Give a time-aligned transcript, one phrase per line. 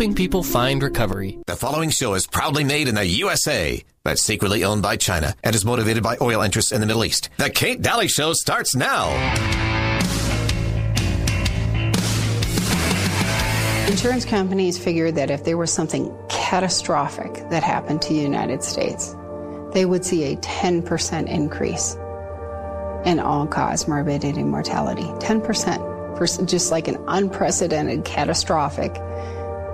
[0.00, 1.38] helping people find recovery.
[1.46, 5.54] The following show is proudly made in the USA, but secretly owned by China and
[5.54, 7.28] is motivated by oil interests in the Middle East.
[7.36, 9.10] The Kate Daly Show starts now.
[13.88, 19.14] Insurance companies figured that if there was something catastrophic that happened to the United States,
[19.74, 21.94] they would see a 10% increase
[23.04, 25.04] in all cause morbidity and mortality.
[25.20, 28.94] 10% for just like an unprecedented catastrophic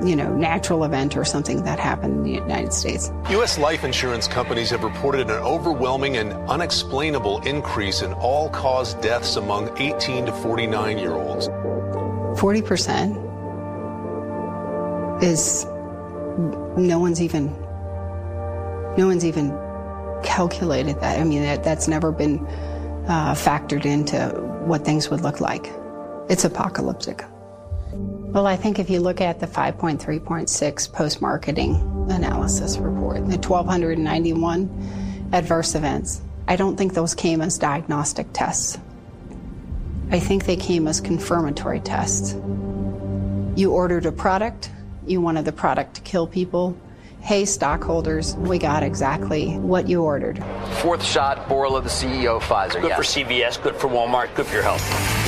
[0.02, 3.10] you know, natural event or something that happened in the United States.
[3.30, 3.58] U.S.
[3.58, 9.70] life insurance companies have reported an overwhelming and unexplainable increase in all cause deaths among
[9.80, 11.48] 18 to 49 year olds.
[12.38, 13.22] 40%
[15.22, 15.64] is
[16.76, 17.46] no one's even
[18.98, 19.50] no one's even
[20.22, 21.18] calculated that.
[21.18, 22.46] I mean, that, that's never been
[23.06, 24.28] uh, factored into
[24.64, 25.70] what things would look like.
[26.28, 27.24] It's apocalyptic.
[28.32, 31.74] Well, I think if you look at the 5.3.6 post marketing
[32.10, 38.78] analysis report, the 1,291 adverse events, I don't think those came as diagnostic tests.
[40.10, 42.34] I think they came as confirmatory tests.
[43.56, 44.70] You ordered a product,
[45.06, 46.76] you wanted the product to kill people.
[47.20, 50.44] Hey, stockholders, we got exactly what you ordered.
[50.82, 52.80] Fourth shot, Bourla, the CEO of Pfizer.
[52.82, 52.96] Good yes.
[52.96, 55.25] for CVS, good for Walmart, good for your health.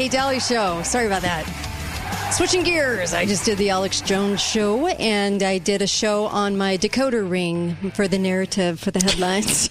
[0.00, 0.82] Kate Daly Show.
[0.82, 1.44] Sorry about that.
[2.32, 6.56] Switching gears, I just did the Alex Jones show, and I did a show on
[6.56, 9.68] my decoder ring for the narrative for the headlines.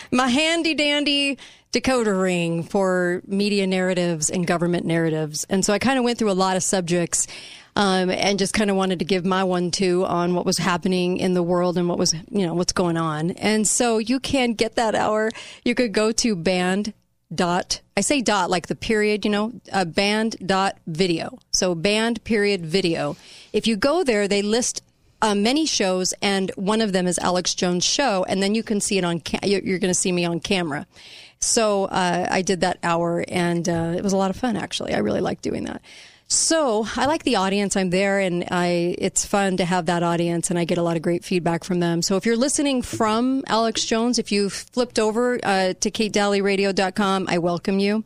[0.10, 1.38] my handy dandy
[1.72, 5.46] decoder ring for media narratives and government narratives.
[5.48, 7.28] And so I kind of went through a lot of subjects.
[7.76, 11.18] Um, and just kind of wanted to give my one two on what was happening
[11.18, 13.30] in the world and what was, you know, what's going on.
[13.30, 15.30] And so you can get that hour.
[15.64, 16.92] You could go to band
[17.32, 21.38] dot I say dot like the period, you know, uh, band dot video.
[21.50, 23.14] So band period video.
[23.52, 24.82] If you go there, they list
[25.20, 28.80] uh, many shows, and one of them is Alex Jones' show, and then you can
[28.80, 29.20] see it on.
[29.20, 30.86] Ca- you're, going to see me on camera.
[31.40, 34.56] So uh, I did that hour, and uh, it was a lot of fun.
[34.56, 35.82] Actually, I really like doing that.
[36.32, 37.76] So I like the audience.
[37.76, 40.94] I'm there, and I it's fun to have that audience, and I get a lot
[40.94, 42.02] of great feedback from them.
[42.02, 47.38] So if you're listening from Alex Jones, if you flipped over uh, to KateDalyRadio.com, I
[47.38, 48.04] welcome you.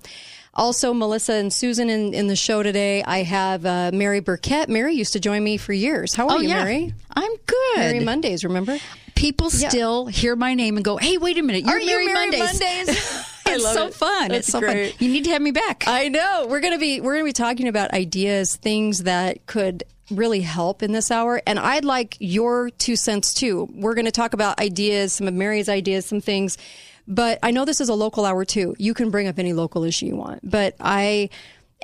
[0.55, 3.03] Also, Melissa and Susan in, in the show today.
[3.03, 4.71] I have uh, Mary Burkett.
[4.71, 6.15] Mary used to join me for years.
[6.15, 6.65] How are oh, you, yeah.
[6.65, 6.95] Mary?
[7.15, 7.77] I'm good.
[7.77, 8.79] Mary Mondays, remember?
[9.15, 12.07] People still hear my name and go, "Hey, wait a minute, you're Are you Mary,
[12.07, 13.31] Mary Mondays." Mondays?
[13.47, 13.95] It's so it.
[13.95, 14.29] fun.
[14.29, 14.95] That's it's so great.
[14.95, 15.07] fun.
[15.07, 15.85] You need to have me back.
[15.87, 16.47] I know.
[16.49, 20.93] We're gonna be we're gonna be talking about ideas, things that could really help in
[20.93, 21.41] this hour.
[21.47, 23.69] And I'd like your two cents too.
[23.73, 26.59] We're gonna talk about ideas, some of Mary's ideas, some things.
[27.07, 28.75] But I know this is a local hour too.
[28.79, 30.49] You can bring up any local issue you want.
[30.49, 31.31] But I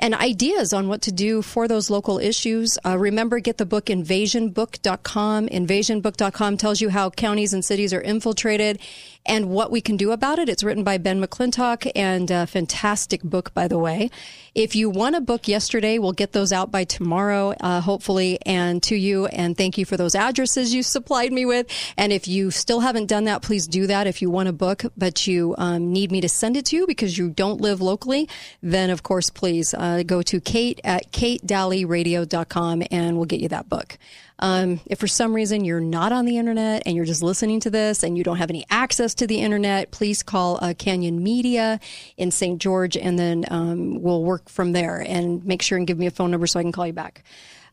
[0.01, 2.77] and ideas on what to do for those local issues.
[2.83, 5.47] Uh, remember, get the book invasionbook.com.
[5.47, 8.79] Invasionbook.com tells you how counties and cities are infiltrated
[9.25, 10.49] and what we can do about it.
[10.49, 14.09] It's written by Ben McClintock and a fantastic book, by the way.
[14.53, 18.83] If you want a book yesterday, we'll get those out by tomorrow, uh, hopefully, and
[18.83, 19.27] to you.
[19.27, 21.67] And thank you for those addresses you supplied me with.
[21.97, 24.07] And if you still haven't done that, please do that.
[24.07, 26.87] If you want a book, but you um, need me to send it to you
[26.87, 28.27] because you don't live locally,
[28.61, 33.69] then of course, please uh, go to Kate at katedalyradio.com and we'll get you that
[33.69, 33.97] book.
[34.41, 37.69] Um, if for some reason you're not on the internet and you're just listening to
[37.69, 41.79] this and you don't have any access to the internet, please call uh, Canyon Media
[42.17, 42.59] in St.
[42.59, 46.11] George and then um, we'll work from there and make sure and give me a
[46.11, 47.23] phone number so I can call you back.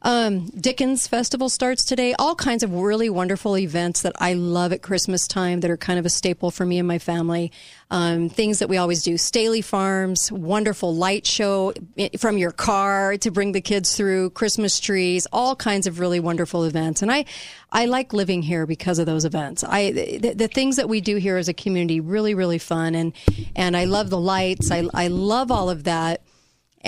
[0.02, 2.14] Um, Dickens Festival starts today.
[2.18, 5.98] All kinds of really wonderful events that I love at Christmas time that are kind
[5.98, 7.50] of a staple for me and my family.
[7.90, 9.14] Um, things that we always do.
[9.14, 11.72] Staheli Farms, wonderful light show
[12.18, 16.64] from your car to bring the kids through, Christmas trees, all kinds of really wonderful
[16.64, 17.02] events.
[17.02, 17.24] And I,
[17.72, 19.64] I like living here because of those events.
[19.64, 22.94] I, the, the things that we do here as a community, really, really fun.
[22.94, 23.14] And,
[23.56, 24.70] and I love the lights.
[24.70, 26.22] I, I love all of that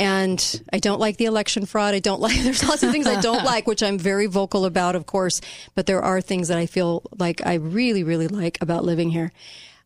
[0.01, 1.95] and I don't like the election fraud.
[1.95, 4.97] I don't like, there's lots of things I don't like, which I'm very vocal about,
[4.97, 5.43] of course,
[5.75, 9.31] but there are things that I feel like I really, really like about living here.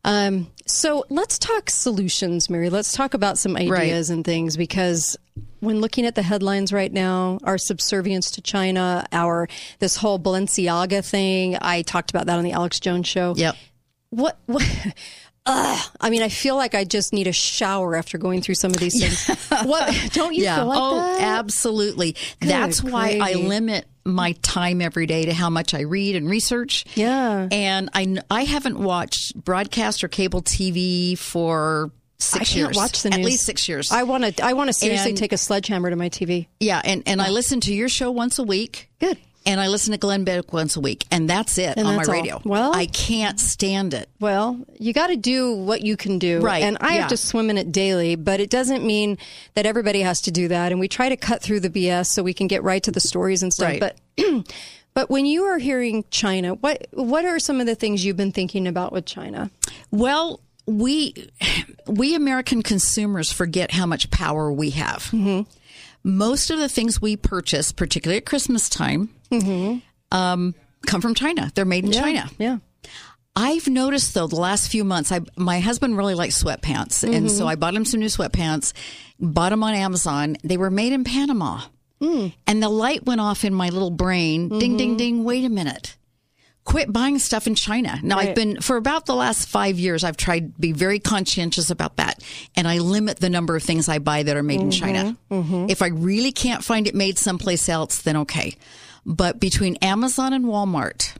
[0.05, 2.69] Um, so let's talk solutions, Mary.
[2.69, 5.17] Let's talk about some ideas and things because
[5.59, 11.03] when looking at the headlines right now, our subservience to China, our, this whole Balenciaga
[11.03, 13.33] thing, I talked about that on the Alex Jones show.
[13.35, 13.55] Yep.
[14.11, 14.63] what what
[15.45, 15.89] Ugh.
[16.01, 18.77] I mean, I feel like I just need a shower after going through some of
[18.77, 19.39] these things.
[19.65, 20.57] what don't you yeah.
[20.57, 21.21] feel like oh, that?
[21.21, 22.15] absolutely.
[22.39, 26.85] That's why I limit my time every day to how much I read and research.
[26.95, 27.47] Yeah.
[27.51, 32.77] And I I haven't watched broadcast or cable TV for six I can't years.
[32.77, 33.19] watch the news.
[33.19, 33.91] At least six years.
[33.91, 34.43] I want to.
[34.43, 36.47] I want to seriously And- take a sledgehammer to my TV.
[36.59, 38.89] yeah, and and I listen to your show once a week.
[38.99, 39.17] Good.
[39.45, 42.07] And I listen to Glenn Beck once a week, and that's it And on that's
[42.07, 42.19] my all.
[42.21, 42.41] radio.
[42.43, 44.09] Well- I can't stand it.
[44.19, 46.39] Well, you got to do what you can do.
[46.39, 47.01] Right, And I yeah.
[47.01, 49.17] have to swim in it daily, but it doesn't mean
[49.53, 50.71] that everybody has to do that.
[50.71, 52.99] And we try to cut through the BS so we can get right to the
[52.99, 53.79] stories and stuff.
[53.79, 53.79] Right.
[53.79, 53.99] But
[54.95, 58.31] but when you are hearing China, what what are some of the things you've been
[58.31, 59.51] thinking about with China?
[59.91, 61.13] Well, we
[61.87, 65.03] we American consumers forget how much power we have.
[65.11, 65.41] Mm-hmm.
[66.03, 69.09] Most of the things we purchase, particularly at Christmas time,
[70.11, 70.55] um,
[70.85, 71.51] come from China.
[71.55, 72.21] They're made in China.
[72.21, 72.41] Mm-hmm.
[72.41, 72.57] Yeah.
[73.37, 77.27] I've noticed though the last few months, I my husband really likes sweatpants, and Mm-hmm.
[77.27, 78.71] so I bought him some new sweatpants.
[79.19, 80.37] Bought them on Amazon.
[80.43, 81.61] They were made in Panama,
[82.01, 82.33] Mm.
[82.47, 84.47] and the light went off in my little brain.
[84.49, 84.77] Ding, Mm-hmm.
[84.77, 85.23] ding, ding!
[85.25, 85.97] Wait a minute.
[86.63, 87.99] Quit buying stuff in China.
[88.01, 90.03] Now I've been for about the last five years.
[90.03, 92.23] I've tried to be very conscientious about that,
[92.55, 95.15] and I limit the number of things I buy that are made in China.
[95.69, 98.55] If I really can't find it made someplace else, then okay.
[99.05, 101.15] But between Amazon and Walmart,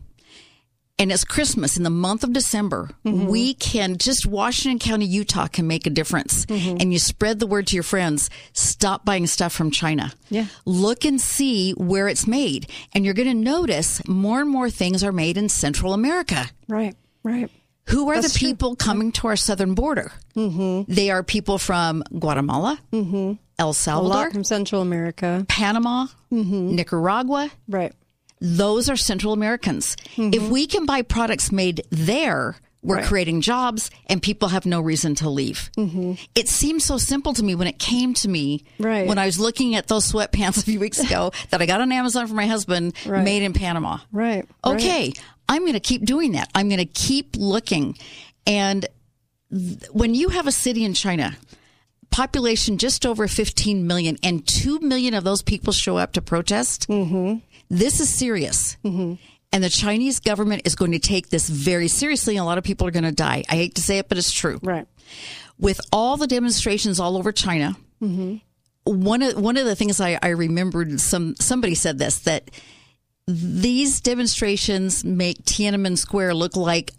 [0.98, 2.90] and it's Christmas in the month of December.
[3.06, 3.28] Mm-hmm.
[3.28, 6.46] We can just Washington County, Utah can make a difference.
[6.46, 6.78] Mm-hmm.
[6.80, 8.30] And you spread the word to your friends.
[8.54, 10.14] Stop buying stuff from China.
[10.30, 10.46] Yeah.
[10.64, 12.70] Look and see where it's made.
[12.94, 16.50] And you're going to notice more and more things are made in Central America.
[16.70, 16.96] Right.
[17.24, 17.52] Right.
[17.90, 18.48] Who are That's the true.
[18.50, 20.12] people coming to our southern border?
[20.36, 20.92] Mm-hmm.
[20.92, 23.34] They are people from Guatemala, El Mm-hmm.
[23.70, 25.46] A Salvador, from Central America.
[25.48, 26.76] Panama, Mm-hmm.
[26.76, 27.94] Nicaragua Right.
[28.42, 29.96] those are Central Americans.
[30.18, 33.06] If we can buy products made there, we're Right.
[33.06, 35.72] creating jobs and people have no reason to leave.
[35.78, 36.14] Mm-hmm.
[36.36, 39.08] It seemed so simple to me when it came to me Right.
[39.08, 41.92] when I was looking at those sweatpants a few weeks ago that I got on
[41.92, 43.24] Amazon for my husband, Right.
[43.24, 43.98] made in Panama.
[44.12, 44.48] Right.
[44.64, 45.14] Okay,
[45.50, 46.50] I'm going to keep doing that.
[46.56, 47.98] I'm going to keep looking.
[48.48, 48.86] And
[49.52, 51.36] th- when you have a city in China,
[52.12, 56.88] population just over 15 million, and 2 million of those people show up to protest,
[56.88, 57.40] mm-hmm.
[57.70, 58.78] this is serious.
[58.86, 59.16] Mm-hmm.
[59.54, 62.64] And the Chinese government is going to take this very seriously, and a lot of
[62.64, 63.44] people are going to die.
[63.50, 64.86] I hate to say it, but it's true Right.
[65.58, 68.38] with all the demonstrations all over China, mm-hmm.
[68.84, 72.52] one of one of the things I, I remembered some somebody said this that
[73.28, 76.92] these demonstrations make Tiananmen Square look like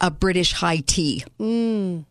[0.00, 1.24] a British high tea.
[1.40, 2.04] Mm.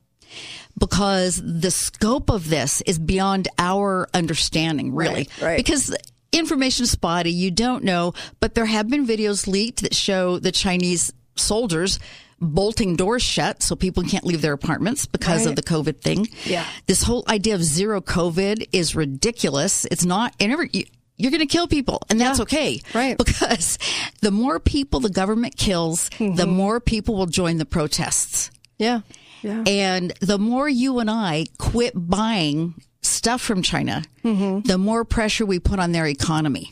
[0.78, 5.28] Because the scope of this is beyond our understanding, really.
[5.40, 5.58] Right, right.
[5.58, 5.96] Because
[6.34, 11.14] information spotty, you don't know, but there have been videos leaked that show the Chinese
[11.36, 12.00] soldiers
[12.42, 16.28] bolting doors shut so people can't leave their apartments because of the COVID thing.
[16.44, 16.66] Yeah.
[16.88, 19.86] This whole idea of zero COVID is ridiculous.
[19.86, 20.84] It's not, and every, you,
[21.16, 22.44] you're going to kill people, and that's Yeah.
[22.44, 22.82] okay.
[22.94, 23.18] Right.
[23.18, 23.78] Because
[24.22, 26.50] the more people the government kills, the Mm-hmm.
[26.50, 28.52] more people will join the protests.
[28.78, 29.02] Yeah.
[29.42, 29.64] Yeah.
[29.68, 34.68] And the more you and I quit buying stuff from China, Mm-hmm.
[34.68, 36.72] the more pressure we put on their economy.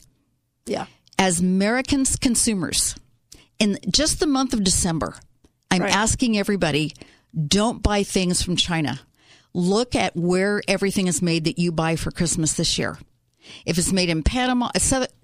[0.65, 0.85] Yeah.
[1.19, 2.95] As Americans consumers,
[3.59, 5.15] in just the month of December,
[5.69, 5.95] I'm Right.
[5.95, 6.93] asking everybody
[7.47, 8.99] don't buy things from China.
[9.53, 12.97] Look at where everything is made that you buy for Christmas this year.
[13.65, 14.69] If it's made in Panama,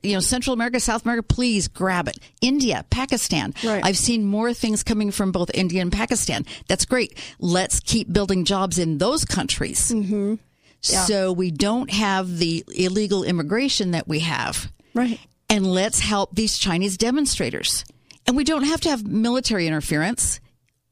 [0.03, 2.17] you know, Central America, South America, please grab it.
[2.41, 3.53] India, Pakistan.
[3.63, 3.83] Right.
[3.85, 6.45] I've seen more things coming from both India and Pakistan.
[6.67, 7.17] That's great.
[7.39, 9.91] Let's keep building jobs in those countries.
[9.91, 10.35] Mm-hmm.
[10.81, 14.71] So we don't have the illegal immigration that we have.
[14.93, 15.19] Right.
[15.49, 17.85] And let's help these Chinese demonstrators.
[18.25, 20.39] And we don't have to have military interference.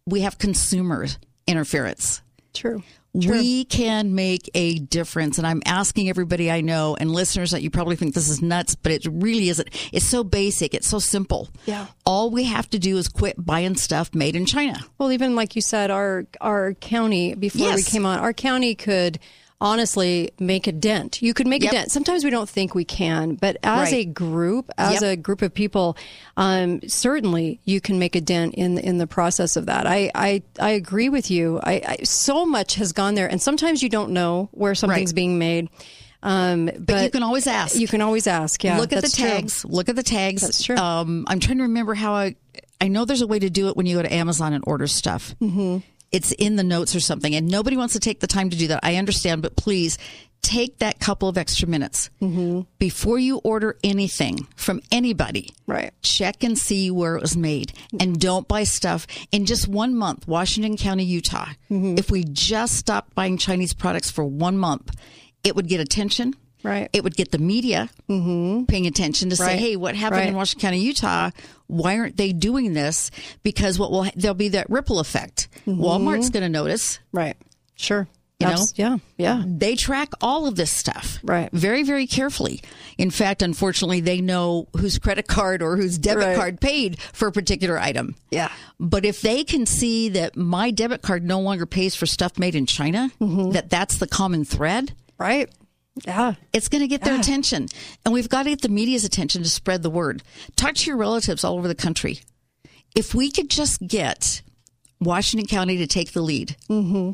[0.06, 1.08] We have consumer
[1.48, 2.22] interference.
[2.54, 2.84] True.
[3.14, 5.38] We can make a difference.
[5.38, 8.76] And I'm asking everybody I know and listeners that you probably think this is nuts,
[8.76, 9.70] but it really isn't.
[9.94, 10.74] It's so basic.
[10.74, 11.48] It's so simple.
[11.66, 11.88] Yeah.
[12.06, 14.80] All we have to do is quit buying stuff made in China.
[14.98, 19.20] Well, even like you said, our our county before we came on, our county could
[19.62, 21.22] honestly make a dent.
[21.22, 21.72] You could make Yep.
[21.72, 21.92] a dent.
[21.92, 24.06] Sometimes we don't think we can, but as Right.
[24.06, 25.04] a group, as Yep.
[25.04, 25.96] a group of people,
[26.38, 29.88] um, certainly you can make a dent in in the process of that.
[29.88, 31.60] I I, I agree with you.
[31.64, 35.16] I, I so much has gone there, and sometimes you don't know where something's Right.
[35.16, 35.70] being made.
[36.24, 37.76] Um, but, you can always ask.
[37.76, 38.64] You can always ask.
[38.64, 39.28] Yeah, look at the that's true.
[39.30, 39.64] tags.
[39.64, 40.42] Look at the tags.
[40.42, 40.76] That's true.
[40.76, 42.36] Um, I'm trying to remember how I.
[42.82, 44.86] I know there's a way to do it when you go to Amazon and order
[44.88, 45.34] stuff.
[45.42, 45.78] Mm-hmm.
[46.16, 48.68] It's in the notes or something, and nobody wants to take the time to do
[48.70, 48.80] that.
[48.84, 49.98] I understand, but please
[50.42, 52.62] take that couple of extra minutes Mm-hmm.
[52.78, 55.50] before you order anything from anybody.
[55.66, 55.92] Right.
[56.04, 60.28] Check and see where it was made and don't buy stuff in just one month,
[60.28, 61.48] Washington County, Utah.
[61.72, 61.98] Mm-hmm.
[61.98, 64.92] If we just stopped buying Chinese products for one month,
[65.44, 66.36] it would get attention.
[66.66, 66.90] Right.
[66.94, 69.60] It would get the media paying attention to say, Right.
[69.60, 71.32] "Hey, what happened in Washington County, Utah?
[71.68, 73.12] Why aren't they doing this?"
[73.44, 75.48] Because what will there'll be that ripple effect.
[75.68, 75.82] Mm-hmm.
[75.82, 77.00] Walmart's going to notice.
[77.12, 77.36] Right.
[77.76, 78.08] Sure.
[78.40, 78.66] You know?
[78.76, 78.98] Yeah.
[79.18, 79.44] Yeah.
[79.48, 81.50] They track all of this stuff Right.
[81.54, 82.62] very, very carefully.
[82.98, 86.36] In fact, unfortunately, they know whose credit card or whose debit Right.
[86.36, 88.16] card paid for a particular item.
[88.32, 88.50] Yeah.
[88.78, 92.56] But if they can see that my debit card no longer pays for stuff made
[92.56, 93.52] in China, Mm-hmm.
[93.52, 95.50] that that's the common thread, Right.
[96.04, 96.34] Yeah.
[96.52, 97.20] it's going to get their ah.
[97.20, 97.68] attention.
[98.04, 100.24] And we've got to get the media's attention to spread the word.
[100.56, 102.20] Talk to your relatives all over the country.
[102.96, 104.42] If we could just get
[105.00, 107.12] Washington County to take the lead, mm-hmm.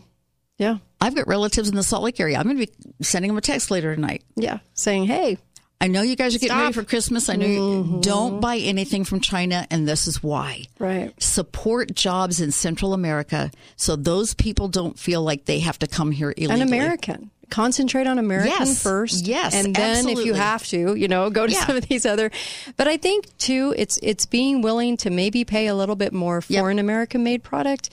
[0.61, 0.77] Yeah.
[0.99, 2.37] I've got relatives in the Salt Lake area.
[2.37, 4.23] I'm going to be sending them a text later tonight.
[4.35, 4.59] Yeah.
[4.75, 5.39] Saying, hey,
[5.81, 7.29] I know you guys are getting ready for Christmas.
[7.29, 8.01] I know you mm-hmm.
[8.01, 10.65] don't buy anything from China, and this is why.
[10.77, 11.11] Right.
[11.19, 16.11] Support jobs in Central America so those people don't feel like they have to come
[16.11, 16.61] here illegally.
[16.61, 17.30] an American.
[17.51, 18.81] Concentrate on American Yes.
[18.81, 19.27] first.
[19.27, 21.65] Yes, And then if you have to, you know, go to Yeah.
[21.67, 22.31] some of these other
[22.77, 26.41] but I think too it's it's being willing to maybe pay a little bit more
[26.41, 26.65] for Yep.
[26.65, 27.89] an American made product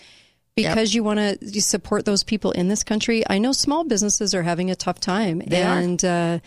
[0.57, 3.23] because you want to support those people in this country.
[3.29, 6.39] I know small businesses are having a tough time They and uh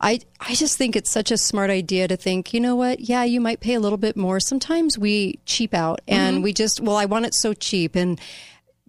[0.00, 3.00] I, I just think it's such a smart idea to think, you know what?
[3.00, 4.38] Yeah, you might pay a little bit more.
[4.38, 6.20] Sometimes we cheap out Mm-hmm.
[6.20, 7.96] and we just, well, I want it so cheap.
[7.96, 8.20] And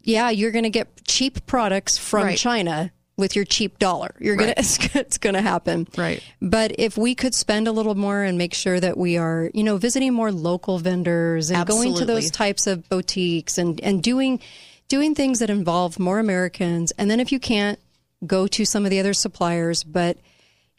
[0.03, 2.37] yeah, you're going to get cheap products from Right.
[2.37, 4.15] China with your cheap dollar.
[4.19, 5.87] You're gonna it's, it's gonna happen.
[5.97, 6.23] Right.
[6.41, 9.63] But if we could spend a little more and make sure that we are, you
[9.63, 14.39] know, visiting more local vendors and going to those types of boutiques and and doing
[14.87, 16.91] doing things that involve more Americans.
[16.97, 17.77] And then if you can't,
[18.25, 19.83] go to some of the other suppliers.
[19.83, 20.17] But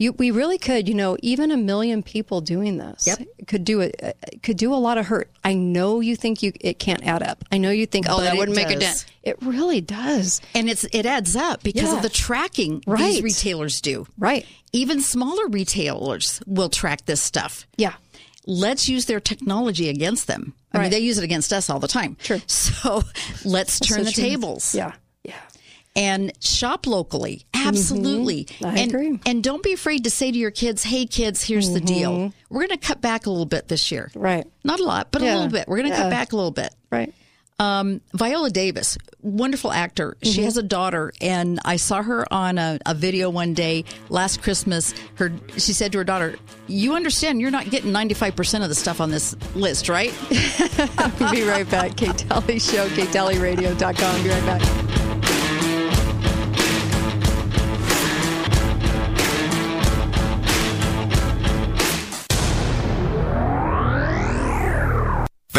[0.00, 3.28] you, we really could, you know, even a million people doing this Yep.
[3.46, 4.16] could do it.
[4.42, 5.30] Could do a lot of hurt.
[5.44, 7.44] I know you think you it can't add up.
[7.52, 9.04] I know you think, oh, But that wouldn't make a dent.
[9.22, 10.40] It really does.
[10.54, 11.96] And it's it adds up because Yeah.
[11.98, 13.12] of the tracking Right.
[13.14, 14.06] these retailers do.
[14.18, 14.46] Right.
[14.72, 17.66] Even smaller retailers will track this stuff.
[17.76, 17.94] Yeah.
[18.46, 20.54] Let's use their technology against them.
[20.72, 22.16] I mean, they use it against us all the time.
[22.22, 22.40] True.
[22.46, 23.02] So
[23.44, 24.22] let's turn So the true.
[24.24, 24.74] tables.
[24.74, 24.92] Yeah.
[25.94, 26.14] Yeah.
[26.14, 27.44] and shop locally.
[27.54, 28.44] Absolutely.
[28.44, 28.64] Mm-hmm.
[28.66, 29.20] I and, agree.
[29.26, 32.32] And don't be afraid to say to your kids, hey, kids, here's the deal.
[32.48, 34.08] We're going to cut back a little bit this year.
[34.10, 34.20] Mm-hmm.
[34.20, 34.46] Right.
[34.64, 35.68] Not a lot, but a little bit.
[35.68, 36.02] We're going to Yeah.
[36.04, 36.74] cut back a little bit.
[36.90, 37.12] Right.
[37.58, 40.12] Um, Viola Davis, wonderful actor.
[40.22, 40.32] Mm-hmm.
[40.32, 44.40] She has a daughter, and I saw her on a, a video one day last
[44.40, 44.94] Christmas.
[45.16, 46.36] Her, she said to her daughter,
[46.68, 47.38] "You understand?
[47.42, 50.10] You're not getting 95 percent of the stuff on this list, right?"
[51.20, 51.98] We'll be right back.
[51.98, 54.22] Kate Daly Show, KateDalyRadio.com.
[54.22, 54.89] Be right back.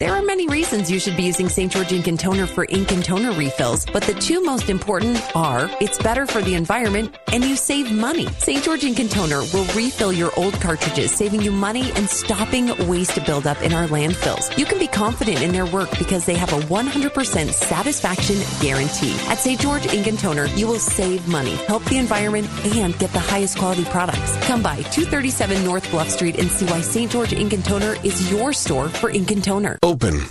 [0.00, 1.72] There are many reasons you should be using St.
[1.72, 5.68] George Ink and Toner for ink and toner refills, but the two most important are
[5.80, 8.26] it's better for the environment and you save money.
[8.38, 8.62] St.
[8.62, 13.18] George Ink and Toner will refill your old cartridges, saving you money and stopping waste
[13.26, 14.56] buildup in our landfills.
[14.56, 19.16] You can be confident in their work because they have a 100% satisfaction guarantee.
[19.26, 19.60] At St.
[19.60, 23.58] George Ink and Toner, you will save money, help the environment, and get the highest
[23.58, 24.36] quality products.
[24.46, 27.10] Come by 237 North Bluff Street and see why St.
[27.10, 29.76] George Ink and Toner is your store for ink and toner.
[29.88, 30.24] Open.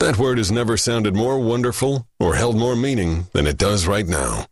[0.00, 4.04] That word has never sounded more wonderful or held more meaning than it does right
[4.04, 4.46] now.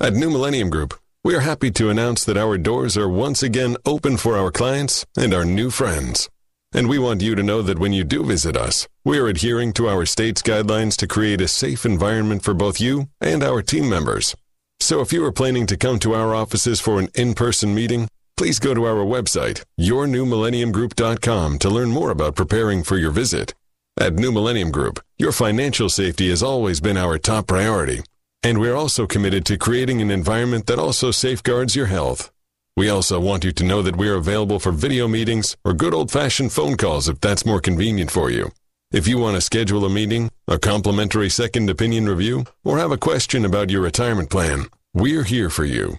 [0.00, 3.76] At New Millennium Group, we are happy to announce that our doors are once again
[3.86, 6.28] open for our clients and our new friends.
[6.72, 9.72] And we want you to know that when you do visit us, we are adhering
[9.74, 13.88] to our state's guidelines to create a safe environment for both you and our team
[13.88, 14.34] members.
[14.80, 18.58] So if you are planning to come to our offices for an in-person meeting, please
[18.58, 23.54] go to our website, yournewmillenniumgroup.com to learn more about preparing for your visit.
[23.98, 28.02] At New Millennium Group, your financial safety has always been our top priority,
[28.42, 32.30] and we're also committed to creating an environment that also safeguards your health.
[32.76, 36.52] We also want you to know that we're available for video meetings or good old-fashioned
[36.52, 38.52] phone calls if that's more convenient for you.
[38.92, 42.98] If you want to schedule a meeting, a complimentary second opinion review, or have a
[42.98, 45.96] question about your retirement plan, we're here for you.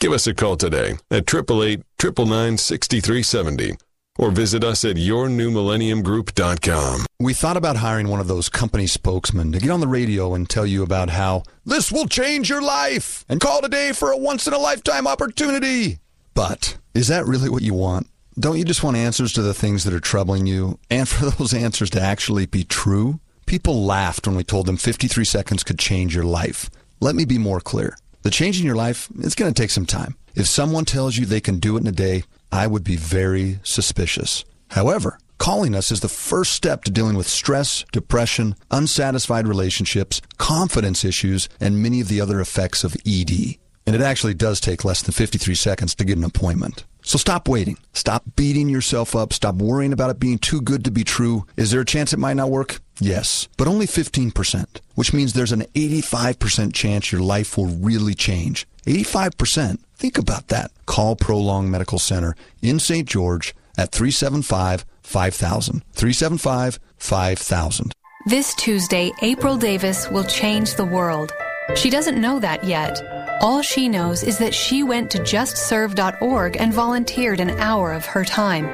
[0.00, 3.76] Give us a call today at 888 999 6370
[4.18, 7.06] or visit us at yournewmillenniumgroup.com.
[7.20, 10.48] We thought about hiring one of those company spokesmen to get on the radio and
[10.48, 14.46] tell you about how this will change your life and call today for a once
[14.46, 15.98] in a lifetime opportunity.
[16.34, 18.08] But is that really what you want?
[18.38, 21.54] Don't you just want answers to the things that are troubling you and for those
[21.54, 23.20] answers to actually be true?
[23.46, 26.68] People laughed when we told them 53 seconds could change your life.
[27.00, 27.96] Let me be more clear.
[28.22, 30.16] The change in your life, it's going to take some time.
[30.34, 33.58] If someone tells you they can do it in a day, I would be very
[33.62, 34.44] suspicious.
[34.70, 41.04] However, calling us is the first step to dealing with stress, depression, unsatisfied relationships, confidence
[41.04, 43.56] issues, and many of the other effects of ED.
[43.86, 46.84] And it actually does take less than 53 seconds to get an appointment.
[47.02, 47.78] So stop waiting.
[47.92, 49.32] Stop beating yourself up.
[49.32, 51.46] Stop worrying about it being too good to be true.
[51.56, 52.80] Is there a chance it might not work?
[52.98, 58.66] Yes, but only 15%, which means there's an 85% chance your life will really change.
[58.86, 59.78] 85%.
[59.96, 60.70] Think about that.
[60.84, 63.08] Call Prolong Medical Center in St.
[63.08, 65.82] George at 375 5000.
[65.92, 67.92] 375 5000.
[68.26, 71.32] This Tuesday, April Davis will change the world.
[71.76, 73.00] She doesn't know that yet.
[73.40, 78.24] All she knows is that she went to justserve.org and volunteered an hour of her
[78.24, 78.64] time.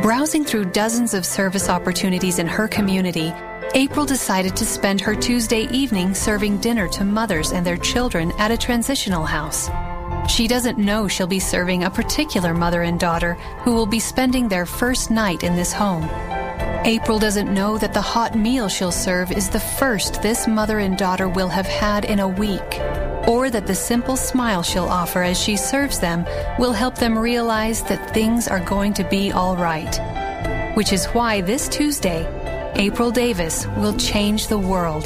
[0.00, 3.32] Browsing through dozens of service opportunities in her community,
[3.74, 8.50] April decided to spend her Tuesday evening serving dinner to mothers and their children at
[8.50, 9.68] a transitional house.
[10.28, 14.48] She doesn't know she'll be serving a particular mother and daughter who will be spending
[14.48, 16.08] their first night in this home.
[16.86, 20.98] April doesn't know that the hot meal she'll serve is the first this mother and
[20.98, 22.80] daughter will have had in a week,
[23.28, 26.26] or that the simple smile she'll offer as she serves them
[26.58, 30.74] will help them realize that things are going to be all right.
[30.74, 32.26] Which is why this Tuesday,
[32.74, 35.04] April Davis will change the world.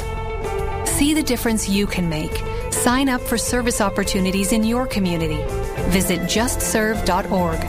[0.87, 2.48] See the difference you can make.
[2.71, 5.43] Sign up for service opportunities in your community.
[5.89, 7.59] Visit justserve.org.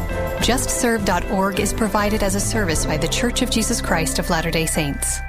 [0.41, 4.67] JustServe.org is provided as a service by The Church of Jesus Christ of Latter day
[4.67, 5.21] Saints.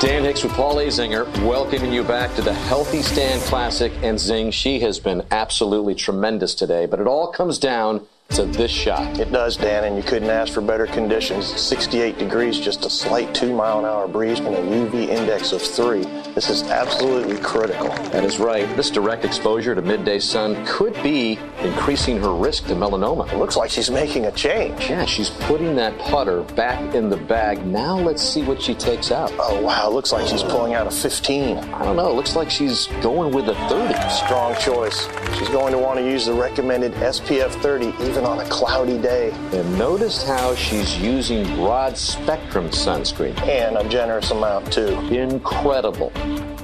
[0.00, 3.92] Dan Hicks with Paul Azinger, welcoming you back to the Healthy Stand Classic.
[4.02, 8.70] And Zing, she has been absolutely tremendous today, but it all comes down to this
[8.70, 9.20] shot.
[9.20, 11.46] It does, Dan, and you couldn't ask for better conditions.
[11.60, 15.62] 68 degrees, just a slight two mile an hour breeze, and a UV index of
[15.62, 16.02] three.
[16.34, 17.88] This is absolutely critical.
[18.10, 18.66] That is right.
[18.76, 23.32] This direct exposure to midday sun could be increasing her risk to melanoma.
[23.32, 24.90] It looks like she's making a change.
[24.90, 27.64] Yeah, she's putting that putter back in the bag.
[27.64, 29.32] Now let's see what she takes out.
[29.38, 29.88] Oh, wow.
[29.90, 31.58] Looks like she's pulling out a 15.
[31.58, 32.12] I don't know.
[32.12, 33.94] Looks like she's going with a 30.
[34.10, 35.06] Strong choice.
[35.38, 39.32] She's going to want to use the recommended SPF 30 even on a cloudy day.
[39.52, 43.36] And notice how she's using broad spectrum sunscreen.
[43.42, 44.96] And a generous amount, too.
[45.12, 46.10] Incredible.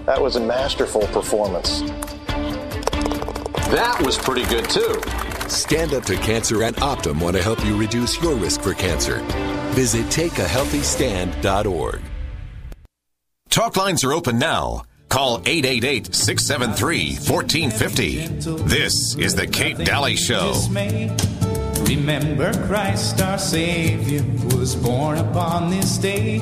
[0.06, 1.80] That was a masterful performance.
[3.70, 5.02] That was pretty good, too.
[5.48, 9.16] Stand Up to Cancer and Optum want to help you reduce your risk for cancer.
[9.72, 12.00] Visit takeahealthystand.org.
[13.48, 14.84] Talk lines are open now.
[15.08, 18.26] Call 888 673 1450.
[18.68, 20.54] This is The Kate Daly Show.
[21.88, 24.24] Remember, Christ our Savior
[24.56, 26.38] was born upon this day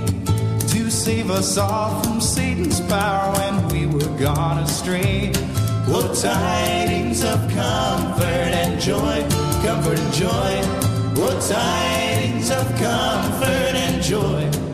[0.68, 5.32] to save us all from Satan's power when we were gone astray.
[5.88, 9.26] Oh, tidings of comfort and joy,
[9.64, 10.60] comfort and joy.
[11.20, 14.67] Oh, tidings of comfort and joy.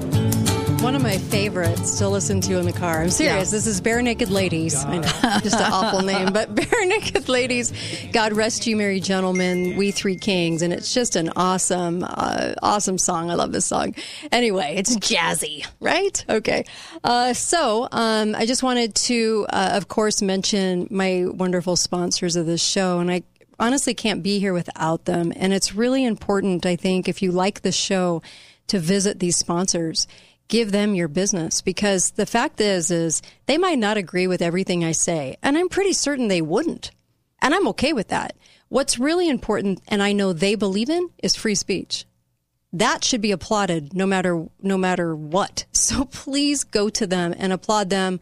[1.04, 3.02] My favorites to listen to in the car.
[3.02, 3.50] I'm serious.
[3.52, 3.56] Yeah.
[3.58, 4.86] This is Barenaked Ladies.
[4.86, 5.02] I know,
[5.42, 7.74] just an awful name, but Barenaked Ladies.
[8.10, 9.76] God rest you, merry gentlemen.
[9.76, 13.30] We three kings, and it's just an awesome, uh, awesome song.
[13.30, 13.94] I love this song.
[14.32, 16.24] Anyway, it's jazzy, right?
[16.26, 16.64] Okay.
[17.04, 22.46] Uh, so um, I just wanted to, uh, of course, mention my wonderful sponsors of
[22.46, 23.24] this show, and I
[23.60, 25.34] honestly can't be here without them.
[25.36, 28.22] And it's really important, I think, if you like the show,
[28.68, 30.06] to visit these sponsors
[30.48, 34.84] give them your business because the fact is is they might not agree with everything
[34.84, 36.90] I say and I'm pretty certain they wouldn't.
[37.40, 38.36] And I'm okay with that.
[38.68, 42.06] What's really important and I know they believe in is free speech.
[42.72, 45.64] That should be applauded no matter no matter what.
[45.84, 48.18] So please go to them and applaud them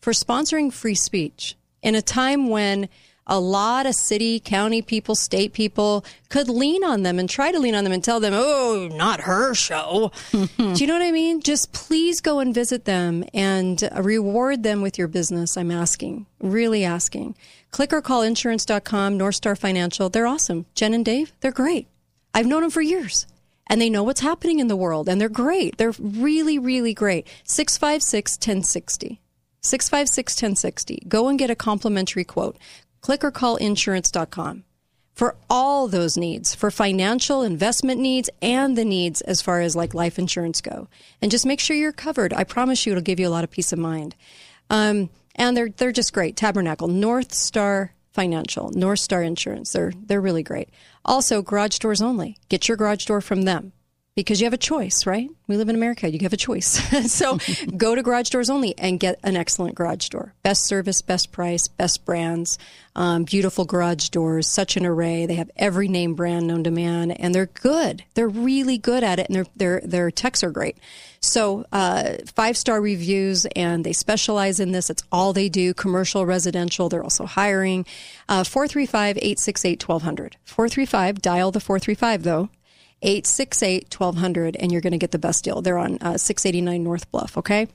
[0.00, 2.88] for sponsoring free speech in a time when
[3.32, 7.58] a lot of city, county people, state people could lean on them and try to
[7.58, 10.12] lean on them and tell them, oh, not her show.
[10.30, 11.40] Do you know what I mean?
[11.40, 15.56] Just please go and visit them and reward them with your business.
[15.56, 17.34] I'm asking, really asking.
[17.70, 20.10] Click or call insurance.com, North Star Financial.
[20.10, 20.66] They're awesome.
[20.74, 21.88] Jen and Dave, they're great.
[22.34, 23.26] I've known them for years
[23.66, 25.78] and they know what's happening in the world and they're great.
[25.78, 27.26] They're really, really great.
[27.44, 29.22] 656 1060.
[29.62, 31.04] 656 1060.
[31.08, 32.58] Go and get a complimentary quote
[33.02, 34.64] click or call insurance.com.
[35.14, 39.92] for all those needs, for financial investment needs and the needs as far as like
[39.92, 40.88] life insurance go.
[41.20, 42.32] And just make sure you're covered.
[42.32, 44.14] I promise you it'll give you a lot of peace of mind.
[44.70, 46.34] Um, and they're they're just great.
[46.34, 49.72] Tabernacle, North Star Financial, North Star Insurance.
[49.72, 50.70] They're they're really great.
[51.04, 52.38] Also, garage doors only.
[52.48, 53.72] Get your garage door from them
[54.14, 55.30] because you have a choice, right?
[55.46, 56.10] We live in America.
[56.10, 56.66] You have a choice.
[57.12, 57.38] so
[57.76, 60.34] go to Garage Doors Only and get an excellent garage door.
[60.42, 62.58] Best service, best price, best brands,
[62.94, 65.24] um, beautiful garage doors, such an array.
[65.24, 68.04] They have every name brand known to man, and they're good.
[68.14, 70.76] They're really good at it, and their their their techs are great.
[71.20, 74.90] So uh, five star reviews, and they specialize in this.
[74.90, 76.90] It's all they do: commercial, residential.
[76.90, 77.86] They're also hiring.
[78.28, 80.36] Uh, four three five eight six eight twelve hundred.
[80.44, 81.22] Four three five.
[81.22, 82.50] Dial the four three five though.
[83.02, 85.60] 868 1200 and you're going to get the best deal.
[85.60, 87.68] They're on uh, 689 North Bluff, okay?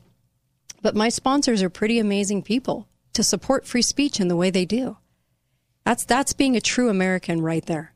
[0.82, 4.66] But my sponsors are pretty amazing people to support free speech in the way they
[4.66, 4.98] do.
[5.86, 7.94] That's that's being a true American right there.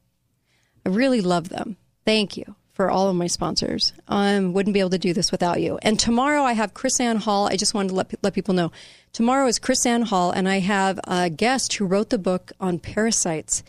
[0.86, 1.78] I really love them.
[2.06, 3.94] Thank you for all of my sponsors.
[4.08, 5.78] I um, wouldn't be able to do this without you.
[5.82, 7.48] And tomorrow I have Chris Ann Hall.
[7.48, 8.72] I just wanted to let, let people know.
[9.14, 12.80] Tomorrow is Chris Ann Hall, and I have a guest who wrote the book on
[12.80, 13.62] parasites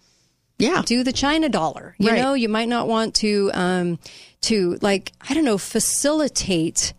[0.59, 0.83] yeah.
[0.85, 1.95] do the China dollar.
[1.97, 2.21] You Right.
[2.21, 3.97] know, you might not want to um
[4.41, 6.93] to like I don't know, facilitate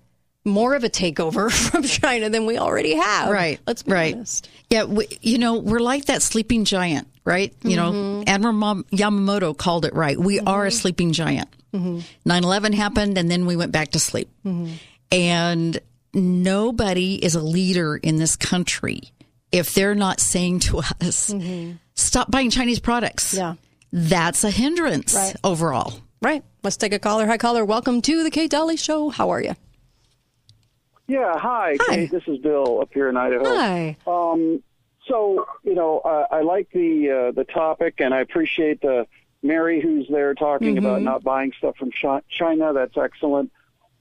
[0.45, 3.29] more of a takeover from China than we already have.
[3.31, 3.61] Right.
[3.67, 4.15] Let's be right.
[4.15, 4.49] honest.
[4.71, 7.53] Yeah, we, you know, we're like that sleeping giant, right?
[7.63, 8.25] You know, Mhm.
[8.29, 10.19] Admiral Mam- Yamamoto called it right.
[10.19, 11.49] We are a sleeping giant.
[11.75, 12.03] Mhm.
[12.25, 14.29] 9 11 happened, and then we went back to sleep.
[14.47, 14.71] Mhm.
[15.13, 15.79] And
[16.15, 19.13] nobody is a leader in this country
[19.53, 21.33] if they're not saying to us,
[22.03, 23.35] stop buying Chinese products.
[23.35, 23.55] Yeah.
[23.93, 25.35] That's a hindrance Right.
[25.43, 25.95] overall.
[26.23, 26.43] Right.
[26.63, 27.27] Let's take a caller.
[27.27, 27.65] Hi, caller.
[27.65, 29.09] Welcome to the Kate Daly Show.
[29.11, 29.55] How are you?
[31.09, 32.11] Yeah, hi, Kate.
[32.11, 33.45] This is Bill up here in Idaho.
[33.45, 33.97] Hi.
[34.07, 34.63] Um,
[35.09, 39.07] so you know, uh, I like the uh, the topic, and I appreciate the
[39.43, 40.79] Mary who's there talking Mhm.
[40.79, 41.91] about not buying stuff from
[42.29, 42.73] China.
[42.73, 43.51] That's excellent.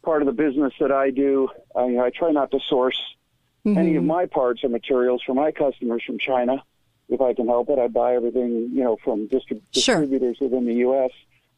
[0.03, 2.99] Part of the business that I do, I, I try not to source
[3.65, 6.63] any of my parts or materials for my customers from China.
[7.10, 10.76] If I can help it, I buy everything you know from distrib- distributors within the
[10.76, 11.12] U.S.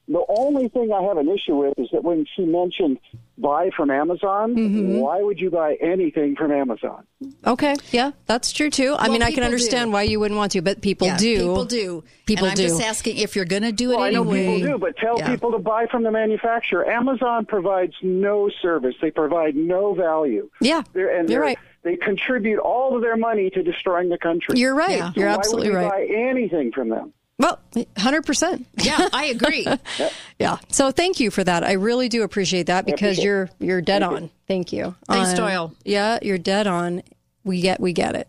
[0.08, 2.98] The only thing I have an issue with is that when she mentioned
[3.38, 4.96] buy from Amazon, Mm-hmm.
[4.98, 7.06] why would you buy anything from Amazon?
[7.46, 7.76] Okay.
[7.92, 8.94] Yeah, that's true too.
[8.98, 9.94] I Well, mean, I can understand do.
[9.94, 11.38] why you wouldn't want to, but people Yeah, do.
[11.38, 12.04] People do.
[12.26, 12.64] People and I'm do.
[12.64, 14.58] just asking if you're going to do it Well, I know anyway.
[14.58, 15.30] people do, but tell Yeah.
[15.32, 16.90] people to buy from the manufacturer.
[16.90, 20.50] Amazon provides no service; they provide no value.
[20.62, 21.58] Yeah, They're, and you're they're- right.
[21.84, 24.60] They contribute all of their money to destroying the country.
[24.60, 25.00] You're right.
[25.00, 26.08] So You're why absolutely would we right.
[26.10, 27.14] Buy anything from them?
[27.40, 28.66] Well, 100%.
[28.84, 29.66] Yeah, I agree.
[30.40, 30.58] yeah.
[30.70, 31.64] So thank you for that.
[31.64, 34.30] I really do appreciate that because appreciate you're you're dead on.
[34.48, 34.96] Thank you.
[35.08, 35.74] Thanks, Um, Doyle.
[35.84, 37.02] Yeah, you're dead on.
[37.44, 38.28] We get we get it.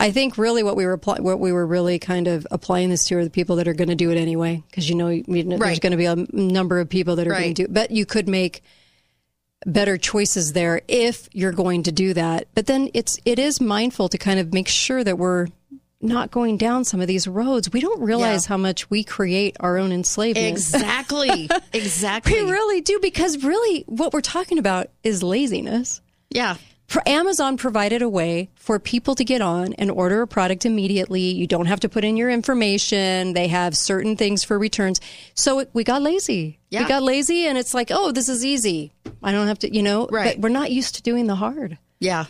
[0.00, 3.04] I think really what we were apply, what we were really kind of applying this
[3.06, 5.44] to are the people that are going to do it anyway because you know, you
[5.44, 7.90] know there's going to be a number of people that are going to do but
[7.90, 8.62] you could make
[9.66, 12.48] better choices there if you're going to do that.
[12.54, 15.46] But then it's it is mindful to kind of make sure that we're
[16.00, 17.72] not going down some of these roads.
[17.72, 20.46] We don't realize how much we create our own enslavement.
[20.46, 21.50] Exactly.
[21.72, 22.44] exactly.
[22.44, 26.00] We really do because really what we're talking about is laziness.
[26.30, 26.56] Yeah.
[26.88, 31.20] For Amazon provided a way for people to get on and order a product immediately.
[31.20, 33.34] You don't have to put in your information.
[33.34, 34.98] They have certain things for returns.
[35.34, 36.58] So it, we got lazy.
[36.70, 36.82] Yeah.
[36.84, 38.90] We got lazy and it's like, oh, this is easy.
[39.22, 40.36] I don't have to, you know, Right.
[40.36, 41.76] but we're not used to doing the hard.
[42.00, 42.24] Yeah.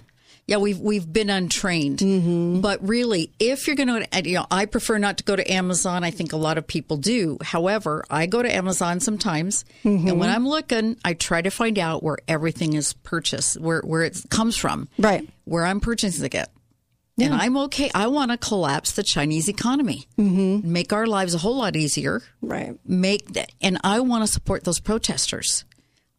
[0.49, 1.99] Yeah, we've we've been untrained.
[1.99, 2.63] Mm-hmm.
[2.63, 6.05] But really, if you're going to, you know, I prefer not to go to Amazon.
[6.05, 7.37] I think a lot of people do.
[7.43, 10.09] However, I go to Amazon sometimes, Mm-hmm.
[10.09, 14.03] and when I'm looking, I try to find out where everything is purchased, where where
[14.03, 15.29] it comes from, right?
[15.45, 16.49] Where I'm purchasing it.
[17.21, 17.91] And I'm okay.
[17.95, 20.73] I want to collapse the Chinese economy, mm-hmm.
[20.73, 22.23] make our lives a whole lot easier.
[22.41, 22.79] Right.
[22.87, 25.65] Make that, and I want to support those protesters.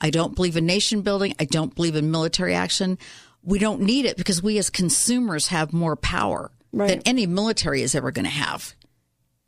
[0.01, 1.33] I don't believe in nation building.
[1.39, 2.97] I don't believe in military action.
[3.43, 7.95] We don't need it because we as consumers have more power than any military is
[7.95, 8.73] ever going to have.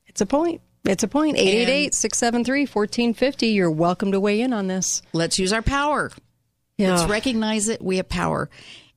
[0.07, 0.61] It's a point.
[0.85, 1.37] It's a point.
[1.37, 3.47] 888 673 1450.
[3.47, 5.01] You're welcome to weigh in on this.
[5.13, 6.11] Let's use our power.
[6.77, 6.95] Yeah.
[6.95, 7.81] Let's recognize it.
[7.81, 8.49] We have power.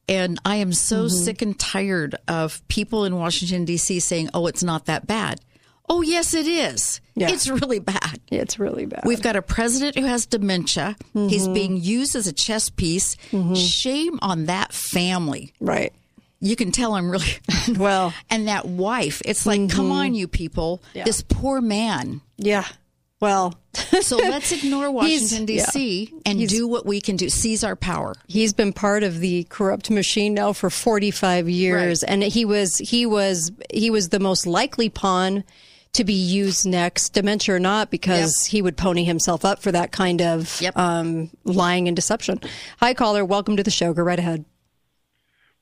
[0.09, 1.25] And I am so Mm-hmm.
[1.25, 4.01] sick and tired of people in Washington, D.C.
[4.01, 5.41] saying, oh, it's not that bad.
[5.89, 7.01] Oh, yes, it is.
[7.15, 7.31] Yeah.
[7.31, 8.19] It's really bad.
[8.31, 9.03] It's really bad.
[9.05, 10.97] We've got a president who has dementia.
[11.13, 11.55] He's Mhm.
[11.55, 13.17] being used as a chess piece.
[13.55, 15.53] Shame on that family.
[15.61, 15.93] Right.
[16.41, 17.37] You can tell I'm really
[17.77, 18.13] well.
[18.31, 19.21] And that wife.
[19.25, 20.83] It's like, come on, you people.
[20.95, 21.05] Yeah.
[21.05, 22.21] This poor man.
[22.39, 22.65] Yeah.
[23.21, 23.55] Well,
[24.03, 26.13] so let's ignore Washington, He's- D.C.
[26.27, 28.15] and do what we can do, seize our power.
[28.27, 33.07] He's been part of the corrupt machine now for 45 years and he was he
[33.07, 35.45] was he was the most likely pawn
[35.95, 39.93] to be used next, dementia or not, because he would pony himself up for that
[39.93, 42.41] kind of um, lying and deception.
[42.79, 43.25] Hi, caller.
[43.25, 43.93] Welcome to the show.
[43.95, 44.45] Go right ahead.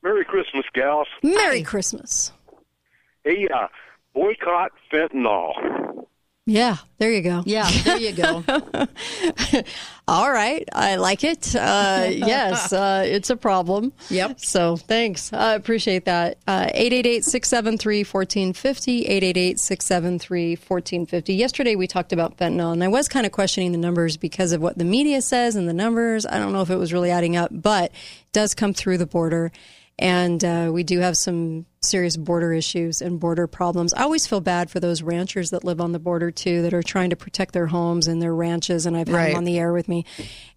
[0.03, 1.07] Merry Christmas, gals.
[1.23, 2.31] Merry Christmas.
[3.23, 3.67] Hey, uh,
[4.13, 6.02] boycott fentanyl.
[6.45, 7.41] Yeah, there you go.
[7.45, 8.43] Yeah, there you go.
[10.09, 11.55] All right, I like it.
[11.55, 13.93] Uh, yes, uh, it's a problem.
[14.09, 14.41] Yep.
[14.41, 15.31] So thanks.
[15.31, 16.39] I appreciate that.
[16.45, 19.05] Uh, 888 673 1450.
[19.05, 21.33] 888 673 1450.
[21.33, 24.61] Yesterday we talked about fentanyl, and I was kind of questioning the numbers because of
[24.61, 26.25] what the media says and the numbers.
[26.25, 29.05] I don't know if it was really adding up, but it does come through the
[29.07, 29.53] border.
[29.97, 33.93] And uh, we do have some serious border issues and border problems.
[33.93, 36.83] I always feel bad for those ranchers that live on the border too, that are
[36.83, 38.85] trying to protect their homes and their ranches.
[38.85, 39.27] And I've had Right.
[39.29, 40.05] them on the air with me,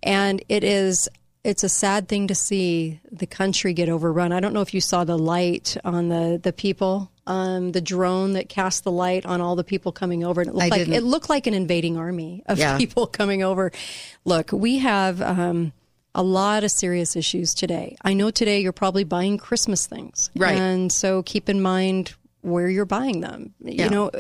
[0.03, 1.09] and it is
[1.45, 4.33] it's a sad thing to see the country get overrun.
[4.33, 8.33] I don't know if you saw the light on the the people, um, the drone
[8.33, 10.41] that cast the light on all the people coming over.
[10.41, 10.95] And it looked I like didn't.
[10.95, 12.77] it looked like an invading army of Yeah.
[12.83, 13.71] people coming over.
[14.25, 15.23] Look, we have.
[15.23, 15.73] Um,
[16.17, 17.95] a lot of serious issues today.
[18.03, 20.31] I know today you're probably buying Christmas things.
[20.35, 20.57] Right.
[20.57, 23.55] And so keep in mind where you're buying them.
[23.61, 23.85] Yeah.
[23.85, 24.11] You know,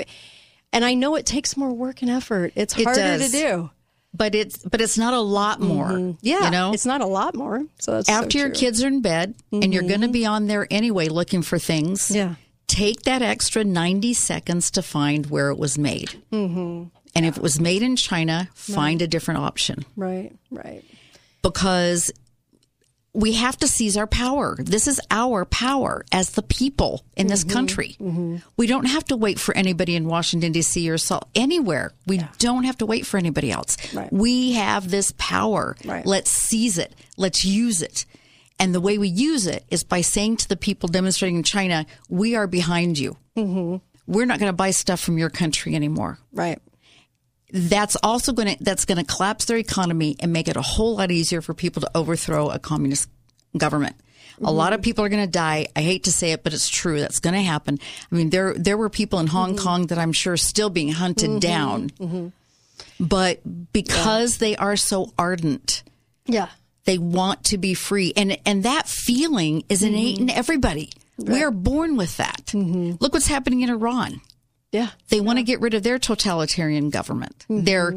[0.72, 2.52] and I know it takes more work and effort.
[2.54, 3.32] It's harder does.
[3.32, 3.70] to do.
[4.12, 5.88] But it's but it's not a lot more.
[5.88, 6.18] Mhm.
[6.20, 6.44] Yeah.
[6.44, 6.72] You know?
[6.72, 7.64] It's not a lot more.
[7.80, 10.46] So that's so After your kids are in bed and you're going to be on
[10.46, 12.10] there anyway looking for things.
[12.10, 12.34] Yeah.
[12.66, 16.14] Take that extra 90 seconds to find where it was made.
[16.32, 16.84] Mm-hmm.
[17.14, 20.84] And if it was made in China, find a different option Right, right.
[21.50, 22.10] Because
[23.14, 24.56] we have to seize our power.
[24.58, 27.50] This is our power as the people in this Mhm.
[27.50, 27.96] country.
[27.98, 28.42] Mhm.
[28.58, 30.90] We don't have to wait for anybody in Washington, D.C.
[30.90, 31.92] or so, anywhere.
[32.06, 33.78] We don't have to wait for anybody else.
[33.94, 34.12] Right.
[34.12, 35.76] We have this power.
[35.84, 36.04] Right.
[36.04, 36.94] Let's seize it.
[37.16, 38.04] Let's use it.
[38.58, 41.86] And the way we use it is by saying to the people demonstrating in China,
[42.10, 43.16] we are behind you.
[43.36, 43.76] Mm-hmm.
[44.06, 46.18] We're not going to buy stuff from your country anymore.
[46.32, 46.58] Right.
[47.52, 50.96] That's also going to that's going to collapse their economy and make it a whole
[50.96, 53.08] lot easier for people to overthrow a communist
[53.56, 53.96] government.
[54.42, 55.68] A lot of people are going to die.
[55.74, 57.00] I hate to say it, but it's true.
[57.00, 57.78] That's going to happen.
[58.12, 60.90] I mean, there there were people in Hong Kong that I'm sure are still being
[60.92, 61.40] hunted Mhm.
[61.40, 62.32] down, Mhm.
[63.00, 63.40] but
[63.72, 65.82] because they are so ardent,
[66.26, 66.48] Yeah.
[66.84, 70.90] they want to be free, and and that feeling is innate in everybody.
[71.16, 72.52] We are born with that.
[72.52, 74.20] Look what's happening in Iran.
[74.72, 74.90] Yeah.
[75.08, 77.94] They want to get rid of their totalitarian government, their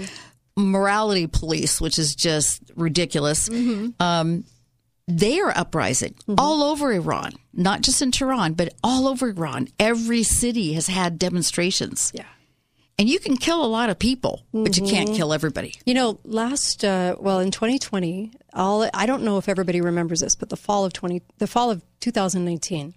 [0.56, 3.50] morality police, which is just ridiculous.
[4.00, 4.44] Um,
[5.08, 9.68] they are uprising all over Iran, not just in Tehran, but all over Iran.
[9.80, 12.12] Every city has had demonstrations.
[12.14, 12.26] Yeah.
[13.00, 15.16] And you can kill a lot of people, but you can't Mhm.
[15.16, 15.74] kill everybody.
[15.86, 20.36] You know, last uh, well in 2020, all I don't know if everybody remembers this,
[20.36, 22.94] but the fall of 20 the fall of 2019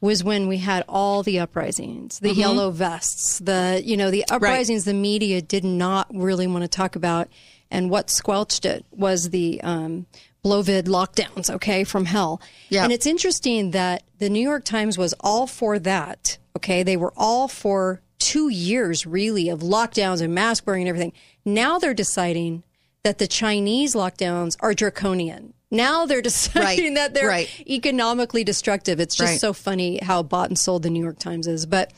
[0.00, 2.36] was when we had all the uprisings, the Mhm.
[2.36, 6.96] yellow vests, the you know, the uprisings the media did not really want to talk
[6.96, 7.28] about
[7.70, 10.06] and what squelched it was the um
[10.42, 12.40] Blovid lockdowns, okay, from hell.
[12.70, 12.84] Yeah.
[12.84, 16.38] And it's interesting that the New York Times was all for that.
[16.56, 16.82] Okay.
[16.82, 21.12] They were all for two years really of lockdowns and mask wearing and everything.
[21.44, 22.62] Now they're deciding
[23.02, 25.52] that the Chinese lockdowns are draconian.
[25.70, 27.48] Now they're deciding Right, that they're right.
[27.68, 29.00] economically destructive.
[29.00, 29.40] It's just Right.
[29.40, 31.92] so funny how bought and sold the New York Times is, but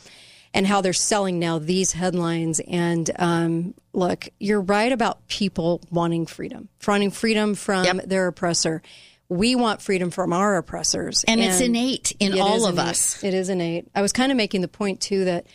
[0.55, 2.61] and how they're selling now these headlines.
[2.69, 8.83] And um, look, you're right about people wanting freedom, wanting freedom from their oppressor.
[9.31, 11.25] we want freedom from our oppressors.
[11.27, 12.87] And it's innate in It all of innate.
[12.91, 13.25] us.
[13.25, 13.89] It is innate.
[13.95, 15.47] I was kind of making the point too that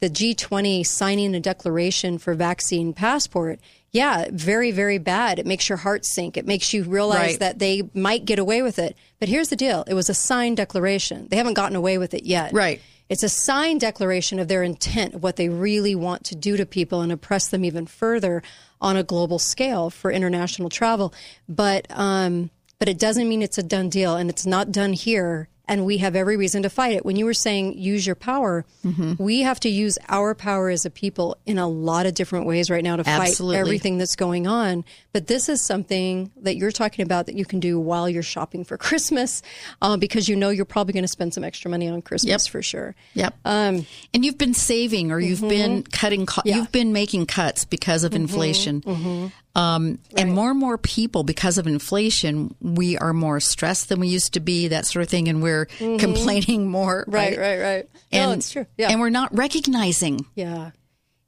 [0.00, 3.58] the G20 signing a declaration for vaccine passport,
[3.92, 5.38] yeah, very, very bad.
[5.38, 6.36] It makes your heart sink.
[6.36, 7.38] It makes you realize Right.
[7.40, 8.94] that they might get away with it.
[9.18, 11.28] But here's the deal it was a signed declaration.
[11.30, 12.52] They haven't gotten away with it yet.
[12.52, 12.80] Right.
[13.08, 16.66] It's a signed declaration of their intent, of what they really want to do to
[16.66, 18.42] people and oppress them even further
[18.80, 21.14] on a global scale for international travel.
[21.48, 25.48] But um, but it doesn't mean it's a done deal, and it's not done here.
[25.68, 27.04] And we have every reason to fight it.
[27.04, 28.64] When you were saying use your power,
[29.18, 32.70] we have to use our power as a people in a lot of different ways
[32.70, 33.56] right now to Absolutely.
[33.56, 34.84] fight everything that's going on.
[35.12, 38.64] But this is something that you're talking about that you can do while you're shopping
[38.64, 39.42] for Christmas,
[39.82, 42.62] uh, because you know you're probably going to spend some extra money on Christmas for
[42.62, 42.94] sure.
[43.14, 43.34] Yep.
[43.44, 48.04] Um, and you've been saving or you've been cutting, co- you've been making cuts because
[48.04, 49.32] of inflation.
[49.56, 49.58] Mm-hmm.
[49.58, 54.08] Um, And more and more people, because of inflation, we are more stressed than we
[54.08, 55.28] used to be, that sort of thing.
[55.28, 55.98] And we're Mhm.
[55.98, 57.04] complaining more.
[57.08, 57.88] Right, right, right.
[58.12, 58.66] No, And, it's true.
[58.76, 58.90] Yeah.
[58.90, 60.26] And we're not recognizing.
[60.34, 60.70] Yeah.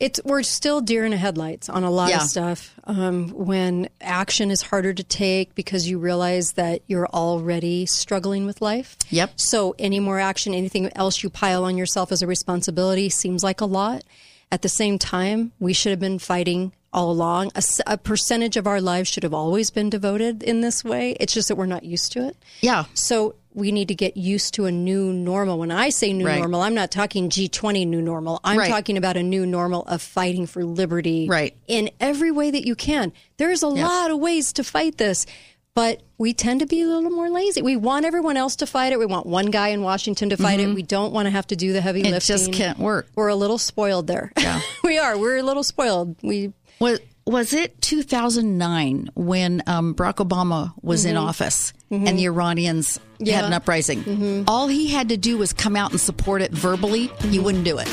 [0.00, 2.22] It's we're still deer in the headlights on a lot Yeah.
[2.22, 2.72] of stuff.
[2.84, 8.62] Um, when action is harder to take because you realize that you're already struggling with
[8.62, 8.96] life.
[9.10, 9.32] Yep.
[9.40, 13.60] So any more action, anything else you pile on yourself as a responsibility seems like
[13.60, 14.04] a lot.
[14.52, 17.50] At the same time, we should have been fighting all along.
[17.86, 21.12] a percentage of our lives should have always been devoted in this way.
[21.20, 22.36] It's just that we're not used to it.
[22.60, 22.84] Yeah.
[22.94, 25.58] So we need to get used to a new normal.
[25.58, 26.38] When I say new Right.
[26.38, 28.40] normal, I'm not talking G20 new normal.
[28.44, 28.70] I'm Right.
[28.70, 31.54] talking about a new normal of fighting for liberty Right.
[31.66, 33.12] in every way that you can.
[33.36, 35.26] There's a lot of ways to fight this,
[35.74, 37.62] but we tend to be a little more lazy.
[37.62, 38.98] We want everyone else to fight it.
[38.98, 40.72] We want one guy in Washington to fight it.
[40.74, 42.14] We don't want to have to do the heavy Mm-hmm.
[42.14, 43.08] It just can't work.
[43.14, 44.32] We're a little spoiled there.
[44.38, 44.60] Yeah.
[44.84, 45.16] we are.
[45.18, 46.16] We're a little spoiled.
[46.22, 51.20] We Was was it 2009 when um, Barack Obama was in Mhm.
[51.28, 52.08] office Mhm.
[52.08, 53.36] and the Iranians Yeah.
[53.36, 54.02] had an uprising?
[54.02, 54.44] Mhm.
[54.48, 57.10] All he had to do was come out and support it verbally.
[57.28, 57.88] He wouldn't do it.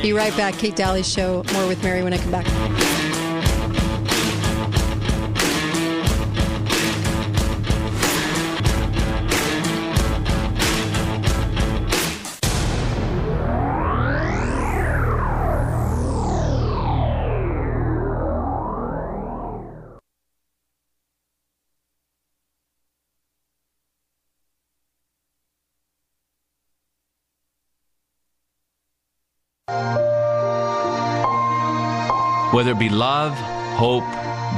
[0.00, 0.56] be right back.
[0.58, 1.44] Kate Daly's show.
[1.52, 2.46] More with Mary when I come back.
[32.52, 33.32] Whether it be love,
[33.78, 34.04] hope,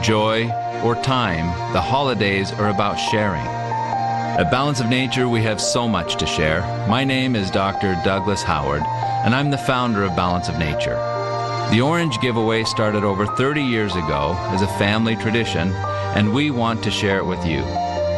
[0.02, 0.50] joy,
[0.82, 3.46] or time, the holidays are about sharing.
[3.46, 6.62] At Balance of Nature, we have so much to share.
[6.88, 7.94] My name is Dr.
[8.04, 8.82] Douglas Howard,
[9.24, 10.96] and I'm the founder of Balance of Nature.
[11.70, 15.72] The Orange Giveaway started over 30 years ago as a family tradition,
[16.16, 17.62] and we want to share it with you.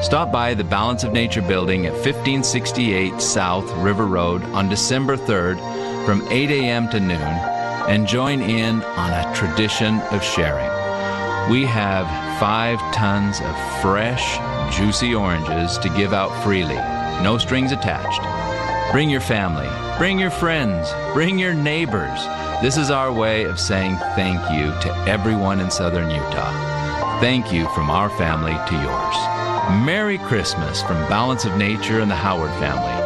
[0.02, 5.58] Stop by the Balance of Nature building at 1568 South River Road on December 3rd
[6.06, 6.88] from 8 a.m.
[6.88, 7.55] to noon
[7.88, 10.70] and join in on a tradition of sharing.
[11.50, 12.06] We have
[12.40, 14.38] five tons of fresh,
[14.76, 16.74] juicy oranges to give out freely,
[17.22, 18.20] no strings attached.
[18.92, 19.68] Bring your family,
[19.98, 22.20] bring your friends, bring your neighbors.
[22.62, 27.20] This is our way of saying thank you to everyone in southern Utah.
[27.20, 29.84] Thank you from our family to yours.
[29.84, 33.05] Merry Christmas from Balance of Nature and the Howard family.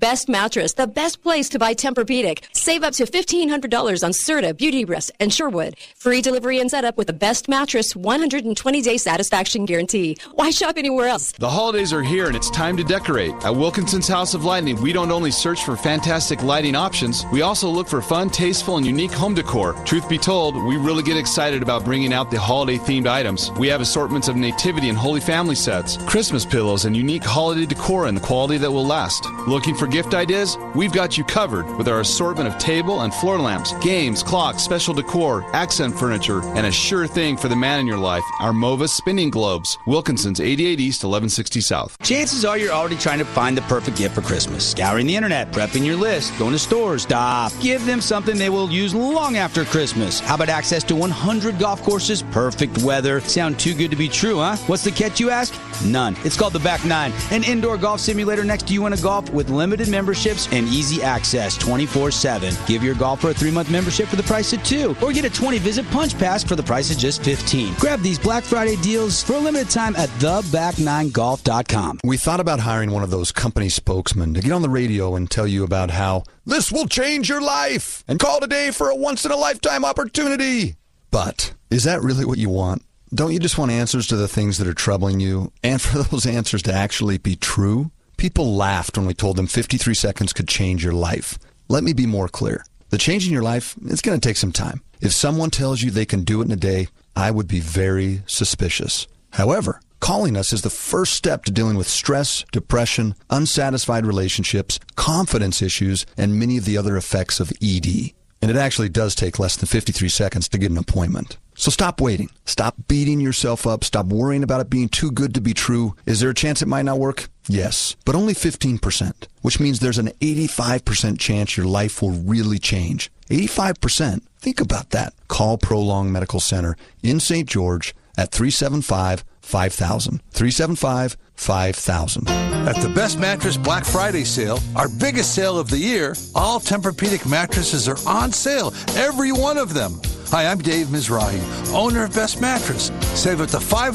[0.00, 2.42] Best mattress, the best place to buy Tempur-Pedic.
[2.52, 5.76] Save up to $1,500 on Serta, Beauty Rest, and Sherwood.
[5.96, 10.16] Free delivery and setup with the best mattress, 120-day satisfaction guarantee.
[10.32, 11.30] Why shop anywhere else?
[11.30, 13.32] The holidays are here and it's time to decorate.
[13.44, 17.68] At Wilkinson's House of Lighting, we don't only search for fantastic lighting options, we also
[17.68, 19.74] look for fun, tasteful, and unique home decor.
[19.84, 23.52] Truth be told, we really get excited about bringing out the holiday themed items.
[23.52, 28.08] We have assortments of nativity and holy family sets, Christmas pillows, and unique holiday decor
[28.08, 29.24] in the quality that will last.
[29.46, 30.56] Looking for gift ideas?
[30.74, 34.94] We've got you covered with our assortment of table and floor lamps, games, clocks, special
[34.94, 38.88] decor, accent furniture, and a sure thing for the man in your life, our MOVA
[38.88, 39.78] spinning globes.
[39.86, 41.96] Wilkinson's 88 East, 1160 South.
[42.02, 44.70] Chances are you're already trying to find the perfect gift for Christmas.
[44.70, 47.02] Scouring the internet, prepping your list, going to stores.
[47.02, 47.52] Stop.
[47.60, 50.20] Give them something they will use long after Christmas.
[50.20, 53.20] How about access to 100 golf courses, perfect weather?
[53.20, 54.56] Sound too good to be true, huh?
[54.66, 55.54] What's the catch, you ask?
[55.84, 56.16] None.
[56.24, 59.28] It's called the Back Nine, an indoor golf simulator next to you in a golf
[59.30, 62.54] with limited unlimited memberships, and easy access 24 7.
[62.66, 65.30] Give your golfer a three month membership for the price of two, or get a
[65.30, 67.74] 20 visit punch pass for the price of just 15.
[67.74, 72.00] Grab these Black Friday deals for a limited time at theback9golf.com.
[72.04, 75.30] We thought about hiring one of those company spokesmen to get on the radio and
[75.30, 79.24] tell you about how this will change your life and call today for a once
[79.24, 80.76] in a lifetime opportunity.
[81.10, 82.82] But is that really what you want?
[83.12, 86.26] Don't you just want answers to the things that are troubling you and for those
[86.26, 87.90] answers to actually be true?
[88.16, 91.38] People laughed when we told them 53 seconds could change your life.
[91.68, 92.64] Let me be more clear.
[92.90, 94.82] The change in your life, it's going to take some time.
[95.00, 98.22] If someone tells you they can do it in a day, I would be very
[98.26, 99.06] suspicious.
[99.32, 105.60] However, calling us is the first step to dealing with stress, depression, unsatisfied relationships, confidence
[105.60, 108.12] issues, and many of the other effects of ED.
[108.40, 111.38] And it actually does take less than 53 seconds to get an appointment.
[111.54, 112.30] So stop waiting.
[112.44, 113.84] Stop beating yourself up.
[113.84, 115.94] Stop worrying about it being too good to be true.
[116.04, 117.28] Is there a chance it might not work?
[117.48, 123.10] Yes, but only 15%, which means there's an 85% chance your life will really change.
[123.30, 124.22] 85%.
[124.38, 125.14] Think about that.
[125.28, 127.48] Call Prolong Medical Center in St.
[127.48, 130.22] George at 375 5000.
[130.30, 132.28] 375 5000.
[132.28, 137.28] At the Best Mattress Black Friday sale, our biggest sale of the year, all Tempur-Pedic
[137.28, 140.00] mattresses are on sale, every one of them.
[140.34, 142.90] Hi, I'm Dave Mizrahi, owner of Best Mattress.
[143.16, 143.94] Save up to $500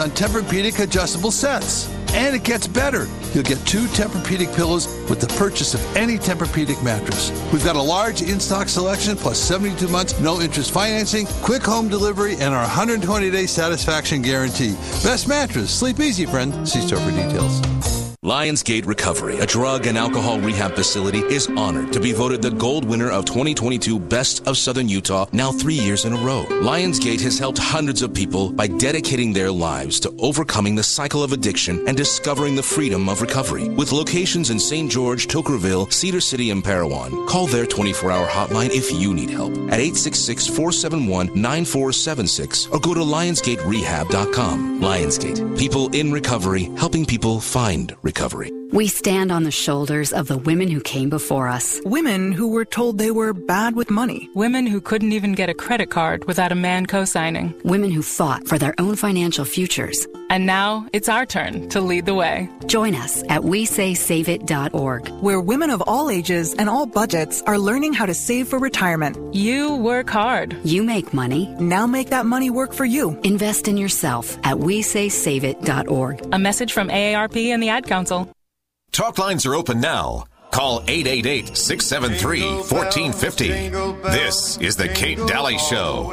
[0.00, 1.88] on Tempur-Pedic adjustable sets.
[2.12, 3.08] And it gets better.
[3.32, 7.32] You'll get two Tempur-Pedic pillows with the purchase of any Tempur-Pedic mattress.
[7.52, 12.34] We've got a large in-stock selection plus 72 months no interest financing, quick home delivery,
[12.34, 14.74] and our 120-day satisfaction guarantee.
[15.02, 15.72] Best mattress.
[15.72, 16.68] Sleep easy, friend.
[16.68, 18.03] See store for details.
[18.24, 22.86] Lionsgate Recovery, a drug and alcohol rehab facility, is honored to be voted the gold
[22.86, 26.46] winner of 2022 Best of Southern Utah now three years in a row.
[26.48, 31.34] Lionsgate has helped hundreds of people by dedicating their lives to overcoming the cycle of
[31.34, 33.68] addiction and discovering the freedom of recovery.
[33.68, 34.90] With locations in St.
[34.90, 39.52] George, Toquerville, Cedar City, and Parowan, call their 24 hour hotline if you need help
[39.52, 44.80] at 866 471 9476 or go to lionsgaterehab.com.
[44.80, 48.13] Lionsgate, people in recovery, helping people find recovery.
[48.72, 51.80] We stand on the shoulders of the women who came before us.
[51.84, 54.28] Women who were told they were bad with money.
[54.34, 57.54] Women who couldn't even get a credit card without a man co signing.
[57.64, 60.06] Women who fought for their own financial futures.
[60.34, 62.48] And now it's our turn to lead the way.
[62.66, 68.04] Join us at WeSaySaveIt.org, where women of all ages and all budgets are learning how
[68.04, 69.32] to save for retirement.
[69.32, 70.56] You work hard.
[70.64, 71.54] You make money.
[71.60, 73.16] Now make that money work for you.
[73.22, 76.26] Invest in yourself at WeSaySaveIt.org.
[76.32, 78.28] A message from AARP and the Ad Council.
[78.90, 80.24] Talk lines are open now.
[80.50, 83.48] Call 888 673 1450.
[84.10, 86.12] This is The Kate Daly Show.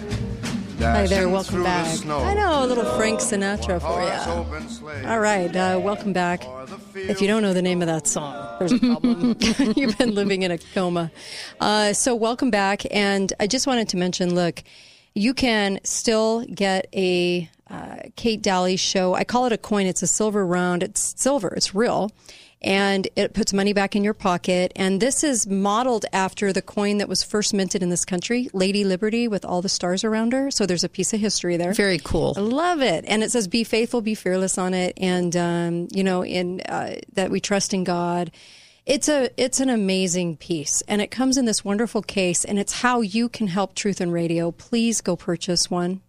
[0.81, 2.05] Hi there, welcome back.
[2.07, 5.07] I know a little Frank Sinatra for you.
[5.07, 6.43] All right, uh, welcome back.
[6.95, 9.35] If you don't know the name of that song, there's a problem.
[9.75, 11.11] You've been living in a coma.
[11.59, 12.81] Uh, so, welcome back.
[12.89, 14.63] And I just wanted to mention look,
[15.13, 19.13] you can still get a uh, Kate Daly show.
[19.13, 20.81] I call it a coin, it's a silver round.
[20.81, 22.11] It's silver, it's real
[22.61, 24.71] and it puts money back in your pocket.
[24.75, 28.83] And this is modeled after the coin that was first minted in this country, Lady
[28.83, 30.51] Liberty, with all the stars around her.
[30.51, 31.73] So there's a piece of history there.
[31.73, 32.33] Very cool.
[32.37, 33.03] I love it.
[33.07, 36.95] And it says, "Be faithful, be fearless" on it, and um, you know, in uh,
[37.13, 38.31] that we trust in God.
[38.85, 42.81] It's a it's an amazing piece, and it comes in this wonderful case, and it's
[42.81, 44.51] how you can help Truth and Radio.
[44.51, 46.01] Please go purchase one.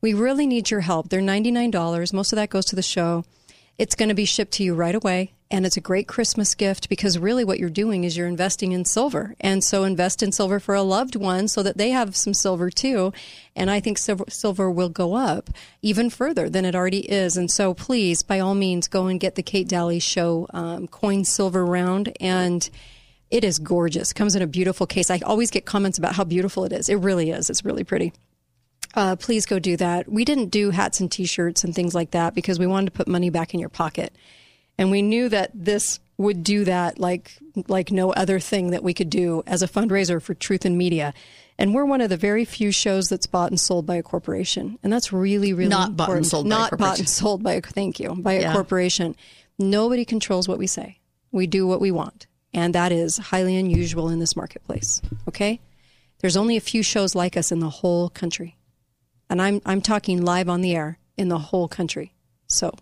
[0.00, 1.10] We really need your help.
[1.10, 2.12] They're ninety nine dollars.
[2.12, 3.24] Most of that goes to the show.
[3.78, 5.32] It's going to be shipped to you right away.
[5.50, 8.86] And it's a great Christmas gift because really what you're doing is you're investing in
[8.86, 9.34] silver.
[9.38, 12.70] And so invest in silver for a loved one so that they have some silver
[12.70, 13.12] too.
[13.54, 15.50] And I think silver, will go up
[15.82, 17.36] even further than it already is.
[17.36, 21.24] And so please, by all means, go and get the Kate Daly Show um, coin
[21.24, 22.16] silver round.
[22.18, 22.68] And
[23.30, 24.14] it is gorgeous.
[24.14, 25.10] Comes in a beautiful case.
[25.10, 26.88] I always get comments about how beautiful it is.
[26.88, 27.50] It really is.
[27.50, 28.14] It's really pretty.
[28.94, 30.10] Uh, please go do that.
[30.10, 33.08] We didn't do hats and t-shirts and things like that because we wanted to put
[33.08, 34.14] money back in your pocket
[34.78, 37.32] and we knew that this would do that like
[37.68, 41.12] like no other thing that we could do as a fundraiser for Truth and Media.
[41.58, 44.78] And we're one of the very few shows that's bought and sold by a corporation,
[44.82, 45.96] and that's really, really not important.
[46.08, 46.46] bought and sold.
[46.46, 48.50] Not by bought and sold by a thank you by Yeah.
[48.50, 49.14] a corporation.
[49.58, 50.98] Nobody controls what we say.
[51.30, 55.02] We do what we want, and that is highly unusual in this marketplace.
[55.28, 55.60] Okay,
[56.20, 58.56] there's only a few shows like us in the whole country,
[59.32, 62.12] and I'm I'm talking live on the air in the whole country.
[62.46, 62.72] So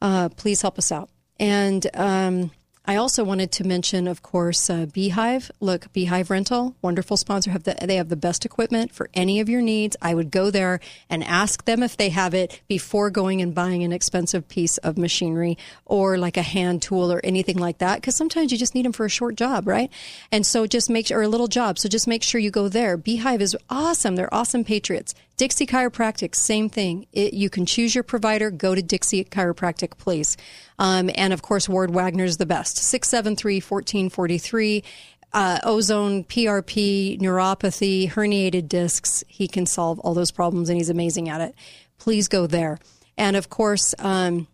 [0.00, 1.10] uh, please help us out.
[1.38, 2.50] And um,
[2.86, 5.50] I also wanted to mention, of course, uh, Beehive.
[5.60, 7.50] Look, Beehive Rental, wonderful sponsor.
[7.50, 9.96] Have the, they have the best equipment for any of your needs.
[10.00, 13.84] I would go there and ask them if they have it before going and buying
[13.84, 17.96] an expensive piece of machinery or like a hand tool or anything like that.
[17.96, 19.90] Because sometimes you just need them for a short job, right?
[20.32, 21.78] And so just make sure, or a little job.
[21.78, 22.96] So just make sure you go there.
[22.96, 24.16] Beehive is awesome.
[24.16, 25.14] They're awesome patriots.
[25.40, 27.06] Dixie Chiropractic, same thing.
[27.14, 28.50] It, you can choose your provider.
[28.50, 30.36] Go to Dixie Chiropractic, please.
[30.78, 32.76] Um, and of course, Ward Wagner's the best.
[32.76, 34.84] 673 1443.
[35.32, 39.24] Uh, ozone, PRP, neuropathy, herniated discs.
[39.28, 41.54] He can solve all those problems and he's amazing at it.
[41.96, 42.78] Please go there.
[43.16, 44.46] And of course, um,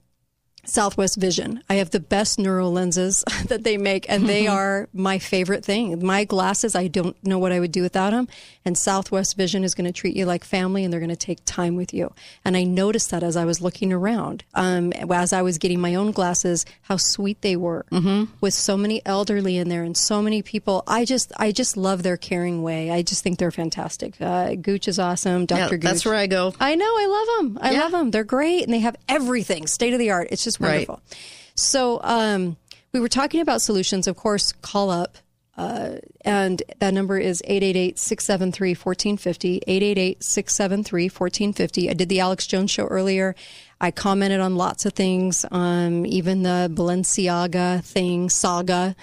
[0.69, 1.63] Southwest Vision.
[1.69, 6.05] I have the best Neurolenses that they make, and they are my favorite thing.
[6.05, 8.29] My glasses, I don't know what I would do without them.
[8.67, 11.39] And Southwest Vision is going to treat you like family, and they're going to take
[11.47, 12.13] time with you.
[12.45, 15.95] And I noticed that as I was looking around, um, as I was getting my
[15.95, 18.25] own glasses, how sweet they were, Mm-hmm.
[18.41, 20.83] with so many elderly in there and so many people.
[20.87, 22.91] I just, I just love their caring way.
[22.91, 24.21] I just think they're fantastic.
[24.21, 25.47] Uh, Gooch is awesome.
[25.47, 25.61] Dr.
[25.61, 25.81] Yeah, Gooch.
[25.83, 26.53] that's where I go.
[26.59, 26.85] I know.
[26.85, 27.59] I love them.
[27.63, 27.81] I Yeah.
[27.83, 28.11] love them.
[28.11, 30.29] They're great, and they have everything state of the art.
[30.33, 30.89] It's just Right.
[30.89, 31.01] wonderful.
[31.55, 32.57] So um,
[32.93, 34.09] we were talking about solutions.
[34.09, 35.19] Of course, call up.
[35.57, 41.91] Uh, and that number is 888-673-1450, 888-673-1450.
[41.91, 43.35] I did the Alex Jones show earlier.
[43.81, 48.95] I commented on lots of things, um, even the Balenciaga thing, saga.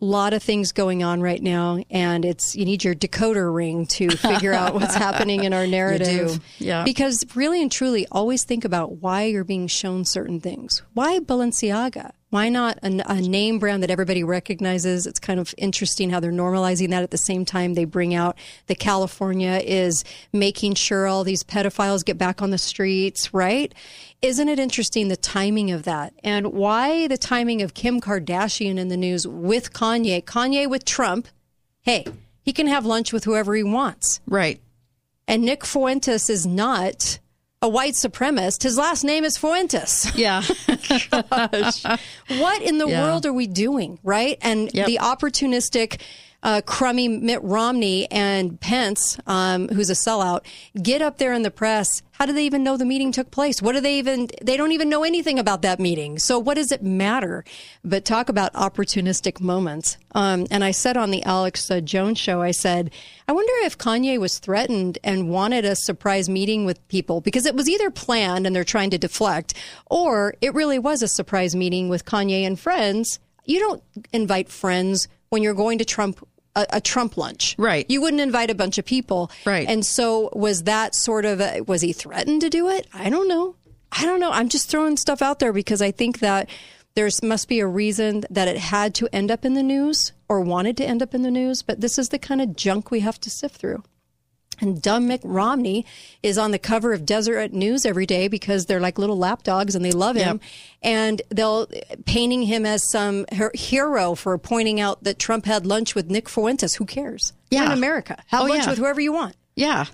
[0.00, 3.86] A lot of things going on right now, and it's you need your decoder ring
[3.86, 6.40] to figure out what's happening in our narrative.
[6.58, 6.82] yeah.
[6.82, 10.82] Because really and truly, always think about why you're being shown certain things.
[10.94, 12.10] Why Balenciaga?
[12.32, 15.06] Why not a, a name brand that everybody recognizes?
[15.06, 18.38] It's kind of interesting how they're normalizing that at the same time they bring out
[18.68, 20.02] that California is
[20.32, 23.74] making sure all these pedophiles get back on the streets, right?
[24.22, 28.88] Isn't it interesting the timing of that and why the timing of Kim Kardashian in
[28.88, 31.28] the news with Kanye, Kanye with Trump?
[31.82, 32.06] Hey,
[32.40, 34.22] he can have lunch with whoever he wants.
[34.26, 34.58] Right.
[35.28, 37.18] And Nick Fuentes is not
[37.62, 38.64] a white supremacist.
[38.64, 40.10] His last name is Fuentes.
[40.16, 40.42] Yeah.
[40.66, 41.84] Gosh.
[42.38, 43.02] what in the Yeah.
[43.02, 44.36] world are we doing, right?
[44.42, 44.86] And Yep.
[44.86, 46.00] the opportunistic,
[46.42, 50.44] uh, crummy Mitt Romney and Pence, um, who's a sellout,
[50.80, 52.02] get up there in the press.
[52.12, 53.60] How do they even know the meeting took place?
[53.60, 54.28] What do they even?
[54.40, 56.18] They don't even know anything about that meeting.
[56.18, 57.44] So what does it matter?
[57.84, 59.96] But talk about opportunistic moments.
[60.14, 62.92] Um, and I said on the Alex uh, Jones show, I said,
[63.26, 67.54] I wonder if Kanye was threatened and wanted a surprise meeting with people because it
[67.54, 69.54] was either planned and they're trying to deflect,
[69.90, 73.18] or it really was a surprise meeting with Kanye and friends.
[73.44, 73.82] You don't
[74.12, 77.86] invite friends when you're going to Trump a, a Trump lunch, Right.
[77.88, 79.68] You wouldn't invite a bunch of people, Right.
[79.68, 82.86] And so was that sort of a, was he threatened to do it?
[82.92, 83.56] I don't know.
[83.90, 84.30] I don't know.
[84.30, 86.48] I'm just throwing stuff out there because I think that
[86.94, 90.40] there's must be a reason that it had to end up in the news or
[90.40, 91.62] wanted to end up in the news.
[91.62, 93.82] But this is the kind of junk we have to sift through.
[94.62, 95.84] And dumb Mitt Romney
[96.22, 99.84] is on the cover of Deseret News every day because they're like little lapdogs and
[99.84, 100.40] they love him.
[100.82, 101.66] And they'll
[102.06, 106.28] painting him as some her- hero for pointing out that Trump had lunch with Nick
[106.28, 106.74] Fuentes.
[106.76, 107.32] Who cares?
[107.50, 107.74] You're in Yeah.
[107.76, 108.22] America.
[108.28, 108.70] Have Oh, lunch yeah.
[108.70, 109.36] with whoever you want.
[109.56, 109.84] Yeah.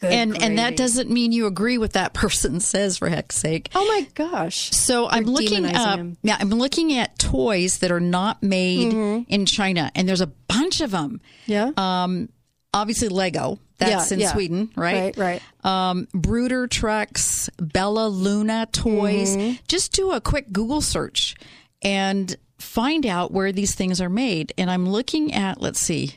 [0.00, 3.68] Good and and that doesn't mean you agree with that person says for heck's sake.
[3.74, 4.70] Oh my gosh.
[4.70, 6.16] So I'm looking up him.
[6.22, 9.22] yeah, I'm looking at toys that are not made Mm-hmm.
[9.30, 11.20] in China and there's a bunch of them.
[11.46, 11.72] Yeah.
[11.76, 12.30] Um
[12.72, 13.58] obviously Lego.
[13.80, 14.32] That's Yeah, in yeah.
[14.32, 15.16] Sweden, right?
[15.16, 15.90] Right, right.
[15.90, 19.36] Um, Bruder trucks, Bella Luna toys.
[19.36, 19.56] Mm-hmm.
[19.66, 21.34] Just do a quick Google search
[21.82, 24.52] and find out where these things are made.
[24.58, 26.12] And I'm looking at, let's see,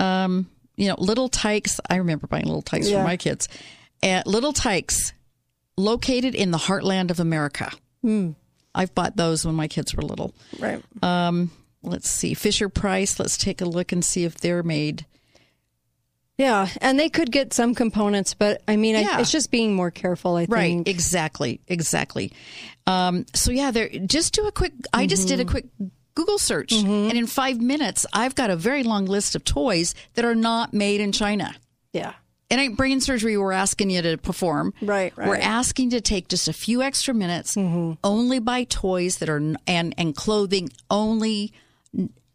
[0.00, 1.80] um, you know, Little Tikes.
[1.88, 2.98] I remember buying Little Tikes Yeah.
[3.02, 3.48] for my kids.
[4.02, 5.12] At Little Tikes,
[5.76, 7.70] located in the heartland of America.
[8.02, 8.32] Hmm.
[8.74, 10.34] I've bought those when my kids were little.
[10.58, 10.82] Right.
[11.02, 11.50] Um,
[11.82, 13.18] let's see, Fisher Price.
[13.18, 15.06] Let's take a look and see if they're made.
[16.38, 19.16] Yeah, and they could get some components, but I mean, Yeah.
[19.16, 20.36] I, it's just being more careful.
[20.36, 20.54] I think.
[20.54, 22.32] Right, exactly, exactly.
[22.86, 23.88] Um, so yeah, there.
[23.88, 24.72] Just do a quick.
[24.92, 25.50] I just did a mm-hmm.
[25.50, 25.66] quick
[26.14, 27.10] Google search, mm-hmm.
[27.10, 30.74] and in five minutes, I've got a very long list of toys that are not
[30.74, 31.54] made in China.
[31.92, 32.12] Yeah.
[32.48, 34.72] It ain't brain surgery we're asking you to perform.
[34.80, 35.28] Right, right.
[35.28, 37.94] We're asking to take just a few extra minutes, mm-hmm.
[38.04, 41.52] only buy toys that are and and clothing only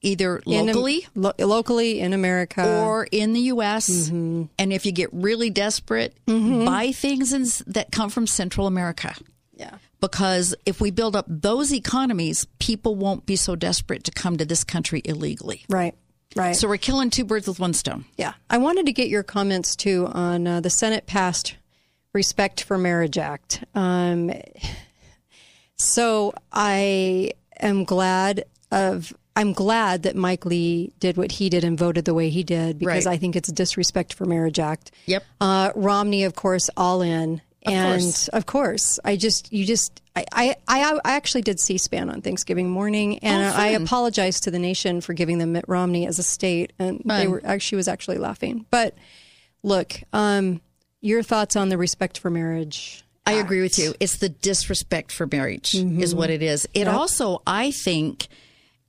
[0.02, 4.10] either In- locally lo- locally in America, or in the U.S.
[4.10, 9.14] And if you get really desperate, buy things in, that come from Central America.
[9.56, 14.38] yeah, Because if we build up those economies, people won't be so desperate to come
[14.38, 15.64] to this country illegally.
[15.70, 15.94] right,
[16.36, 16.56] right.
[16.56, 18.06] So we're killing two birds with one stone.
[18.18, 21.56] yeah, I wanted to get your comments too on uh, the Senate passed
[22.14, 23.64] Respect for Marriage Act.
[23.76, 24.32] Um,
[25.78, 29.14] So I am glad of.
[29.36, 32.78] I'm glad that Mike Lee did what he did and voted the way he did
[32.80, 33.14] because Right.
[33.14, 34.92] I think it's a disrespect for Marriage Act.
[35.06, 35.24] Yep.
[35.40, 37.42] Uh, Romney, of course, all in.
[37.66, 38.28] Of and course.
[38.30, 42.22] of course, I just, you just, I, I, I, I actually did C SPAN on
[42.24, 43.84] Thanksgiving morning, and Oh, I fun.
[43.84, 47.40] apologized to the nation for giving them Mitt Romney as a state, and they were
[47.46, 48.66] actually was actually laughing.
[48.72, 48.96] But
[49.62, 50.60] look, um,
[51.02, 53.04] your thoughts on the respect for marriage?
[53.28, 53.94] I agree with you.
[54.00, 56.18] It's the disrespect for marriage is Mhm.
[56.18, 56.66] what it is.
[56.74, 56.94] It Yep.
[56.96, 58.28] also, I think,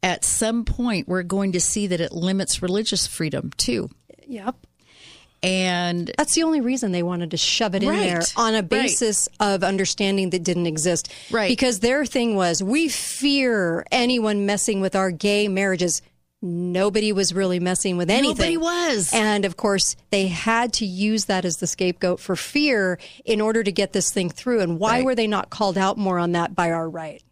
[0.03, 3.89] at some point we're going to see that it limits religious freedom too.
[4.27, 4.57] Yep.
[5.45, 8.03] And that's the only reason they wanted to shove it in Right.
[8.05, 8.69] there on a Right.
[8.69, 11.09] basis of understanding that didn't exist.
[11.33, 11.49] Right.
[11.49, 16.01] Because their thing was, we fear anyone messing with our gay marriages.
[16.45, 18.37] Nobody was really messing with anything.
[18.37, 19.11] Nobody was.
[19.13, 23.63] And of course, they had to use that as the scapegoat for fear in order
[23.65, 24.61] to get this thing through.
[24.61, 25.05] And why Right.
[25.05, 27.23] were they not called out more on that by our right?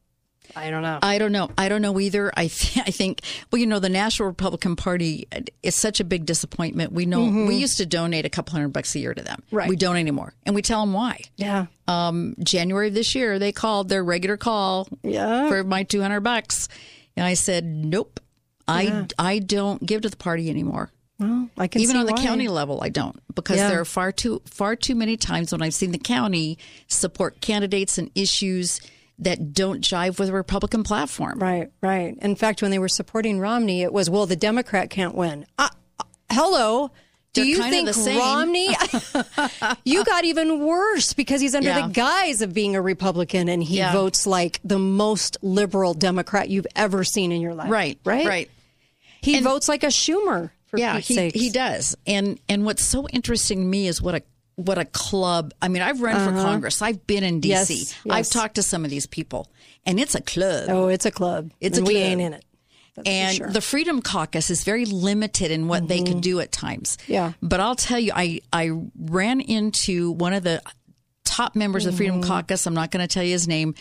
[0.57, 0.99] I don't know.
[1.03, 1.51] I don't know.
[1.57, 2.33] I don't know either.
[2.37, 3.21] I th- I think
[3.51, 5.27] well, you know, the National Republican Party
[5.63, 6.93] is such a big disappointment.
[6.93, 7.47] We know Mhm.
[7.49, 9.43] we used to donate a couple hundred bucks a year to them.
[9.51, 9.69] Right.
[9.69, 11.21] We don't anymore, and we tell them why.
[11.37, 11.67] Yeah.
[11.89, 14.89] Um, January of this year, they called their regular call.
[15.03, 15.49] Yeah.
[15.49, 16.69] For my two hundred bucks,
[17.17, 18.21] and I said, nope.
[18.69, 18.75] Yeah.
[19.19, 20.93] I I don't give to the party anymore.
[21.19, 22.23] Well, I can even on the why.
[22.25, 23.69] county level, I don't because Yeah.
[23.69, 27.99] there are far too far too many times when I've seen the county support candidates
[27.99, 28.81] and issues
[29.21, 31.39] that don't jive with the Republican platform.
[31.39, 32.17] Right, right.
[32.21, 35.47] In fact, when they were supporting Romney, it was, well, the Democrat can't win.
[35.59, 35.69] Uh,
[35.99, 36.91] uh, hello.
[37.33, 37.63] Do They're you
[37.95, 38.19] think.
[38.19, 38.69] Romney?
[39.85, 41.87] you got even worse because he's under Yeah.
[41.87, 43.93] the guise of being a Republican and he Yeah.
[43.93, 47.71] votes like the most liberal Democrat you've ever seen in your life.
[47.71, 48.51] Right, right, right.
[49.23, 50.51] He And- votes like a Schumer.
[50.67, 51.97] For yeah, he, he does.
[52.07, 54.23] And and what's so interesting to me is what a
[54.57, 55.53] what a club.
[55.63, 56.43] I mean, I've run for Uh-huh.
[56.43, 56.83] Congress.
[56.83, 57.71] I've been in DC.
[57.71, 59.51] Yes, I've talked to some of these people,
[59.87, 60.69] and it's a club.
[60.69, 61.51] Oh, it's a club.
[61.61, 62.05] It's And a we club.
[62.07, 62.45] ain't in it.
[62.97, 63.47] That's and sure.
[63.47, 63.53] Mm-hmm.
[63.55, 66.99] the Freedom Caucus is very limited in what they can do at times.
[67.07, 67.33] Yeah.
[67.41, 70.61] But I'll tell you, I, I ran into one of the
[71.25, 72.21] top members of the Freedom.
[72.21, 72.67] Caucus.
[72.67, 73.75] I'm not going to tell you his name.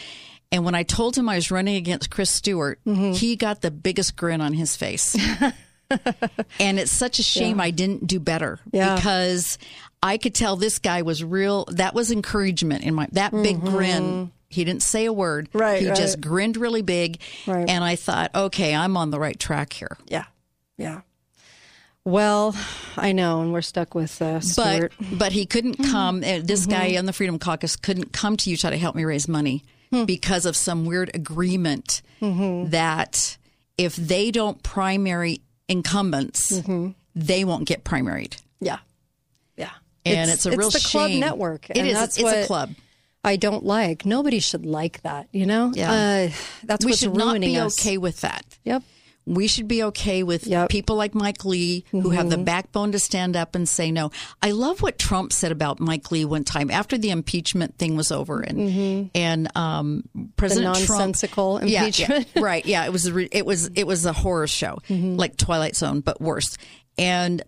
[0.52, 3.14] And when I told him I was running against Chris Stewart, Mm-hmm.
[3.14, 5.16] he got the biggest grin on his face.
[6.60, 7.64] and it's such a shame Yeah.
[7.64, 8.96] I didn't do better Yeah.
[8.96, 9.58] because
[10.02, 11.66] I could tell this guy was real.
[11.72, 14.32] That was encouragement in my that big grin.
[14.50, 15.50] He didn't say a word.
[15.50, 15.58] Mm-hmm.
[15.60, 15.98] Right, He right.
[15.98, 17.20] just grinned really big.
[17.46, 17.70] Right.
[17.70, 19.96] And I thought, okay, I'm on the right track here.
[20.08, 20.26] Yeah.
[20.78, 21.02] Yeah.
[22.06, 22.56] Well,
[22.98, 25.92] I know, and we're stuck with uh, But but he couldn't Mm-hmm.
[25.92, 26.18] come.
[26.24, 29.28] uh, This guy on the Freedom Caucus couldn't come to Utah to help me raise
[29.28, 30.06] money Hmm.
[30.06, 32.70] because of some weird agreement Mm-hmm.
[32.72, 33.38] that
[33.78, 36.90] if they don't primary incumbents, Mm-hmm.
[37.16, 38.38] they won't get primaried.
[38.60, 38.80] Yeah.
[40.06, 40.14] Yeah.
[40.14, 41.70] And it's, a real it's the club network.
[41.70, 42.02] It is.
[42.18, 42.72] It's a club.
[43.24, 44.06] I don't like.
[44.06, 45.28] Nobody should like that.
[45.34, 45.72] You know.
[45.76, 45.92] Yeah.
[45.92, 46.30] Uh,
[46.64, 47.80] that's we what's should not be us.
[47.80, 48.46] okay with that.
[48.64, 48.84] Yep.
[49.26, 52.46] We should be okay with people like Mike Lee who have the Mm-hmm.
[52.46, 54.10] backbone to stand up and say no.
[54.42, 58.12] I love what Trump said about Mike Lee one time after the impeachment thing was
[58.12, 60.04] over and and um,
[60.36, 60.94] President Trump- Mm-hmm.
[60.94, 62.28] nonsensical Yeah, impeachment.
[62.34, 62.66] yeah, right?
[62.66, 65.18] Yeah, it was a re- it was it was a horror show Mm-hmm.
[65.18, 66.58] like Twilight Zone, but worse.
[66.98, 67.44] And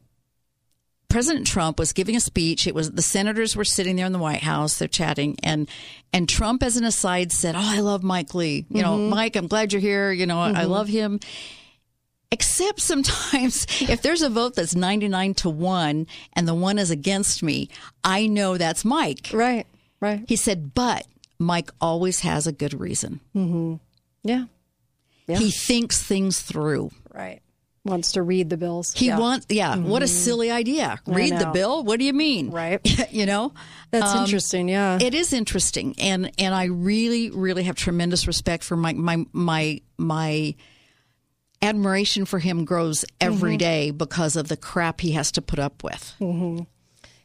[1.11, 2.65] President Trump was giving a speech.
[2.67, 4.77] It was the senators were sitting there in the White House.
[4.79, 5.67] They're chatting, and
[6.13, 8.65] and Trump, as an aside, said, "Oh, I love Mike Lee.
[8.69, 9.09] You know, Mhm.
[9.09, 10.11] Mike, I'm glad you're here.
[10.11, 11.19] You know, I I love him."
[12.31, 17.43] Except sometimes, if there's a vote that's 99 to one, and the one is against
[17.43, 17.67] me,
[18.05, 19.29] I know that's Mike.
[19.33, 19.67] Right.
[19.99, 20.23] Right.
[20.27, 21.05] He said, "But
[21.39, 23.19] Mike always has a good reason.
[23.35, 23.75] Mm-hmm.
[24.23, 24.45] Yeah.
[25.27, 25.37] Yeah.
[25.39, 27.41] He thinks things through." Right.
[27.83, 28.93] Wants to read the bills.
[28.93, 29.17] He yeah.
[29.17, 29.75] wants, yeah.
[29.75, 30.09] What a Mhm.
[30.09, 30.99] silly idea!
[31.07, 31.83] Read the bill.
[31.83, 32.51] What do you mean?
[32.51, 32.79] Right.
[33.11, 33.53] you know,
[33.89, 34.69] That's Um, interesting.
[34.69, 34.99] Yeah.
[35.01, 39.81] It is interesting, and and I really, really have tremendous respect for my my my
[39.97, 40.53] my
[41.61, 43.59] admiration for him grows every Mhm.
[43.59, 46.13] day because of the crap he has to put up with.
[46.19, 46.59] hmm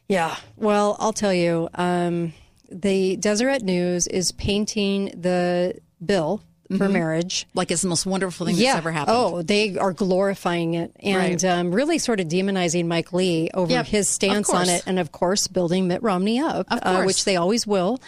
[0.09, 0.35] Yeah.
[0.55, 2.33] Well, I'll tell you, um,
[2.71, 6.91] the Deseret News is painting the bill for Mhm.
[6.91, 8.73] marriage like it's the most wonderful thing yeah.
[8.73, 9.17] that's ever happened.
[9.17, 11.45] Oh, they are glorifying it and Right.
[11.45, 15.11] um, really sort of demonizing Mike Lee over Yep, his stance on it, and of
[15.11, 17.99] course, building Mitt Romney up, uh, which they always will.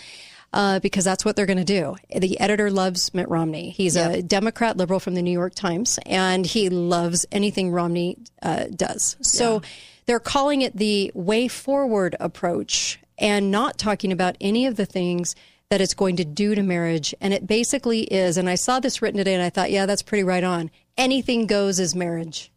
[0.52, 1.96] Uh, because that's what they're going to do.
[2.18, 3.70] The editor loves Mitt Romney.
[3.70, 8.64] He's a Democrat liberal from the New York Times, and he loves anything Romney uh,
[8.76, 9.16] does.
[9.22, 9.62] So
[10.08, 15.36] they're calling it the way forward approach and not talking about any of the things
[15.70, 17.14] that it's going to do to marriage.
[17.22, 20.02] And it basically is, and I saw this written today and I thought, yeah, that's
[20.02, 20.72] pretty right on.
[20.98, 22.52] Anything goes is marriage.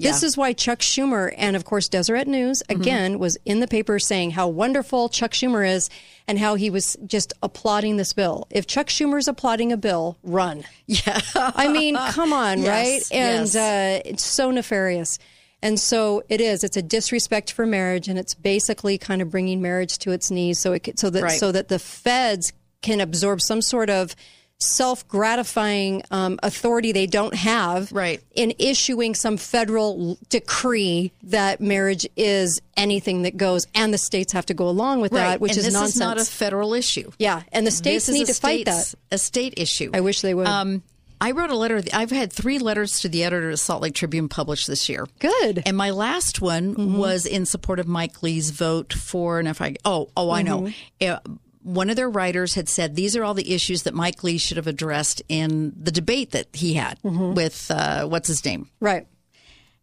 [0.00, 2.80] This is why Chuck Schumer and, of course, Deseret News, Mm-hmm.
[2.80, 5.88] again, was in the paper saying how wonderful Chuck Schumer is
[6.26, 8.46] and how he was just applauding this bill.
[8.50, 10.64] If Chuck Schumer's applauding a bill, run.
[10.86, 11.20] Yeah.
[11.34, 12.68] I mean, come on, Yes,
[13.10, 13.16] right?
[13.18, 13.56] And yes.
[13.56, 15.18] uh, it's so nefarious.
[15.62, 16.62] And so it is.
[16.62, 20.58] It's a disrespect for marriage, and it's basically kind of bringing marriage to its knees,
[20.60, 21.40] so it so that Right.
[21.40, 22.52] so that the feds
[22.82, 24.14] can absorb some sort of
[24.58, 28.22] self-gratifying um, authority they don't have right.
[28.34, 34.46] in issuing some federal decree that marriage is anything that goes and the states have
[34.46, 35.20] to go along with Right.
[35.32, 37.10] that which and is this nonsense is not a federal issue.
[37.18, 39.90] yeah and the states This need to fight that A state issue.
[39.92, 40.82] i wish they would Um,
[41.20, 41.82] I wrote a letter.
[41.92, 45.06] I've had three letters to the editor of Salt Lake Tribune published this year.
[45.18, 45.62] Good.
[45.64, 49.76] And my last one was in support of Mike Lee's vote for, and if I,
[49.84, 50.70] oh, oh, I know.
[51.00, 51.18] Uh,
[51.62, 54.56] one of their writers had said these are all the issues that Mike Lee should
[54.56, 58.70] have addressed in the debate that he had with, uh, what's his name?
[58.80, 59.06] right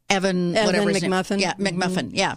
[0.09, 1.39] Evan, Evan whatever McMuffin.
[1.39, 2.11] Yeah, McMuffin.
[2.13, 2.36] Yeah.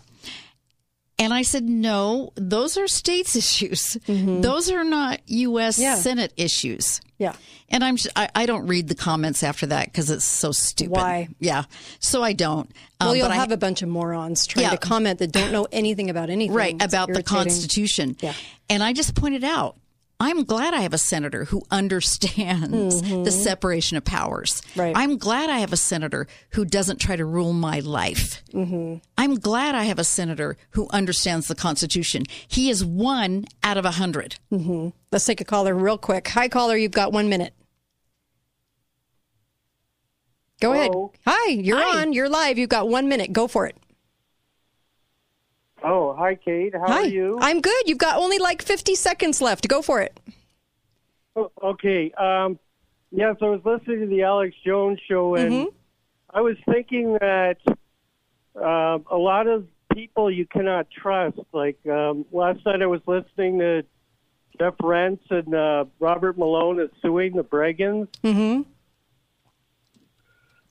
[1.19, 3.97] And I said, no, those are states issues.
[4.07, 5.79] Those are not U.S.
[5.79, 5.95] Yeah.
[5.95, 7.01] Senate issues.
[7.19, 7.35] yeah
[7.71, 10.93] And I'm I, I don't read the comments after that because it's so stupid.
[10.93, 11.29] Why?
[11.41, 11.65] Yeah.
[12.01, 12.71] So I don't.
[13.01, 14.71] well Um, you'll have a bunch of morons trying Yeah.
[14.73, 17.23] to comment that don't know anything about anything right It's about the.
[17.23, 18.17] Constitution.
[18.21, 18.35] Yeah.
[18.69, 19.77] And I just pointed out.
[20.19, 24.61] I'm glad I have a senator who understands the separation of powers.
[24.63, 24.81] Mm-hmm.
[24.81, 24.97] Right.
[24.97, 28.43] I'm glad I have a senator who doesn't try to rule my life.
[28.55, 28.97] Mm-hmm.
[29.19, 32.25] I'm glad I have a senator who understands the Constitution.
[32.49, 34.89] He is one out of a 100 Mm-hmm.
[35.13, 37.53] let's take a caller real quick hi caller you've got one minute
[40.61, 40.91] go ahead
[41.27, 43.77] hi you're on you're live you've got one minute go for it
[45.89, 46.75] Oh, hi, Kate.
[46.75, 47.39] How hi are you?
[47.41, 50.19] i'm good you've got only like 50 seconds left go for it
[51.39, 52.11] Oh, okay.
[52.13, 52.59] Um,
[53.13, 55.77] yes, I was listening to the Alex Jones show, and Mm-hmm.
[56.31, 57.59] I was thinking that
[58.59, 61.39] uh, a lot of people you cannot trust.
[61.53, 63.85] Like um, last night, I was listening to
[64.59, 68.09] Jeff Rense and uh, Robert Malone is suing the Breggins.
[68.25, 68.63] mm-hmm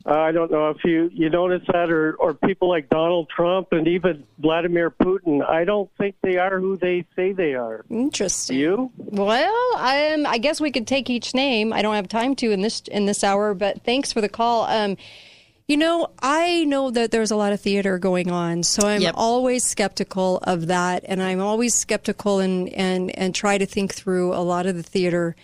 [0.08, 3.88] I don't know if you you notice that, or or people like Donald Trump and
[3.88, 5.44] even Vladimir Putin.
[5.48, 7.84] I don't think they are who they say they are.
[7.90, 8.58] Interesting.
[8.58, 8.92] You?
[8.98, 11.74] Well, um, I guess we could take each name.
[11.74, 14.66] I don't have time to in this in this hour, but thanks for the call.
[14.66, 14.96] Um,
[15.68, 19.16] you know, I know that there's a lot of theater going on, so I'm Yep.
[19.18, 24.36] always skeptical of that, and I'm always skeptical and and and try to think through
[24.36, 25.36] a lot of the theater.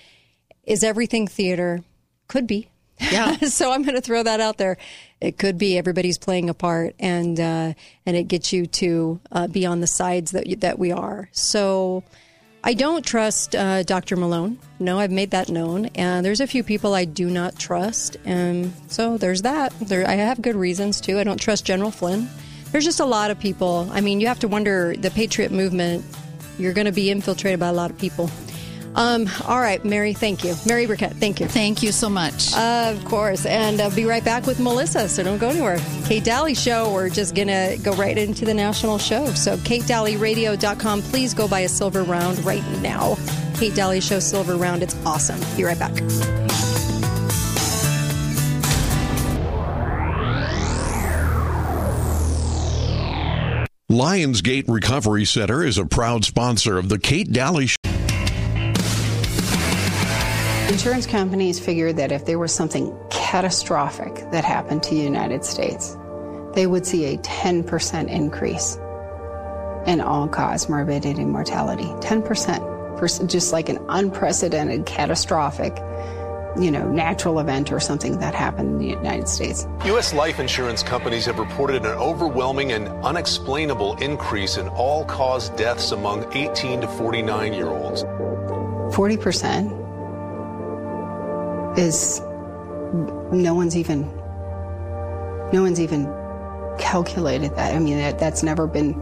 [0.64, 1.84] Is everything theater?
[2.28, 2.68] Could be.
[3.02, 3.38] Yeah.
[3.38, 4.78] so I'm going to throw that out there.
[5.20, 7.74] It could be everybody's playing a part, and uh,
[8.06, 11.30] and it gets you to uh, be on the sides that that we are.
[11.32, 12.04] So
[12.64, 14.16] I don't trust uh, Dr.
[14.18, 14.60] Malone.
[14.80, 18.72] No, I've made that known, and there's a few people I do not trust, and
[18.88, 19.74] so there's that.
[19.80, 21.20] There, I have good reasons too.
[21.20, 22.30] I don't trust General Flynn.
[22.72, 23.90] There's just a lot of people.
[23.92, 26.06] I mean, you have to wonder the Patriot movement.
[26.58, 28.30] You're going to be infiltrated by a lot of people.
[28.96, 30.54] Um, all right, Mary, thank you.
[30.66, 31.48] Mary Burkett, thank you.
[31.48, 32.54] Thank you so much.
[32.54, 33.46] Uh, of course.
[33.46, 35.80] And I'll be right back with Melissa, so don't go anywhere.
[36.06, 39.28] Kate Daly Show, we're just going to go right into the national show.
[39.28, 43.18] So, katedalyradio.com, please go buy a silver round right now.
[43.56, 45.40] Kate Daly Show Silver Round, it's awesome.
[45.56, 45.94] Be right back.
[53.92, 57.76] Lionsgate Recovery Center is a proud sponsor of the Kate Daly Show.
[60.72, 65.98] Insurance companies figured that if there was something catastrophic that happened to the United States,
[66.54, 68.78] they would see a 10% increase
[69.86, 71.84] in all cause morbidity and mortality.
[72.00, 75.76] 10% for just like an unprecedented catastrophic,
[76.58, 79.68] you know, natural event or something that happened in the United States.
[79.88, 80.14] U.S.
[80.14, 86.26] life insurance companies have reported an overwhelming and unexplainable increase in all cause deaths among
[86.34, 88.04] 18 to 49 year olds.
[88.96, 89.81] 40%
[91.78, 92.22] is
[93.32, 94.02] no one's even
[95.54, 96.06] no one's even
[96.78, 97.76] calculated that.
[97.76, 99.02] I mean, that, that's never been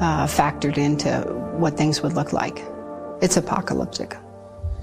[0.00, 1.22] uh, factored into
[1.56, 2.62] what things would look like.
[3.20, 4.16] It's apocalyptic.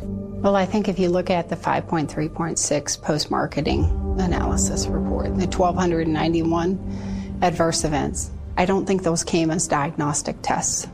[0.02, 3.86] Well, I think if you look at the 5.3.6 post marketing
[4.20, 10.88] analysis report, the 1,291 adverse events, I don't think those came as diagnostic tests.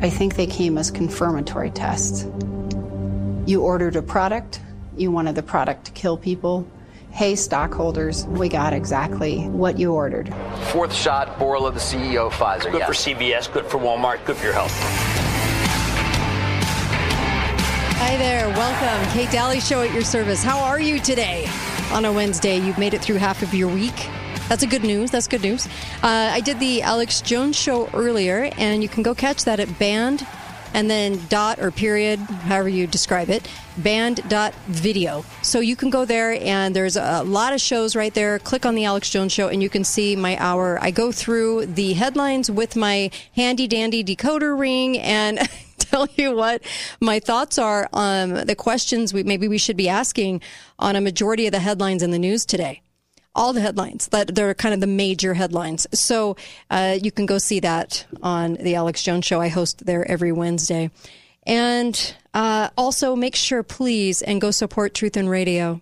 [0.00, 2.26] I think they came as confirmatory tests.
[3.46, 4.60] You ordered a product,
[4.96, 6.66] you wanted the product to kill people.
[7.10, 10.34] Hey, stockholders, we got exactly what you ordered.
[10.72, 12.70] Fourth shot, Bourla, the CEO of Pfizer.
[12.70, 12.86] Good yes.
[12.86, 14.72] for CVS, good for Walmart, good for your health.
[17.98, 18.48] Hi there.
[18.50, 19.12] Welcome.
[19.12, 20.42] Kate Daly Show at your service.
[20.42, 21.48] How are you today?
[21.92, 24.08] On a Wednesday, you've made it through half of your week.
[24.48, 25.10] That's a good news.
[25.10, 25.66] That's good news.
[26.02, 29.78] Uh, I did the Alex Jones show earlier, and you can go catch that at
[29.78, 30.26] banned
[30.76, 33.48] and then dot or period, however you describe it,
[33.78, 35.24] banned dot video.
[35.40, 38.38] So you can go there, and there's a lot of shows right there.
[38.38, 40.78] Click on the Alex Jones show, and you can see my hour.
[40.80, 45.40] I go through the headlines with my handy dandy decoder ring and.
[45.78, 46.62] tell you what
[47.00, 50.40] my thoughts are on the questions we maybe we should be asking
[50.80, 52.82] on a majority of the headlines in the news today
[53.36, 55.86] all the headlines that they're kind of the major headlines.
[55.92, 56.36] So
[56.70, 59.40] uh, you can go see that on the Alex Jones Show.
[59.40, 60.90] I host there every Wednesday,
[61.46, 65.80] and uh, also make sure, please, and go support Truth and Radio.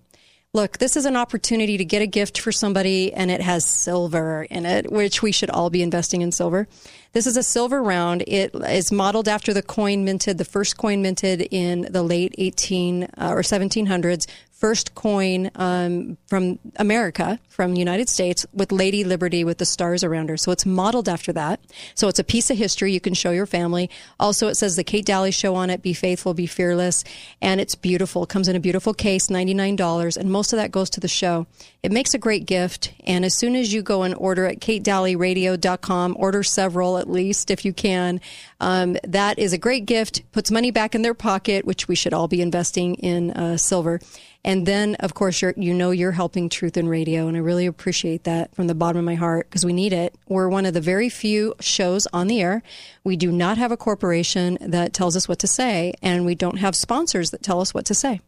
[0.55, 4.47] Look, this is an opportunity to get a gift for somebody, and it has silver
[4.49, 6.69] in it, which we should all be investing in silver.
[7.11, 8.23] This is a silver round.
[8.29, 13.03] It is modeled after the coin minted, the first coin minted in the late 18
[13.03, 19.59] uh, or 1700s first coin um, from America, from United States, with Lady Liberty with
[19.59, 20.37] the stars around her.
[20.37, 21.61] So it's modeled after that.
[21.95, 23.91] So it's a piece of history you can show your family.
[24.19, 25.83] Also, it says the Kate Daly Show on it.
[25.83, 27.05] Be faithful, be fearless,
[27.43, 28.23] and it's beautiful.
[28.23, 31.01] It comes in a beautiful case, ninety nine dollars, and most of that goes to
[31.01, 31.47] the show.
[31.83, 32.95] It makes a great gift.
[33.07, 37.65] And as soon as you go and order at katedalyradio.com, order several at least if
[37.65, 38.21] you can.
[38.61, 40.23] Um, that is a great gift.
[40.33, 44.01] Puts money back in their pocket, which we should all be investing in uh, silver.
[44.45, 48.25] And then, of course, you know you're helping Truth in Radio, and I really appreciate
[48.25, 50.15] that from the bottom of my heart because we need it.
[50.29, 52.63] We're one of the very few shows on the air.
[53.05, 56.59] We do not have a corporation that tells us what to say, and we don't
[56.59, 58.21] have sponsors that tell us what to say.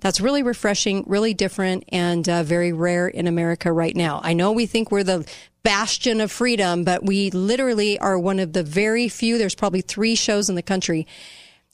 [0.00, 4.22] That's really refreshing, really different, and uh, very rare in America right now.
[4.24, 5.28] I know we think we're the
[5.64, 9.36] bastion of freedom, but we literally are one of the very few.
[9.36, 11.06] There's probably three shows in the country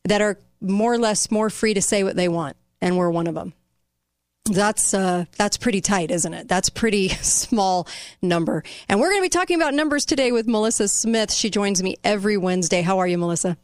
[0.05, 3.29] that are more or less more free to say what they want, and we're one
[3.29, 3.55] of them.
[4.49, 6.49] That's uh, that's pretty tight, isn't it?
[6.49, 7.87] That's pretty small
[8.23, 8.65] number.
[8.89, 11.33] And we're going to be talking about numbers today with Melissa Smith.
[11.33, 12.83] She joins me every Wednesday.
[12.83, 13.57] How are you, Melissa?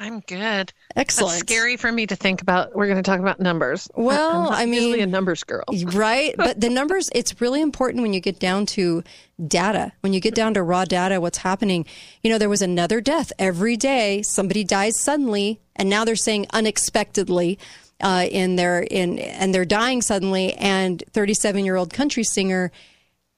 [0.00, 0.72] I'm good.
[0.94, 1.32] Excellent.
[1.32, 2.74] That's scary for me to think about.
[2.74, 3.88] We're going to talk about numbers.
[3.98, 6.34] Well, I mean, usually a numbers girl, right?
[6.36, 9.02] But the numbers, it's really important when you get down to
[9.44, 9.92] data.
[10.00, 11.84] When you get down to raw data, what's happening?
[12.22, 14.22] You know, there was another death every day.
[14.22, 17.58] Somebody dies suddenly, and now they're saying unexpectedly
[18.00, 20.54] uh, in their in and they're dying suddenly.
[20.54, 22.70] And 37 year old country singer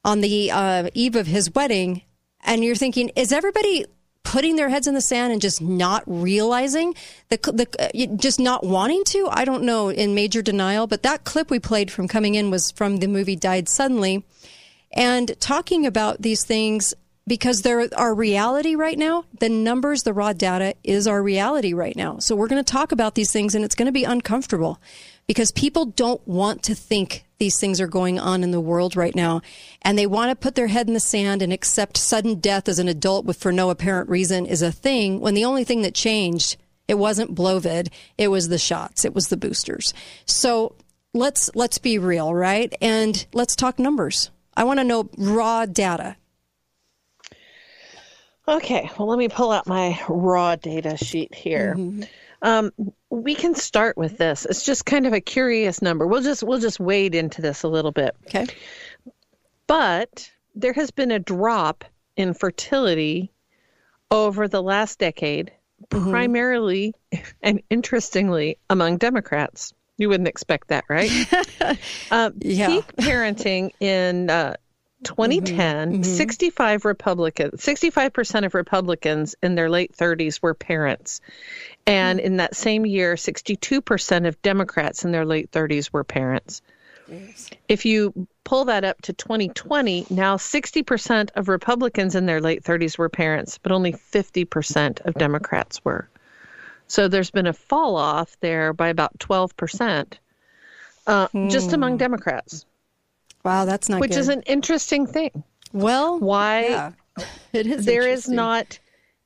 [0.04, 2.02] on the uh, eve of his wedding,
[2.44, 3.84] and you're thinking, is everybody
[4.22, 6.94] putting their heads in the sand and just not realizing
[7.30, 11.24] the, the uh, just not wanting to i don't know in major denial but that
[11.24, 14.22] clip we played from coming in was from the movie died suddenly
[14.92, 16.92] and talking about these things
[17.30, 19.24] because they're our reality right now.
[19.38, 22.18] The numbers, the raw data is our reality right now.
[22.18, 24.80] So we're going to talk about these things and it's going to be uncomfortable
[25.28, 29.14] because people don't want to think these things are going on in the world right
[29.14, 29.42] now.
[29.82, 32.80] And they want to put their head in the sand and accept sudden death as
[32.80, 35.94] an adult with for no apparent reason is a thing when the only thing that
[35.94, 36.56] changed,
[36.88, 39.94] it wasn't Blovid, it was the shots, it was the boosters.
[40.26, 40.74] So
[41.14, 42.74] let's let's be real, right?
[42.80, 44.32] And let's talk numbers.
[44.56, 46.16] I want to know raw data.
[48.50, 51.76] Okay, well, let me pull out my raw data sheet here.
[51.78, 52.02] Mm-hmm.
[52.42, 52.72] Um,
[53.08, 54.44] we can start with this.
[54.44, 56.04] It's just kind of a curious number.
[56.04, 58.16] We'll just we'll just wade into this a little bit.
[58.26, 58.46] Okay.
[59.68, 61.84] But there has been a drop
[62.16, 63.30] in fertility
[64.10, 65.52] over the last decade,
[65.88, 66.10] mm-hmm.
[66.10, 66.94] primarily
[67.42, 69.74] and interestingly among Democrats.
[69.96, 71.10] You wouldn't expect that, right?
[72.10, 72.66] uh, yeah.
[72.66, 74.54] Peak parenting in uh,
[75.04, 76.02] 2010, mm-hmm.
[76.02, 81.20] 65 Republicans, 65% of Republicans in their late 30s were parents.
[81.86, 82.26] And mm-hmm.
[82.26, 86.62] in that same year, 62% of Democrats in their late 30s were parents.
[87.08, 87.50] Yes.
[87.68, 92.98] If you pull that up to 2020, now 60% of Republicans in their late 30s
[92.98, 96.08] were parents, but only 50% of Democrats were.
[96.86, 100.14] So there's been a fall off there by about 12%,
[101.06, 101.50] uh, mm.
[101.50, 101.98] just among hmm.
[101.98, 102.66] Democrats.
[103.44, 104.18] Wow, that's not which good.
[104.18, 105.44] is an interesting thing.
[105.72, 106.92] Well, why yeah,
[107.52, 107.84] it is.
[107.84, 108.78] There is not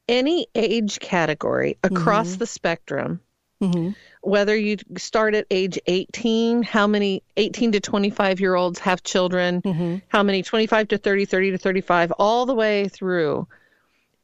[0.08, 2.38] any age category across mm-hmm.
[2.38, 3.20] the spectrum.
[3.62, 3.90] Mm-hmm.
[4.22, 9.62] Whether you start at age 18, how many 18 to 25 year olds have children,
[9.62, 9.96] mm-hmm.
[10.08, 13.46] how many 25 to 30, 30 to 35, all the way through.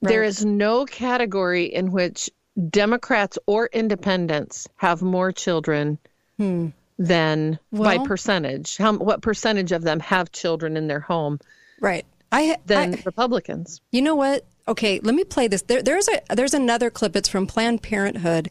[0.03, 0.09] Right.
[0.11, 2.31] There is no category in which
[2.69, 5.99] Democrats or independents have more children
[6.41, 6.69] hmm
[7.01, 8.77] than well, by percentage.
[8.77, 11.41] How what percentage of them have children in their home?
[11.81, 12.05] Right.
[12.31, 13.81] I than I, Republicans.
[13.91, 14.45] You know what?
[14.69, 15.63] Okay, let me play this.
[15.63, 17.17] There, there's a there's another clip.
[17.17, 18.51] It's from Planned Parenthood,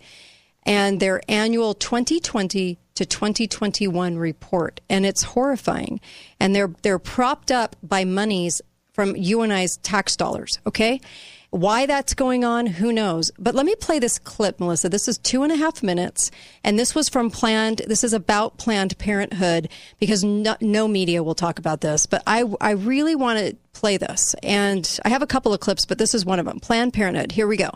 [0.64, 6.02] and their annual 2020 to 2021 report, and it's horrifying.
[6.40, 8.62] And they're they're propped up by monies
[8.94, 10.60] from you and I's tax dollars.
[10.66, 11.00] Okay.
[11.52, 13.32] Why that's going on, who knows?
[13.40, 14.88] But let me play this clip, Melissa.
[14.88, 16.30] This is two and a half minutes,
[16.64, 17.82] and this was from Planned.
[17.88, 19.68] This is about Planned Parenthood
[20.00, 22.06] because no, no media will talk about this.
[22.06, 25.88] But I, I really want to play this, and I have a couple of clips,
[25.88, 26.60] but this is one of them.
[26.60, 27.32] Planned Parenthood.
[27.32, 27.72] Here we go.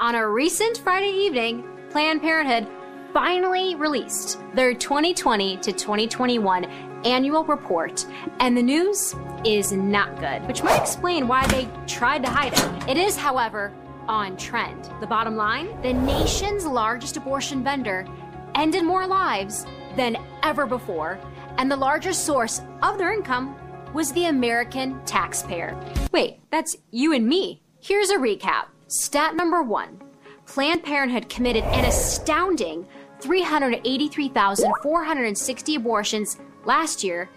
[0.00, 2.66] On a recent Friday evening, Planned Parenthood
[3.14, 8.04] finally released their 2020 to 2021 annual report,
[8.40, 12.90] and the news is not good, which might explain why they tried to hide it.
[12.90, 13.72] It is, however,
[14.08, 14.90] on trend.
[15.00, 18.06] The bottom line the nation's largest abortion vendor
[18.54, 21.18] ended more lives than ever before,
[21.58, 23.54] and the largest source of their income
[23.94, 25.78] was the American taxpayer.
[26.12, 27.62] Wait, that's you and me.
[27.80, 28.66] Here's a recap.
[28.88, 30.00] Stat number one
[30.46, 32.86] Planned Parenthood committed an astounding
[33.20, 37.30] 383,460 abortions last year,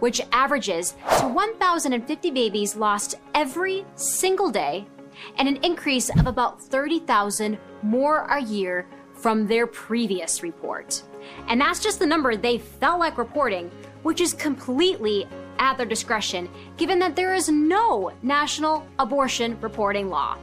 [0.00, 4.86] which averages to 1,050 babies lost every single day,
[5.38, 11.02] and an increase of about 30,000 more a year from their previous report.
[11.48, 13.70] And that's just the number they felt like reporting,
[14.02, 15.26] which is completely
[15.58, 20.36] at their discretion, given that there is no national abortion reporting law.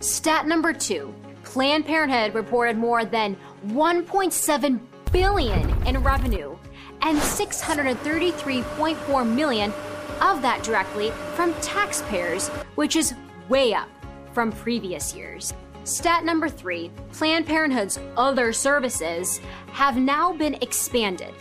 [0.00, 3.36] Stat number two Planned Parenthood reported more than
[3.68, 4.80] 1.7
[5.10, 6.56] billion in revenue
[7.02, 9.72] and 633.4 million
[10.20, 12.46] of that directly from taxpayers,
[12.76, 13.14] which is
[13.48, 13.88] way up
[14.32, 15.54] from previous years.
[15.84, 19.40] Stat number three Planned Parenthood's other services
[19.72, 21.34] have now been expanded,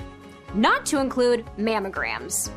[0.54, 2.52] not to include mammograms,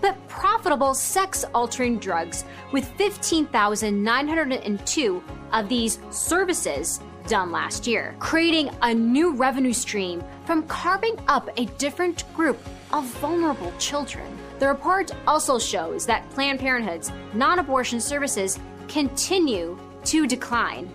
[0.00, 5.22] but profitable sex altering drugs, with 15,902
[5.52, 11.66] of these services done last year, creating a new revenue stream from carving up a
[11.78, 12.58] different group
[12.92, 14.26] of vulnerable children.
[14.58, 18.58] The report also shows that Planned Parenthood's non abortion services
[18.88, 20.90] continue to decline,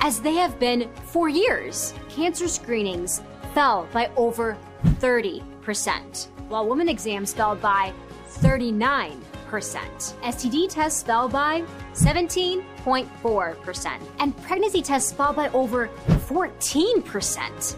[0.00, 1.94] as they have been for years.
[2.08, 3.22] Cancer screenings
[3.54, 7.92] fell by over 30%, while women exams fell by
[8.28, 9.29] 39%.
[9.58, 11.62] STD tests fell by
[11.94, 17.76] 17.4%, and pregnancy tests fell by over 14%.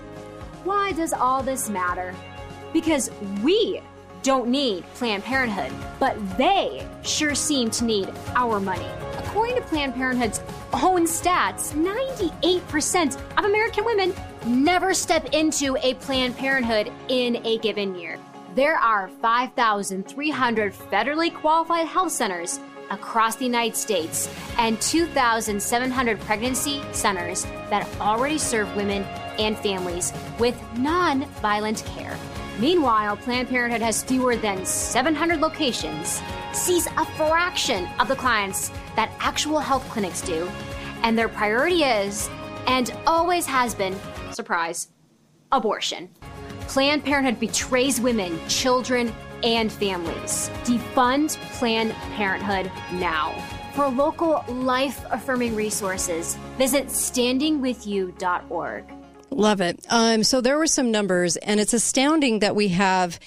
[0.65, 2.15] Why does all this matter?
[2.73, 3.11] Because
[3.43, 3.81] we
[4.23, 8.87] don't need Planned Parenthood, but they sure seem to need our money.
[9.19, 10.41] According to Planned Parenthood's
[10.75, 14.15] own stats, 98% of American women
[14.47, 18.19] never step into a Planned Parenthood in a given year.
[18.55, 24.29] There are 5,300 federally qualified health centers across the United States
[24.59, 29.05] and 2,700 pregnancy centers that already serve women
[29.39, 32.19] and families with non violent care.
[32.59, 36.21] Meanwhile, Planned Parenthood has fewer than 700 locations,
[36.53, 40.47] sees a fraction of the clients that actual health clinics do,
[41.03, 42.29] and their priority is,
[42.67, 43.99] and always has been,
[44.31, 44.89] surprise,
[45.51, 46.11] abortion.
[46.69, 50.51] Planned Parenthood betrays women, children, and families.
[50.65, 53.33] Defund Planned Parenthood now.
[53.75, 58.85] For local life affirming resources, visit standingwithyou.org.
[59.31, 59.87] Love it.
[59.89, 63.19] Um, so there were some numbers, and it's astounding that we have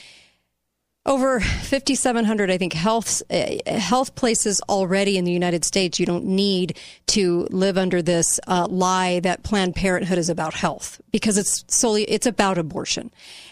[1.06, 6.00] over 5,700, I think, health uh, health places already in the United States.
[6.00, 6.78] You don't need
[7.08, 12.04] to live under this uh, lie that Planned Parenthood is about health because it's solely
[12.04, 13.12] it's about abortion.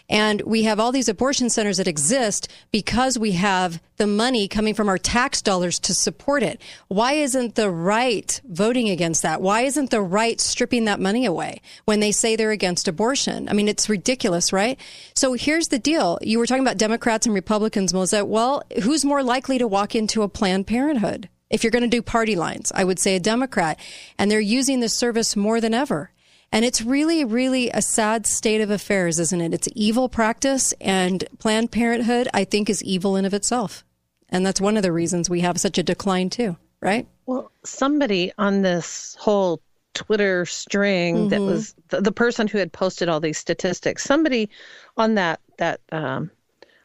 [0.09, 4.73] And we have all these abortion centers that exist because we have the money coming
[4.73, 6.61] from our tax dollars to support it.
[6.87, 9.41] Why isn't the right voting against that?
[9.41, 13.47] Why isn't the right stripping that money away when they say they're against abortion?
[13.47, 14.77] I mean, it's ridiculous, right?
[15.15, 16.19] So here's the deal.
[16.21, 18.25] You were talking about Democrats and Republicans, Melissa.
[18.25, 21.29] Well, who's more likely to walk into a Planned Parenthood?
[21.49, 23.79] If you're going to do party lines, I would say a Democrat.
[24.17, 26.11] And they're using the service more than ever.
[26.53, 29.55] And it's really, really a sad state of affairs, isn't it?
[29.55, 33.83] It's evil practice, and Planned Parenthood, I think, is evil in of itself.
[34.29, 37.07] And that's one of the reasons we have such a decline, too, right?
[37.25, 39.61] Well, somebody on this whole
[39.95, 41.29] Twitter string mm-hmm.
[41.29, 44.51] that was the, the, person who had posted all these statistics, somebody
[44.95, 46.29] on that that um,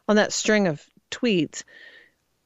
[0.07, 1.63] on that string of tweets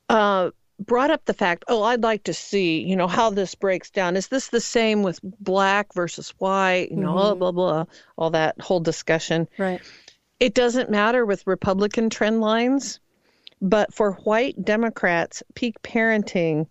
[0.09, 0.51] uh,
[0.85, 4.15] brought up the fact, oh, I'd like to see, you know, how this breaks down.
[4.15, 6.89] Is this the same with black versus white?
[6.91, 7.39] You know, mm-hmm.
[7.39, 7.85] blah, blah, blah,
[8.17, 9.47] all that whole discussion.
[9.57, 9.81] Right.
[10.39, 12.99] It doesn't matter with Republican trend lines,
[13.61, 16.67] but for white Democrats, peak parenting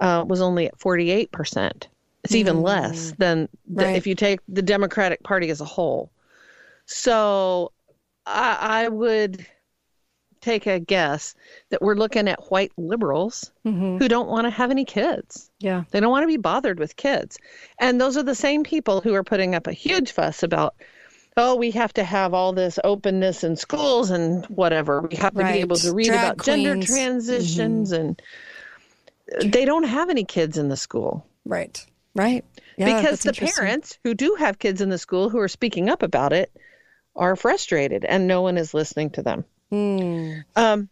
[0.00, 1.86] uh, was only at 48%.
[2.24, 2.64] It's even mm-hmm.
[2.64, 3.96] less than the, right.
[3.96, 6.10] if you take the Democratic Party as a whole.
[6.86, 7.72] So
[8.26, 9.46] I, I would
[10.40, 11.34] take a guess
[11.70, 13.98] that we're looking at white liberals Mhm.
[13.98, 15.50] who don't want to have any kids.
[15.58, 15.84] Yeah.
[15.90, 17.38] They don't want to be bothered with kids.
[17.78, 20.74] And those are the same people who are putting up a huge fuss about,
[21.36, 25.02] oh, we have to have all this openness in schools and whatever.
[25.02, 25.54] We have to Right.
[25.54, 26.86] be able to read Drag about gender queens.
[26.86, 28.20] transitions and
[29.44, 31.26] they don't have any kids in the school.
[31.44, 31.84] Right.
[32.14, 32.44] Right.
[32.76, 36.02] Yeah, because the parents who do have kids in the school who are speaking up
[36.02, 36.50] about it
[37.14, 39.44] are frustrated and no one is listening to them.
[39.70, 40.32] Hmm.
[40.56, 40.88] Um,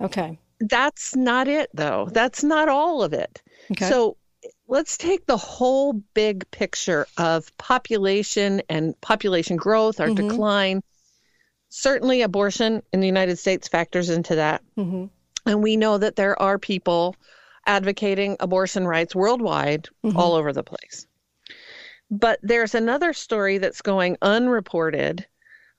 [0.00, 0.38] okay.
[0.60, 2.08] That's not it, though.
[2.12, 3.42] That's not all of it.
[3.72, 3.88] Okay.
[3.88, 4.16] So
[4.68, 10.16] let's take the whole big picture of population and population growth or Mhm.
[10.28, 10.82] decline.
[11.70, 14.62] Certainly, abortion in the United States factors into that.
[14.76, 15.06] Mm-hmm.
[15.46, 17.16] And we know that there are people
[17.66, 20.16] advocating abortion rights worldwide, Mhm.
[20.16, 21.06] all over the place.
[22.10, 25.26] But there's another story that's going unreported,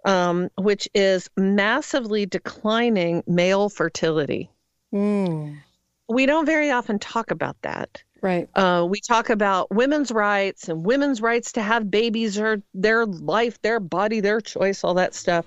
[0.05, 4.49] um, which is massively declining male fertility.
[4.93, 5.57] Mm.
[6.09, 8.03] We don't very often talk about that.
[8.21, 8.47] Right.
[8.55, 13.59] Uh, we talk about women's rights and women's rights to have babies or their life,
[13.61, 15.45] their body, their choice, all that stuff.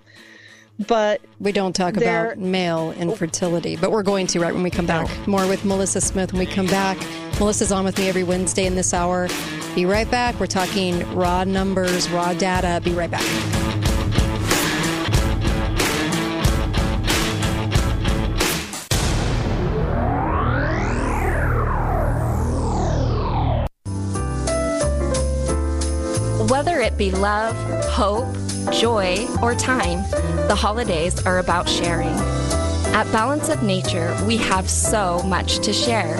[0.88, 4.86] But we don't talk about male infertility, but we're going to right when we come
[4.86, 5.08] back.
[5.28, 6.98] More with Melissa Smith when we come back.
[7.38, 9.28] Melissa's on with me every Wednesday in this hour.
[9.76, 10.38] Be right back.
[10.40, 12.80] We're talking raw numbers, raw data.
[12.82, 13.83] Be right back.
[26.96, 28.32] Be love, hope,
[28.72, 30.02] joy, or time,
[30.48, 32.14] the holidays are about sharing.
[32.94, 36.16] At Balance of Nature, we have so much to share.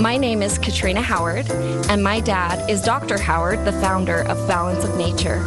[0.00, 1.50] My name is Katrina Howard,
[1.90, 3.18] and my dad is Dr.
[3.18, 5.40] Howard, the founder of Balance of Nature.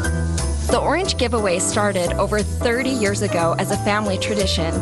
[0.69, 4.73] The Orange Giveaway started over 30 years ago as a family tradition.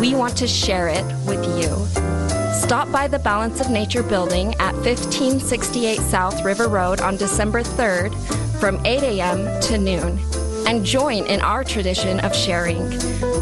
[0.00, 2.31] We want to share it with you.
[2.52, 8.14] Stop by the Balance of Nature building at 1568 South River Road on December 3rd
[8.60, 9.60] from 8 a.m.
[9.62, 10.18] to noon
[10.66, 12.90] and join in our tradition of sharing.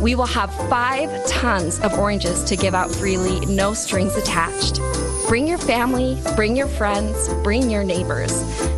[0.00, 4.80] We will have five tons of oranges to give out freely, no strings attached.
[5.28, 8.32] Bring your family, bring your friends, bring your neighbors.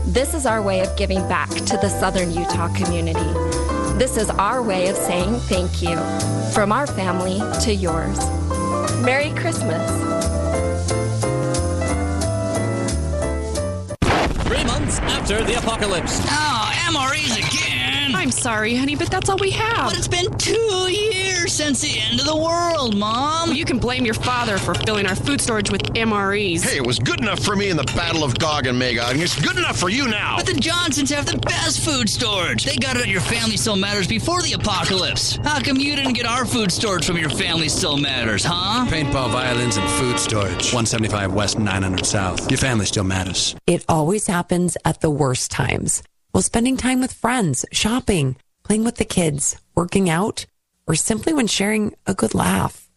[0.06, 3.20] This is our way of giving back to the Southern Utah community.
[3.98, 5.96] This is our way of saying thank you
[6.52, 8.18] from our family to yours.
[9.02, 10.11] Merry Christmas.
[15.00, 16.20] After the apocalypse.
[16.24, 17.61] Oh, MREs.
[18.14, 19.90] I'm sorry, honey, but that's all we have.
[19.90, 23.48] But it's been two years since the end of the world, Mom.
[23.48, 26.62] Well, you can blame your father for filling our food storage with MREs.
[26.62, 29.22] Hey, it was good enough for me in the Battle of Gog and Magog, and
[29.22, 30.36] it's good enough for you now.
[30.36, 32.64] But the Johnsons have the best food storage.
[32.64, 35.36] They got it at your Family Still Matters before the apocalypse.
[35.44, 38.86] How come you didn't get our food storage from your Family Still Matters, huh?
[38.88, 40.72] Paintball, violins, and food storage.
[40.72, 42.50] 175 West, 900 South.
[42.50, 43.54] Your family still matters.
[43.66, 46.02] It always happens at the worst times.
[46.32, 50.46] While spending time with friends, shopping, playing with the kids, working out,
[50.86, 52.88] or simply when sharing a good laugh.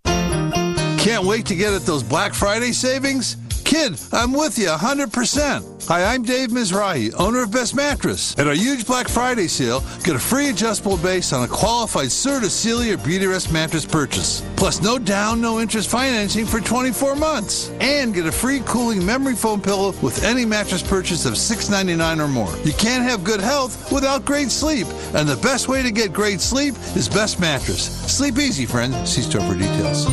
[1.01, 3.35] Can't wait to get at those Black Friday savings?
[3.71, 5.87] Kid, I'm with you 100%.
[5.87, 8.37] Hi, I'm Dave Mizrahi, owner of Best Mattress.
[8.37, 12.43] At our huge Black Friday sale, get a free adjustable base on a qualified Serta
[12.43, 14.43] or Beautyrest mattress purchase.
[14.57, 17.71] Plus, no down, no interest financing for 24 months.
[17.79, 22.27] And get a free cooling memory foam pillow with any mattress purchase of $6.99 or
[22.27, 22.53] more.
[22.65, 24.87] You can't have good health without great sleep.
[25.15, 27.85] And the best way to get great sleep is Best Mattress.
[28.11, 29.07] Sleep easy, friend.
[29.07, 30.07] See store for details.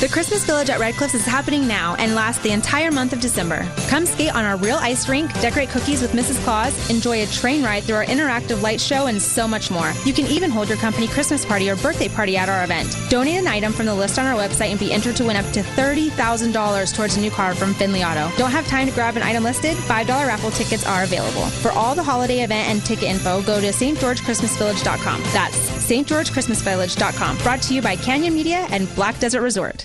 [0.00, 3.20] The Christmas Village at Red Cliffs is happening now and lasts the entire month of
[3.20, 3.70] December.
[3.88, 6.42] Come skate on our real ice rink, decorate cookies with Mrs.
[6.42, 9.92] Claus, enjoy a train ride through our interactive light show, and so much more.
[10.06, 12.96] You can even hold your company Christmas party or birthday party at our event.
[13.10, 15.44] Donate an item from the list on our website and be entered to win up
[15.52, 18.34] to $30,000 towards a new car from Finley Auto.
[18.38, 19.76] Don't have time to grab an item listed?
[19.76, 21.44] $5 raffle tickets are available.
[21.60, 25.22] For all the holiday event and ticket info, go to stgeorgechristmasvillage.com.
[25.34, 25.58] That's
[25.90, 27.36] stgeorgechristmasvillage.com.
[27.42, 29.84] Brought to you by Canyon Media and Black Desert Resort.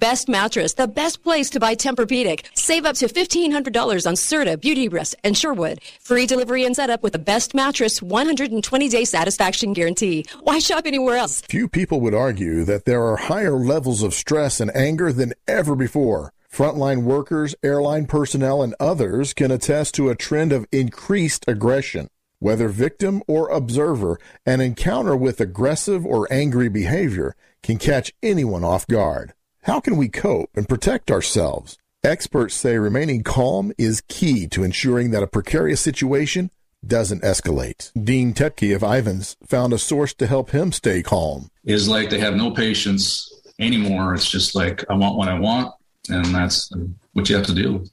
[0.00, 2.46] Best mattress, the best place to buy Tempur-Pedic.
[2.54, 5.82] Save up to $1,500 on Serta, Beautyrest, and Sherwood.
[6.00, 10.24] Free delivery and setup with the best mattress, 120-day satisfaction guarantee.
[10.40, 11.42] Why shop anywhere else?
[11.42, 15.76] Few people would argue that there are higher levels of stress and anger than ever
[15.76, 16.32] before.
[16.50, 22.08] Frontline workers, airline personnel, and others can attest to a trend of increased aggression.
[22.38, 28.86] Whether victim or observer, an encounter with aggressive or angry behavior can catch anyone off
[28.86, 29.34] guard.
[29.64, 31.76] How can we cope and protect ourselves?
[32.02, 36.50] Experts say remaining calm is key to ensuring that a precarious situation
[36.86, 37.92] doesn't escalate.
[38.02, 41.50] Dean Tetke of Ivans found a source to help him stay calm.
[41.64, 44.14] Is like they have no patience anymore.
[44.14, 45.74] It's just like, I want what I want,
[46.08, 46.72] and that's
[47.12, 47.84] what you have to do.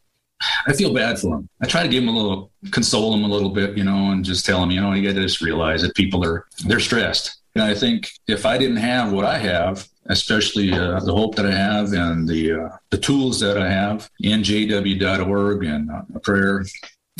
[0.67, 1.49] I feel bad for them.
[1.61, 4.23] I try to give them a little, console them a little bit, you know, and
[4.23, 7.41] just tell them, you know, you got to just realize that people are, they're stressed.
[7.55, 11.45] And I think if I didn't have what I have, especially uh, the hope that
[11.45, 16.65] I have and the uh, the tools that I have in jw.org and uh, prayer,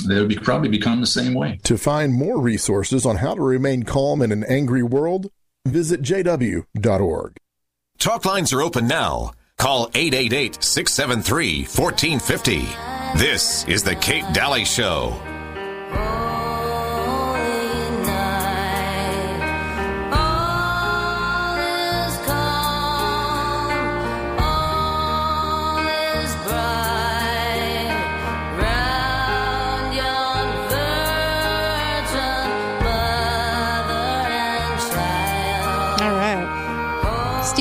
[0.05, 1.59] they would be, probably become the same way.
[1.64, 5.31] To find more resources on how to remain calm in an angry world,
[5.65, 7.38] visit jw.org.
[7.97, 9.34] Talk lines are open now.
[9.57, 12.88] Call 888 673 1450.
[13.18, 15.19] This is The Kate Daly Show.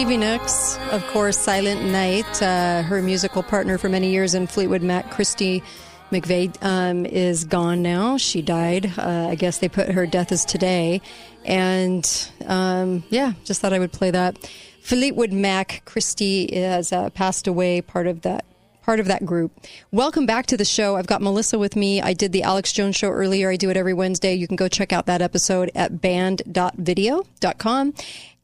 [0.07, 4.81] Stevie Nicks, of course, Silent Night, uh, her musical partner for many years in Fleetwood
[4.81, 5.65] Mac, Christy
[6.13, 8.17] McVie, um, is gone now.
[8.17, 8.97] She died.
[8.97, 11.01] Uh, I guess they put her death as today.
[11.45, 12.09] And
[12.47, 14.39] um, yeah, just thought I would play that.
[14.81, 18.45] Fleetwood Mac, Christy has uh, passed away, part of that
[18.83, 19.51] part of that group.
[19.91, 20.95] Welcome back to the show.
[20.95, 22.01] I've got Melissa with me.
[22.01, 23.51] I did the Alex Jones show earlier.
[23.51, 24.35] I do it every Wednesday.
[24.35, 27.95] You can go check out that episode at banned.video.com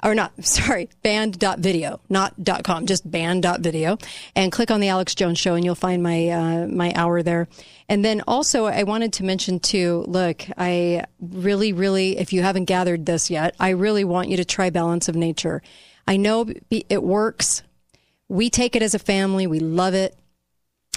[0.02, 2.34] or not, sorry, banned.video, not
[2.64, 3.98] .com, just banned.video
[4.34, 7.48] and click on the Alex Jones show and you'll find my, uh, my hour there.
[7.88, 12.64] And then also I wanted to mention too, look, I really, really, if you haven't
[12.64, 15.62] gathered this yet, I really want you to try balance of nature.
[16.06, 17.62] I know it works.
[18.28, 19.46] We take it as a family.
[19.46, 20.16] We love it.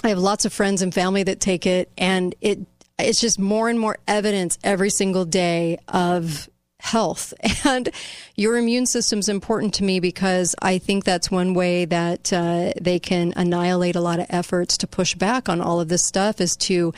[0.02, 2.60] I have lots of friends and family that take it and it,
[2.98, 6.48] it's just more and more evidence every single day of
[6.80, 7.34] health.
[7.64, 7.88] And
[8.36, 12.72] your immune system is important to me because I think that's one way that uh,
[12.80, 16.40] they can annihilate a lot of efforts to push back on all of this stuff
[16.40, 16.92] is to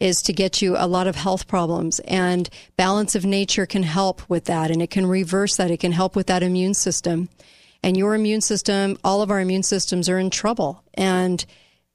[0.00, 2.00] is to get you a lot of health problems.
[2.00, 5.70] And balance of nature can help with that and it can reverse that.
[5.70, 7.28] It can help with that immune system.
[7.82, 10.82] And your immune system all of our immune systems are in trouble.
[10.94, 11.44] And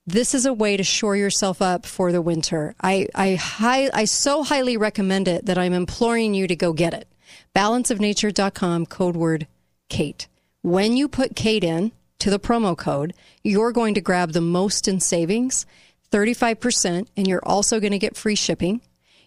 [0.06, 2.76] this is a way to shore yourself up for the winter.
[2.80, 6.94] I I high, I so highly recommend it that I'm imploring you to go get
[6.94, 7.09] it
[7.54, 9.46] balanceofnature.com, code word
[9.88, 10.28] Kate.
[10.62, 14.86] When you put Kate in to the promo code, you're going to grab the most
[14.86, 15.66] in savings,
[16.12, 18.80] 35%, and you're also going to get free shipping.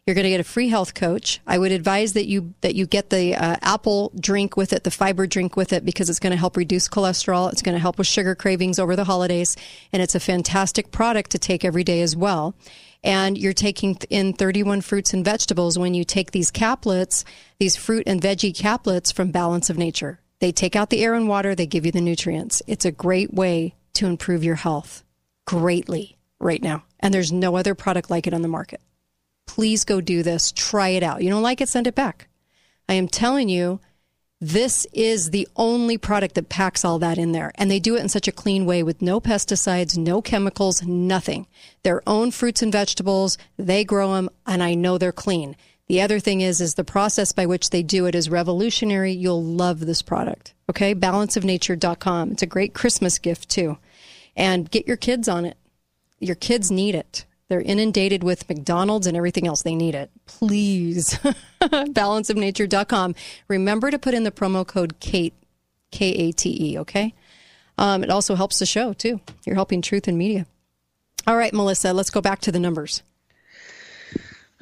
[0.05, 1.39] You're going to get a free health coach.
[1.47, 4.91] I would advise that you that you get the uh, apple drink with it, the
[4.91, 7.49] fiber drink with it, because it's going to help reduce cholesterol.
[7.51, 9.55] It's going to help with sugar cravings over the holidays,
[9.93, 12.53] and it's a fantastic product to take every day as well
[13.03, 17.23] and you're taking in 31 fruits and vegetables when you take these caplets,
[17.59, 20.19] these fruit and veggie caplets from Balance of Nature.
[20.39, 22.61] They take out the air and water, they give you the nutrients.
[22.67, 25.03] It's a great way to improve your health
[25.45, 26.83] greatly right now.
[26.99, 28.81] And there's no other product like it on the market.
[29.45, 30.51] Please go do this.
[30.51, 31.21] Try it out.
[31.21, 32.27] You don't like it, send it back.
[32.87, 33.79] I am telling you,
[34.43, 37.53] this is the only product that packs all that in there.
[37.55, 41.47] And they do it in such a clean way with no pesticides, no chemicals, nothing.
[41.83, 45.55] Their own fruits and vegetables, they grow them, and I know they're clean.
[45.87, 49.13] The other thing is, is the process by which they do it is revolutionary.
[49.13, 50.53] You'll love this product.
[50.69, 52.31] Okay, balanceofnature.com.
[52.31, 53.77] It's a great Christmas gift too.
[54.35, 55.57] And get your kids on it.
[56.19, 57.25] Your kids need it.
[57.53, 59.61] They're inundated with McDonald's and everything else.
[59.61, 60.09] They need it.
[60.25, 61.19] Please.
[61.61, 63.13] balanceofnature.com.
[63.47, 65.35] Remember to put in the promo code KATE,
[65.91, 67.13] K A T E, okay?
[67.77, 69.21] Um, it also helps the show too.
[69.45, 70.47] You're helping truth in media.
[71.27, 73.03] All right, Melissa, let's go back to the numbers.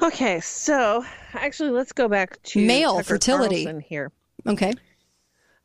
[0.02, 3.64] Okay, so actually, let's go back to Male Tucker fertility.
[3.64, 4.12] Carlson here.
[4.46, 4.74] Okay.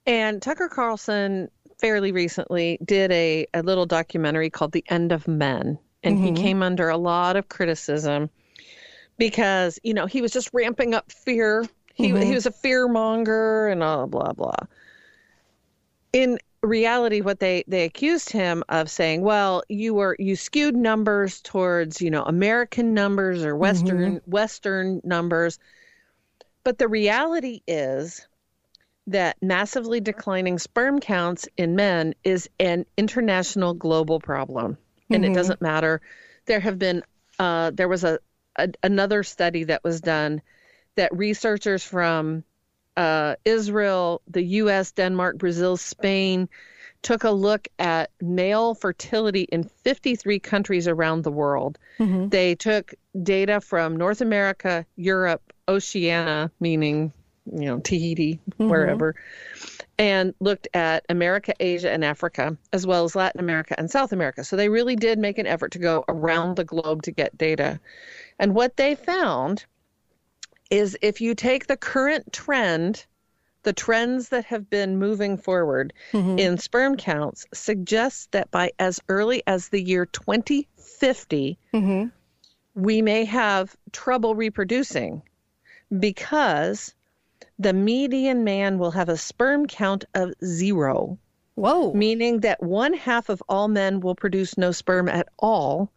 [0.06, 1.50] And Tucker Carlson
[1.80, 5.80] fairly recently did a, a little documentary called The End of Men.
[6.06, 6.36] And Mhm.
[6.36, 8.30] he came under a lot of criticism
[9.18, 11.66] because, you know, he was just ramping up fear.
[11.94, 12.22] He, Mhm.
[12.22, 14.54] he was a fear monger and blah, blah, blah.
[16.12, 21.40] In reality, what they, they accused him of saying, well, you were you skewed numbers
[21.40, 25.58] towards, you know, American numbers or Western Western numbers.
[26.62, 28.26] But the reality is
[29.08, 34.78] that massively declining sperm counts in men is an international global problem
[35.10, 35.34] and it Mhm.
[35.34, 36.00] doesn't matter
[36.46, 37.02] there have been
[37.38, 38.18] uh, there was a,
[38.56, 40.40] a another study that was done
[40.94, 42.42] that researchers from
[42.96, 46.48] uh, Israel, the U.S., Denmark, Brazil, Spain
[47.02, 51.78] took a look at male fertility in 53 countries around the world.
[51.98, 52.28] Mm-hmm.
[52.30, 57.12] They took data from North America, Europe, Oceania, meaning,
[57.44, 58.68] you know, Tahiti, Mhm.
[58.70, 59.14] wherever,
[59.98, 64.44] and looked at America, Asia, and Africa, as well as Latin America and South America.
[64.44, 67.80] So they really did make an effort to go around the globe to get data.
[68.38, 69.64] And what they found
[70.70, 73.06] is if you take the current trend,
[73.62, 76.38] the trends that have been moving forward Mm-hmm.
[76.38, 82.08] in sperm counts suggests that by as early as the year 2050, Mm-hmm.
[82.74, 85.22] we may have trouble reproducing
[85.98, 86.94] because
[87.58, 91.18] the median man will have a sperm count of zero.
[91.54, 91.92] Whoa.
[91.94, 95.90] Meaning that one half of all men will produce no sperm at all,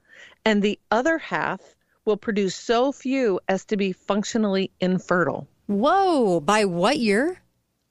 [0.45, 1.59] and the other half
[2.05, 5.47] will produce so few as to be functionally infertile.
[5.67, 6.39] Whoa.
[6.39, 7.41] By what year?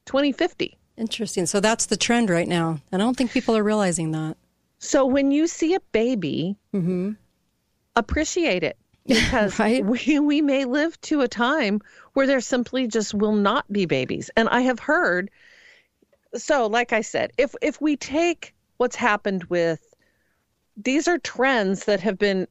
[0.06, 0.78] 2050.
[0.96, 1.44] Interesting.
[1.46, 2.80] So that's the trend right now.
[2.90, 4.36] And I don't think people are realizing that.
[4.78, 7.12] So when you see a baby, Mm-hmm.
[7.96, 8.76] appreciate it
[9.08, 11.80] because we, we may live to a time
[12.12, 14.30] where there simply just will not be babies.
[14.36, 15.30] And I have heard,
[16.34, 19.80] so like I said, if if we take what's happened with
[20.76, 22.46] these are trends that have been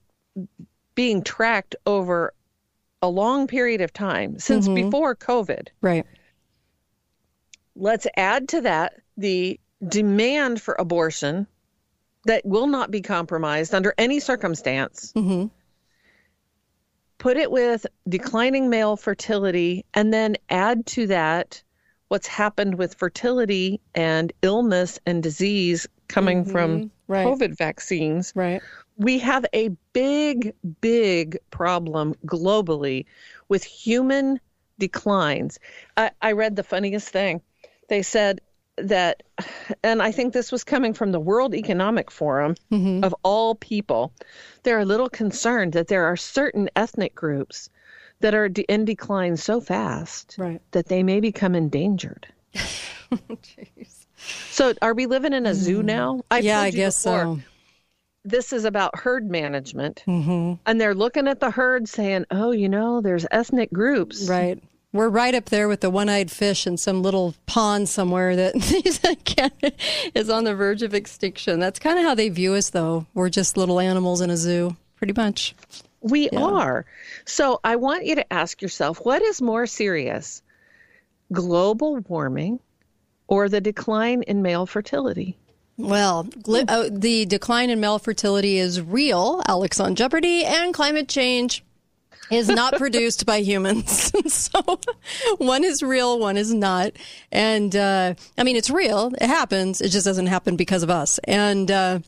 [0.95, 2.33] being tracked over
[3.01, 4.75] a long period of time since Mhm.
[4.75, 5.67] before COVID.
[5.81, 6.05] Right.
[7.75, 11.45] Let's add to that the demand for abortion
[12.25, 15.13] that will not be compromised under any circumstance.
[15.15, 15.47] Mm-hmm.
[17.19, 21.61] Put it with declining male fertility, and then add to that
[22.09, 26.89] what's happened with fertility and illness and disease coming from Mhm.
[27.09, 27.25] Right.
[27.25, 28.33] COVID vaccines.
[28.35, 28.61] Right.
[28.97, 33.05] We have a big, big problem globally
[33.49, 34.39] with human
[34.77, 35.59] declines.
[35.95, 37.41] I, I read the funniest thing.
[37.89, 38.41] They said
[38.77, 39.23] that,
[39.83, 43.03] and I think this was coming from the World Economic Forum Mm-hmm.
[43.03, 44.13] of all people,
[44.63, 47.69] they're a little concerned that there are certain ethnic groups
[48.19, 50.61] that are in decline so fast right.
[50.71, 52.27] that they may become endangered.
[52.55, 54.05] Jeez.
[54.49, 56.21] So, are we living in a zoo now?
[56.31, 57.39] I've yeah, I guess before, so.
[58.25, 60.03] This is about herd management.
[60.07, 60.53] Mm-hmm.
[60.65, 64.27] And they're looking at the herd saying, oh, you know, there's ethnic groups.
[64.27, 64.61] Right.
[64.97, 68.55] We're right up there with the one-eyed fish in some little pond somewhere that
[70.15, 71.59] is on the verge of extinction.
[71.59, 73.05] That's kind of how they view us, though.
[73.13, 75.53] We're just little animals in a zoo, pretty much.
[76.01, 76.87] We are.
[77.25, 80.41] So I want you to ask yourself what is more serious,
[81.31, 82.59] global warming
[83.27, 85.37] or the decline in male fertility?
[85.77, 91.63] Well, uh, the decline in male fertility is real, Alex on Jeopardy, and climate change
[92.31, 94.11] is not produced by humans.
[94.33, 94.61] so
[95.37, 96.91] one is real, one is not.
[97.31, 101.19] And uh, I mean, it's real, it happens, it just doesn't happen because of us.
[101.25, 101.99] And uh,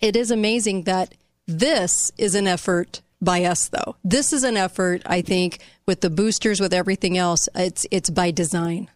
[0.00, 1.14] it is amazing that
[1.46, 3.96] this is an effort by us, though.
[4.04, 8.30] This is an effort, I think, with the boosters, with everything else, it's, it's by
[8.30, 8.90] design.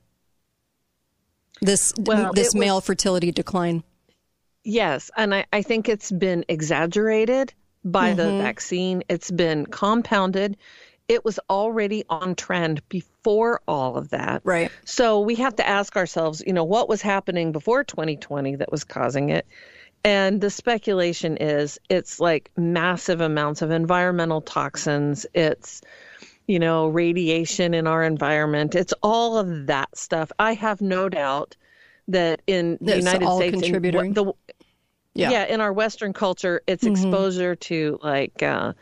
[1.62, 3.82] This, Well, this it was- male fertility decline.
[4.62, 7.54] Yes, and I, I think it's been exaggerated
[7.84, 8.38] by the Mhm.
[8.38, 9.02] vaccine.
[9.08, 10.56] It's been compounded.
[11.08, 14.42] It was already on trend before all of that.
[14.44, 14.70] Right.
[14.84, 18.84] So we have to ask ourselves, you know, what was happening before 2020 that was
[18.84, 19.46] causing it?
[20.04, 25.26] And the speculation is it's like massive amounts of environmental toxins.
[25.34, 25.82] It's,
[26.46, 28.74] you know, radiation in our environment.
[28.74, 30.32] It's all of that stuff.
[30.38, 31.56] I have no doubt
[32.08, 34.32] that in the United States, the,
[35.14, 35.30] Yeah.
[35.30, 35.44] yeah.
[35.46, 36.90] in our Western culture, it's Mhm.
[36.92, 38.72] exposure to like uh,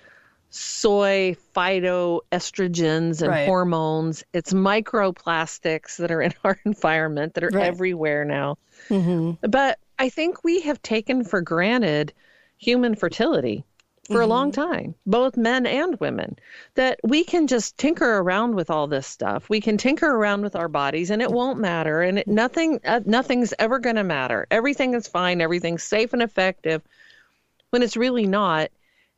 [0.50, 3.46] soy phytoestrogens and Right.
[3.46, 4.24] hormones.
[4.32, 7.64] It's microplastics that are in our environment that are Right.
[7.66, 8.59] everywhere now.
[8.88, 9.46] Mm-hmm.
[9.48, 12.12] But I think we have taken for granted
[12.59, 13.64] human fertility
[14.10, 16.36] for a long time, both men and women,
[16.74, 19.51] that we can just tinker around with all this stuff.
[19.51, 23.01] We can tinker around with our bodies and it won't matter and it, nothing uh,
[23.05, 24.47] nothing's ever going to matter.
[24.51, 26.82] Everything is fine, everything's safe and effective
[27.70, 28.70] when it's really not.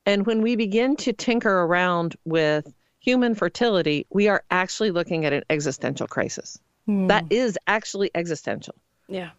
[0.06, 5.32] And when we begin to tinker around with human fertility, we are actually looking at
[5.32, 6.58] an existential crisis.
[6.86, 7.06] Hmm.
[7.06, 8.74] That is actually existential.
[9.08, 9.30] Yeah.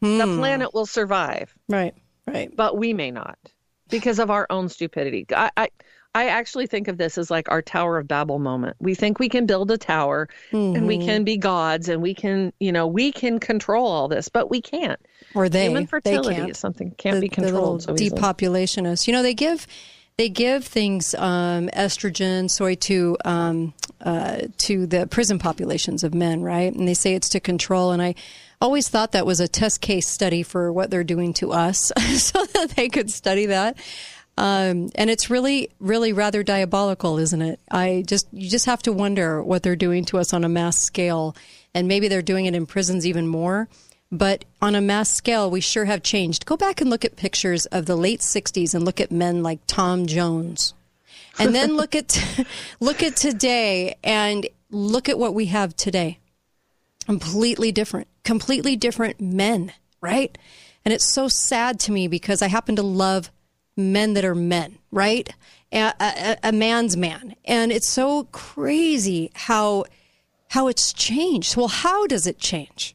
[0.00, 0.38] The Hmm.
[0.38, 1.54] planet will survive.
[1.68, 1.94] Right.
[2.26, 2.54] Right.
[2.54, 3.38] But we may not
[3.90, 5.26] because of our own stupidity.
[5.34, 5.68] I, I
[6.12, 8.76] I actually think of this as like our Tower of Babel moment.
[8.80, 11.04] We think we can build a tower and we Mhm.
[11.04, 14.60] can be gods and we can, you know, we can control all this, but we
[14.60, 14.98] can't.
[15.34, 15.66] Or they.
[15.66, 17.82] Human fertility they is something can't the, be controlled.
[17.82, 19.06] The so depopulationists.
[19.06, 19.68] You know, they give
[20.16, 26.42] they give things um, estrogen, soy to um, uh, to the prison populations of men,
[26.42, 26.74] right?
[26.74, 27.92] And they say it's to control.
[27.92, 28.16] And I
[28.60, 32.44] always thought that was a test case study for what they're doing to us, so
[32.44, 33.76] that they could study that.
[34.38, 37.60] Um, and it's really, really rather diabolical, isn't it?
[37.70, 40.78] I just, you just have to wonder what they're doing to us on a mass
[40.78, 41.36] scale,
[41.74, 43.68] and maybe they're doing it in prisons even more.
[44.12, 46.46] But on a mass scale, we sure have changed.
[46.46, 49.60] Go back and look at pictures of the late '60s and look at men like
[49.66, 50.74] Tom Jones,
[51.38, 52.18] and then look at
[52.80, 56.18] look at today and look at what we have today.
[57.10, 60.38] Completely different, completely different men, right?
[60.84, 63.32] And it's so sad to me because I happen to love
[63.76, 65.28] men that are men, right?
[65.72, 69.86] A, a, a man's man, and it's so crazy how
[70.50, 71.56] how it's changed.
[71.56, 72.94] Well, how does it change?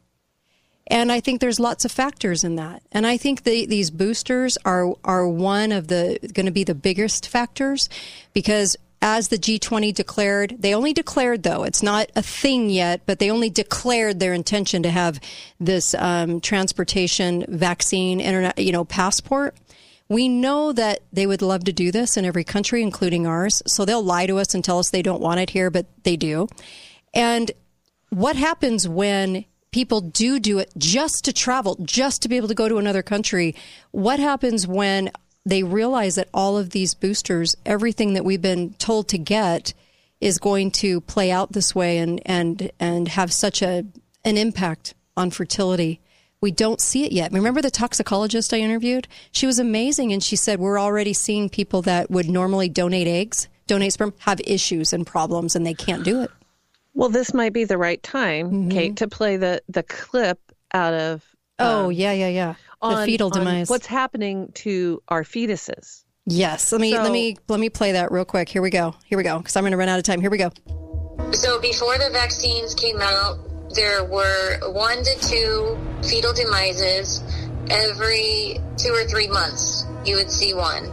[0.86, 2.82] And I think there's lots of factors in that.
[2.92, 6.74] And I think the, these boosters are are one of the going to be the
[6.74, 7.90] biggest factors
[8.32, 13.18] because as the G20 declared, they only declared though it's not a thing yet, but
[13.18, 15.20] they only declared their intention to have
[15.60, 19.56] this um, transportation vaccine internet, you know, passport.
[20.08, 23.62] We know that they would love to do this in every country, including ours.
[23.66, 26.16] So they'll lie to us and tell us they don't want it here, but they
[26.16, 26.48] do.
[27.12, 27.50] And
[28.10, 32.54] what happens when people do do it just to travel, just to be able to
[32.54, 33.54] go to another country?
[33.90, 35.10] What happens when
[35.46, 39.72] they realize that all of these boosters, everything that we've been told to get,
[40.20, 43.84] is going to play out this way and and and have such a
[44.24, 46.00] an impact on fertility?
[46.40, 47.32] We don't see it yet.
[47.32, 49.08] Remember the toxicologist I interviewed?
[49.30, 53.48] She was amazing, and she said we're already seeing people that would normally donate eggs,
[53.66, 56.30] donate sperm, have issues and problems, and they can't do it.
[56.92, 58.68] Well, this might be the right time, Mm-hmm.
[58.70, 60.40] Kate, to play the the clip
[60.72, 62.54] out of Oh um, yeah, yeah, yeah.
[62.90, 63.68] The fetal on demise.
[63.70, 66.04] What's happening to our fetuses?
[66.26, 68.48] Yes, let me So- let me let me play that real quick.
[68.48, 68.94] Here we go.
[69.04, 69.38] Here we go.
[69.38, 70.20] Because I'm going to run out of time.
[70.20, 70.50] Here we go.
[71.32, 73.38] So before the vaccines came out,
[73.74, 77.22] there were one to two fetal demises
[77.70, 79.84] every two or three months.
[80.04, 80.90] You would see one.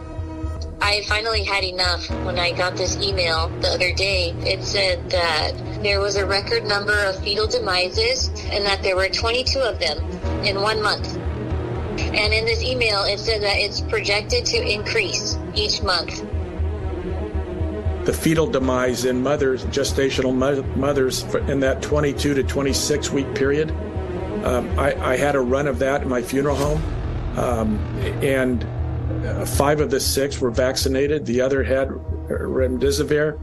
[0.80, 4.34] I finally had enough when I got this email the other day.
[4.44, 5.52] It said that
[5.82, 9.98] there was a record number of fetal demises and that there were 22 of them
[10.44, 11.16] in one month.
[12.00, 16.22] And in this email, it said that it's projected to increase each month.
[18.04, 20.34] the fetal demise in mothers, gestational
[20.76, 23.70] mothers, in that 22 to 26 week period.
[24.44, 26.82] Um, I, I had a run of that in my funeral home,
[27.38, 27.78] um,
[28.22, 28.62] and
[29.26, 31.24] uh, five of the six were vaccinated.
[31.24, 33.38] The other had remdesivir,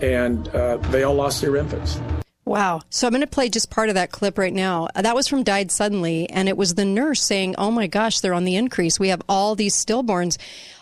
[0.00, 2.00] and uh, they all lost their infants.
[2.48, 2.80] Wow.
[2.88, 4.88] So I'm going to play just part of that clip right now.
[4.94, 8.20] Uh, That was from Died Suddenly, and it was the nurse saying, Oh my gosh,
[8.20, 8.98] they're on the increase.
[8.98, 10.38] We have all these stillborns,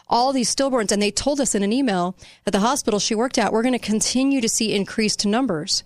[0.08, 0.92] all these stillborns.
[0.92, 2.14] And they told us in an email
[2.46, 5.82] at the hospital she worked at, we're going to continue to see increased numbers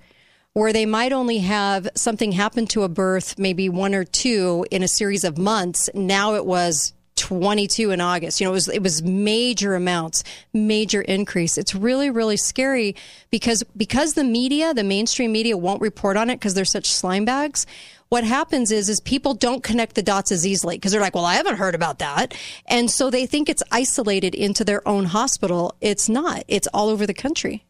[0.53, 4.83] where they might only have something happen to a birth, maybe one or two in
[4.83, 5.89] a series of months.
[5.95, 8.41] Now it was 22 in August.
[8.41, 11.59] You know, it was it was major amounts, major increase.
[11.59, 12.97] It's really really scary
[13.31, 17.25] because because the media, the mainstream media won't report on it because they're such slime
[17.25, 17.67] bags.
[18.09, 21.27] What happens is is people don't connect the dots as easily because they're like, "Well,
[21.27, 22.35] I haven't heard about that."
[22.67, 25.77] And so they think it's isolated into their own hospital.
[25.81, 26.43] It's not.
[26.49, 27.65] It's all over the country.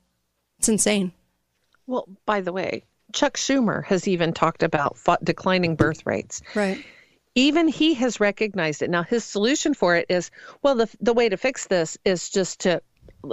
[0.58, 1.12] It's insane.
[1.86, 6.40] Well, by the way, Chuck Schumer has even talked about declining birth rates.
[6.54, 6.84] Right.
[7.34, 8.90] Even he has recognized it.
[8.90, 10.30] Now, his solution for it is
[10.62, 12.82] well, the, the way to fix this is just to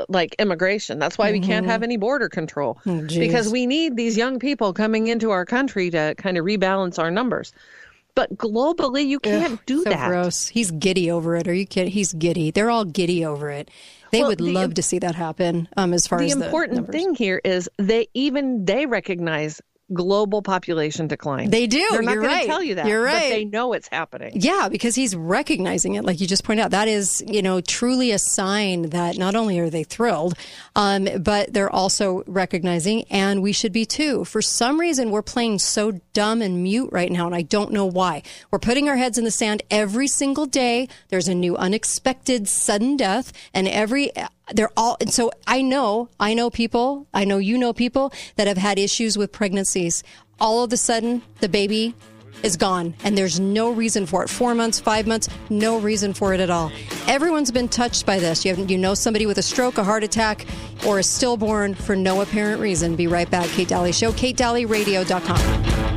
[0.10, 1.00] like immigration.
[1.00, 1.70] That's why we can't Mhm.
[1.70, 5.90] have any border control Oh, because we need these young people coming into our country
[5.92, 7.54] to kind of rebalance our numbers.
[8.16, 10.08] but globally you can't Ugh, do so that.
[10.10, 10.48] Gross.
[10.48, 11.48] He's giddy over it.
[11.48, 11.92] Are you kidding?
[11.92, 12.50] He's giddy.
[12.50, 13.70] They're all giddy over it.
[14.12, 15.68] They Well, would the love to see that happen.
[15.78, 16.96] Um, as far the as important the numbers.
[16.96, 19.62] thing here is they even they recognize
[19.94, 21.50] global population decline.
[21.50, 21.86] They do.
[21.92, 22.46] They're not You're gonna right.
[22.46, 22.88] tell you that.
[22.88, 23.30] You're But right.
[23.30, 24.34] they know it's happening.
[24.36, 26.72] Yeah, because he's recognizing it, like you just pointed out.
[26.72, 30.34] That is, you know, truly a sign that not only are they thrilled,
[30.76, 34.26] um, but they're also recognizing, and we should be too.
[34.26, 37.86] For some reason, we're playing so dumb and mute right now, and I don't know
[37.86, 38.24] why.
[38.52, 40.90] We're putting our heads in the sand every single day.
[41.10, 44.12] There's a new unexpected sudden death, and every
[44.54, 48.48] they're all and so i know i know people i know you know people that
[48.48, 50.04] have had issues with pregnancies.
[50.40, 51.96] All of a sudden the baby
[52.44, 54.30] is gone and there's no reason for it.
[54.30, 56.72] Four months five months no reason for it at all.
[57.08, 58.46] Everyone's been touched by this.
[58.46, 60.46] You, have, you know somebody with a stroke a heart attack
[60.86, 62.96] or a stillborn for no apparent reason.
[62.96, 63.50] Be right back.
[63.50, 65.97] Kate Daly show katedalyradio.com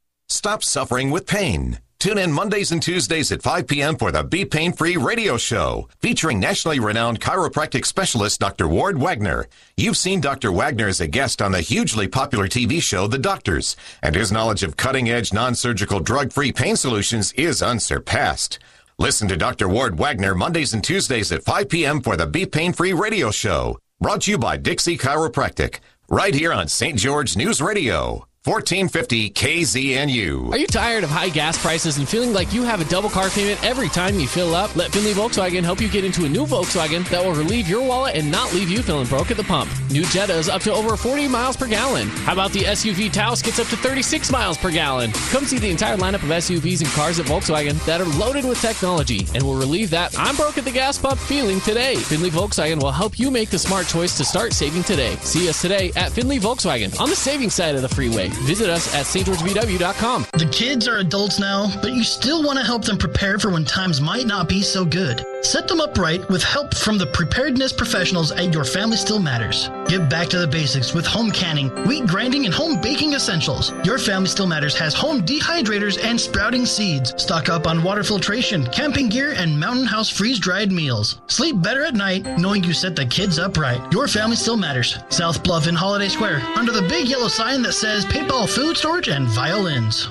[0.31, 1.79] Stop suffering with pain.
[1.99, 3.97] Tune in Mondays and Tuesdays at 5 p.m.
[3.97, 8.65] for the Be Pain Free radio show, featuring nationally renowned chiropractic specialist Dr.
[8.65, 9.47] Ward Wagner.
[9.75, 10.53] You've seen Dr.
[10.53, 14.63] Wagner as a guest on the hugely popular TV show The Doctors, and his knowledge
[14.63, 18.57] of cutting edge non surgical drug free pain solutions is unsurpassed.
[18.97, 19.67] Listen to Dr.
[19.67, 21.99] Ward Wagner Mondays and Tuesdays at 5 p.m.
[21.99, 26.53] for the Be Pain Free radio show, brought to you by Dixie Chiropractic, right here
[26.53, 26.97] on St.
[26.97, 28.25] George News Radio.
[28.45, 30.51] 1450 KZNU.
[30.51, 33.29] Are you tired of high gas prices and feeling like you have a double car
[33.29, 34.75] payment every time you fill up?
[34.75, 38.15] Let Finley Volkswagen help you get into a new Volkswagen that will relieve your wallet
[38.15, 39.69] and not leave you feeling broke at the pump.
[39.91, 42.07] New Jettas up to over 40 miles per gallon.
[42.07, 45.11] How about the SUV Taos gets up to 36 miles per gallon?
[45.29, 48.59] Come see the entire lineup of SUVs and cars at Volkswagen that are loaded with
[48.59, 51.93] technology and will relieve that I'm broke at the gas pump feeling today.
[51.95, 55.15] Finley Volkswagen will help you make the smart choice to start saving today.
[55.17, 58.30] See us today at Finley Volkswagen on the saving side of the freeway.
[58.45, 60.27] Visit us at stgeorgevw.com.
[60.33, 63.65] The kids are adults now, but you still want to help them prepare for when
[63.65, 65.25] times might not be so good.
[65.43, 69.69] Set them up right with help from the preparedness professionals at Your Family Still Matters.
[69.87, 73.73] Get back to the basics with home canning, wheat grinding, and home baking essentials.
[73.83, 77.19] Your Family Still Matters has home dehydrators and sprouting seeds.
[77.21, 81.21] Stock up on water filtration, camping gear, and Mountain House freeze dried meals.
[81.25, 83.81] Sleep better at night knowing you set the kids up right.
[83.91, 84.99] Your Family Still Matters.
[85.09, 89.09] South Bluff in Holiday Square, under the big yellow sign that says paintball food storage
[89.09, 90.07] and violins.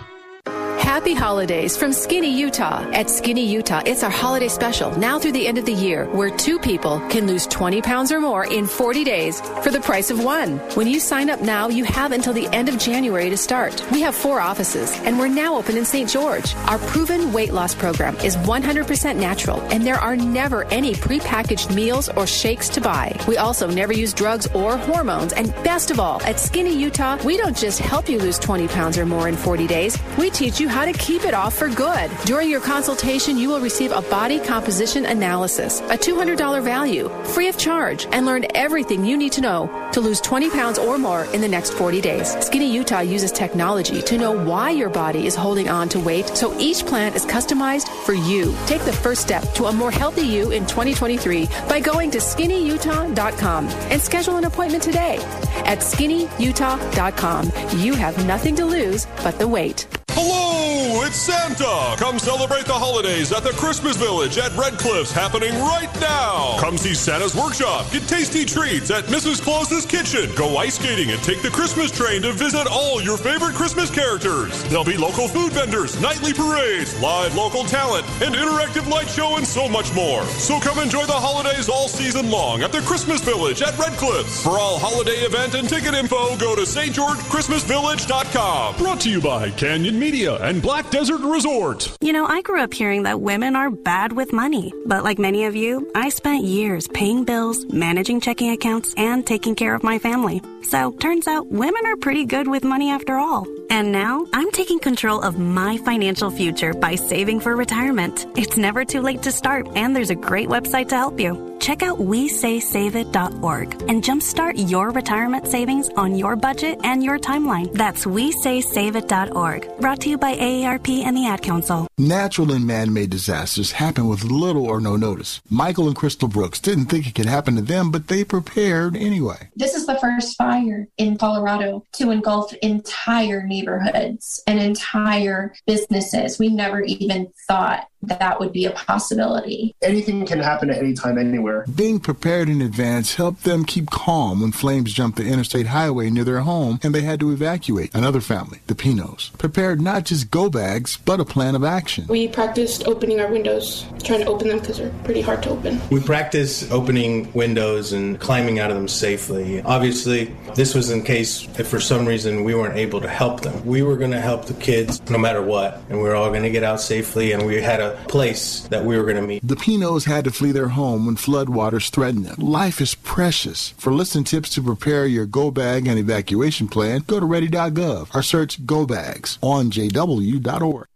[0.81, 2.83] Happy holidays from Skinny Utah.
[2.93, 6.35] At Skinny Utah, it's our holiday special now through the end of the year where
[6.37, 10.25] two people can lose 20 pounds or more in 40 days for the price of
[10.25, 10.59] one.
[10.75, 13.85] When you sign up now, you have until the end of January to start.
[13.93, 16.09] We have four offices and we're now open in St.
[16.09, 16.55] George.
[16.67, 22.09] Our proven weight loss program is 100% natural and there are never any prepackaged meals
[22.09, 23.15] or shakes to buy.
[23.29, 25.35] We also never use drugs or hormones.
[25.35, 28.97] And best of all, at Skinny Utah, we don't just help you lose 20 pounds
[28.97, 29.99] or more in 40 days.
[30.17, 32.11] We teach you how to keep it off for good.
[32.25, 37.59] During your consultation, you will receive a body composition analysis, a $200 value, free of
[37.59, 41.41] charge, and learn everything you need to know to lose 20 pounds or more in
[41.41, 42.37] the next 40 days.
[42.45, 46.57] Skinny Utah uses technology to know why your body is holding on to weight, so
[46.59, 48.55] each plan is customized for you.
[48.67, 53.67] Take the first step to a more healthy you in 2023 by going to skinnyutah.com
[53.69, 55.17] and schedule an appointment today.
[55.65, 59.87] At skinnyutah.com, you have nothing to lose but the weight.
[60.23, 61.97] Hello, it's Santa.
[61.97, 66.59] Come celebrate the holidays at the Christmas Village at Red Cliffs happening right now.
[66.61, 69.41] Come see Santa's workshop, get tasty treats at Mrs.
[69.41, 73.55] Claus's kitchen, go ice skating and take the Christmas train to visit all your favorite
[73.55, 74.63] Christmas characters.
[74.65, 79.47] There'll be local food vendors, nightly parades, live local talent, an interactive light show and
[79.47, 80.27] so much more.
[80.37, 84.43] So come enjoy the holidays all season long at the Christmas Village at Red Cliffs.
[84.43, 88.77] For all holiday event and ticket info, go to stgeorgechristmasvillage.com.
[88.77, 91.97] Brought to you by Canyon Media and Black Desert Resort.
[92.01, 94.73] You know, I grew up hearing that women are bad with money.
[94.85, 99.55] But like many of you, I spent years paying bills, managing checking accounts, and taking
[99.55, 100.43] care of my family.
[100.63, 103.47] So turns out women are pretty good with money after all.
[103.71, 108.27] And now I'm taking control of my financial future by saving for retirement.
[108.37, 111.51] It's never too late to start, and there's a great website to help you.
[111.61, 117.73] check out WeSaySaveIt.org and jumpstart your retirement savings on your budget and your timeline.
[117.73, 119.79] That's WeSaySaveIt.org.
[119.79, 121.87] Brought to you by AARP and the Ad Council.
[121.99, 125.41] Natural and man-made disasters happen with little or no notice.
[125.49, 129.51] Michael and Crystal Brooks didn't think it could happen to them, but they prepared anyway.
[129.55, 136.39] This is the first fire in Colorado to engulf entire neighborhoods and entire businesses.
[136.39, 139.75] We never even thought that would be a possibility.
[139.83, 141.65] Anything can happen at any time, anywhere.
[141.75, 146.25] Being prepared in advance helped them keep calm when flames jumped the interstate highway near
[146.25, 147.95] their home and they had to evacuate.
[147.95, 152.07] Another family, the Pinos, prepared not just go bags, but a plan of action.
[152.09, 155.81] We practiced opening our windows, trying to open them because they're pretty hard to open.
[155.91, 159.61] We practiced opening windows and climbing out of them safely.
[159.63, 163.65] Obviously, this was in case if for some reason we weren't able to help them.
[163.65, 166.43] We were going to help the kids no matter what, and we were all going
[166.43, 169.47] to get out safely, and we had a place that we were going to meet.
[169.47, 172.37] The Pinos had to flee their home when floodwaters threatened them.
[172.39, 173.71] Life is precious.
[173.79, 178.23] For listing tips to prepare your go bag and evacuation plan, go to ready.gov or
[178.23, 180.87] search go bags on jw.org.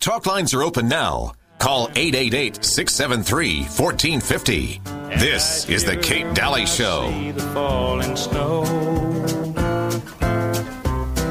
[0.00, 1.32] Talk lines are open now.
[1.58, 4.80] Call 888 673 1450.
[5.18, 7.10] This is The Kate Daly Show.
[7.32, 8.62] the falling snow.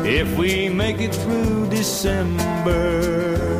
[0.04, 3.57] If we make it through December,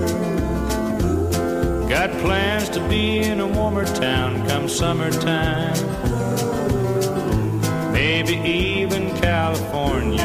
[1.88, 5.74] got plans to be in a warmer town come summertime.
[7.94, 10.24] Maybe even California.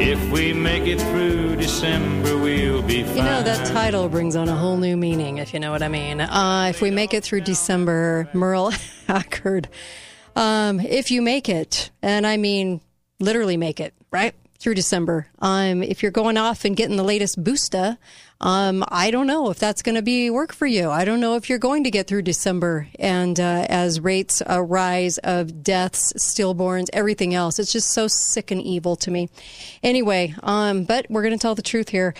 [0.00, 3.16] If we make it through December, we'll be fine.
[3.16, 5.88] You know, that title brings on a whole new meaning, if you know what I
[5.88, 6.20] mean.
[6.20, 8.72] Uh, if we make it through December, Merle
[9.06, 9.68] Haggard,
[10.34, 12.80] um, if you make it, and I mean
[13.20, 14.34] literally make it, right?
[14.58, 15.28] Through December.
[15.38, 17.96] Um, if you're going off and getting the latest booster,
[18.40, 20.90] um, I don't know if that's going to be work for you.
[20.90, 22.88] I don't know if you're going to get through December.
[22.98, 28.50] And uh, as rates uh, rise of deaths, stillborns, everything else, it's just so sick
[28.50, 29.28] and evil to me.
[29.82, 32.14] Anyway, um, but we're going to tell the truth here,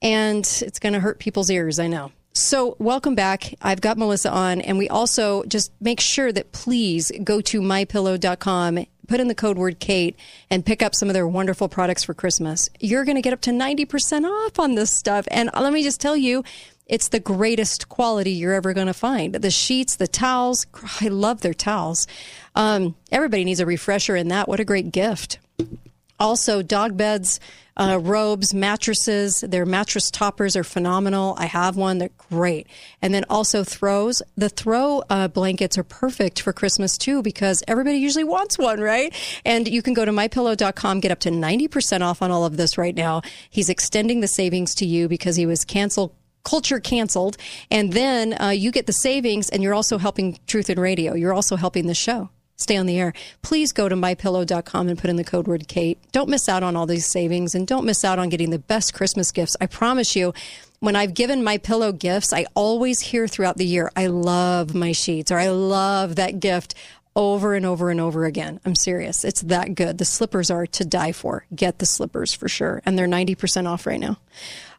[0.00, 1.78] and it's going to hurt people's ears.
[1.78, 2.12] I know.
[2.38, 3.52] So, welcome back.
[3.62, 8.86] I've got Melissa on, and we also just make sure that please go to mypillow.com,
[9.08, 10.16] put in the code word Kate,
[10.48, 12.68] and pick up some of their wonderful products for Christmas.
[12.78, 15.26] You're going to get up to 90% off on this stuff.
[15.32, 16.44] And let me just tell you,
[16.86, 19.34] it's the greatest quality you're ever going to find.
[19.34, 20.64] The sheets, the towels,
[21.00, 22.06] I love their towels.
[22.54, 24.48] Um, everybody needs a refresher in that.
[24.48, 25.40] What a great gift.
[26.20, 27.38] Also, dog beds,
[27.76, 29.40] uh, robes, mattresses.
[29.40, 31.36] Their mattress toppers are phenomenal.
[31.38, 32.66] I have one; they're great.
[33.00, 34.20] And then also throws.
[34.36, 39.14] The throw uh, blankets are perfect for Christmas too because everybody usually wants one, right?
[39.44, 42.56] And you can go to mypillow.com, get up to ninety percent off on all of
[42.56, 43.22] this right now.
[43.48, 46.14] He's extending the savings to you because he was canceled
[46.44, 47.36] culture canceled
[47.70, 51.34] and then uh, you get the savings and you're also helping truth in radio you're
[51.34, 55.16] also helping the show stay on the air, please go to mypillow.com and put in
[55.16, 55.98] the code word Kate.
[56.12, 58.92] Don't miss out on all these savings and don't miss out on getting the best
[58.92, 59.56] Christmas gifts.
[59.60, 60.34] I promise you,
[60.80, 64.92] when I've given my pillow gifts, I always hear throughout the year, I love my
[64.92, 66.74] sheets or I love that gift
[67.16, 68.60] over and over and over again.
[68.64, 69.24] I'm serious.
[69.24, 69.98] It's that good.
[69.98, 71.46] The slippers are to die for.
[71.54, 72.80] Get the slippers for sure.
[72.86, 74.18] And they're 90% off right now.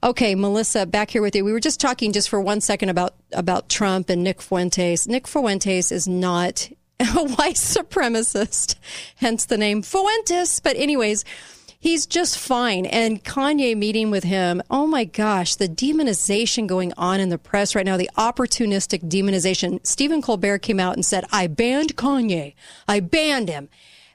[0.01, 1.43] Okay, Melissa, back here with you.
[1.43, 5.06] We were just talking just for one second about, about Trump and Nick Fuentes.
[5.06, 6.69] Nick Fuentes is not
[7.15, 8.76] a white supremacist,
[9.15, 10.59] hence the name Fuentes.
[10.59, 11.23] But, anyways,
[11.80, 12.85] he's just fine.
[12.85, 17.73] And Kanye meeting with him, oh my gosh, the demonization going on in the press
[17.73, 19.85] right now, the opportunistic demonization.
[19.85, 22.53] Stephen Colbert came out and said, I banned Kanye.
[22.88, 23.69] I banned him.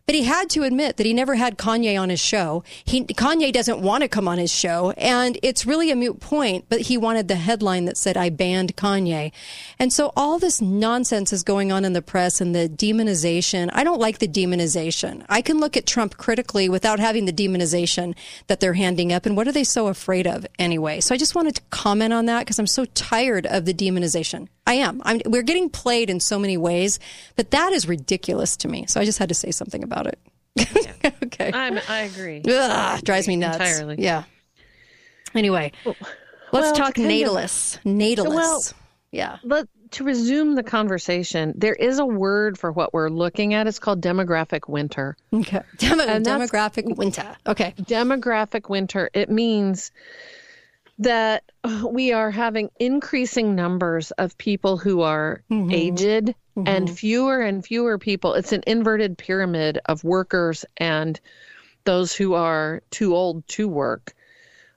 [0.06, 2.62] But he had to admit that he never had Kanye on his show.
[2.84, 6.66] He, Kanye doesn't want to come on his show, and it's really a moot point,
[6.68, 9.32] but he wanted the headline that said, I banned Kanye.
[9.78, 13.70] And so all this nonsense is going on in the press and the demonization.
[13.72, 15.24] I don't like the demonization.
[15.30, 18.14] I can look at Trump critically without having the demonization
[18.48, 19.24] that they're handing up.
[19.24, 21.00] And what are they so afraid of anyway?
[21.00, 24.48] So I just wanted to comment on that because I'm so tired of the demonization.
[24.66, 25.02] I am.
[25.04, 26.98] I'm, we're getting played in so many ways,
[27.36, 28.86] but that is ridiculous to me.
[28.86, 30.18] So I just had to say something about it.
[31.24, 31.50] okay.
[31.52, 32.42] I'm, I agree.
[32.48, 33.56] Ugh, drives me nuts.
[33.56, 33.96] Entirely.
[33.98, 34.24] Yeah.
[35.34, 36.00] Anyway, let's
[36.52, 37.78] well, talk kind of- natalists.
[37.84, 38.28] Natalists.
[38.28, 38.62] Well,
[39.12, 39.38] yeah.
[39.44, 43.66] But to resume the conversation, there is a word for what we're looking at.
[43.66, 45.16] It's called demographic winter.
[45.32, 45.60] Okay.
[45.78, 47.36] Demo- demographic winter.
[47.46, 47.74] Okay.
[47.82, 49.10] Demographic winter.
[49.12, 49.92] It means
[50.98, 51.44] that
[51.88, 58.34] we are having increasing numbers of people who are aged and fewer and fewer people.
[58.34, 61.18] It's an inverted pyramid of workers and
[61.84, 64.14] those who are too old to work.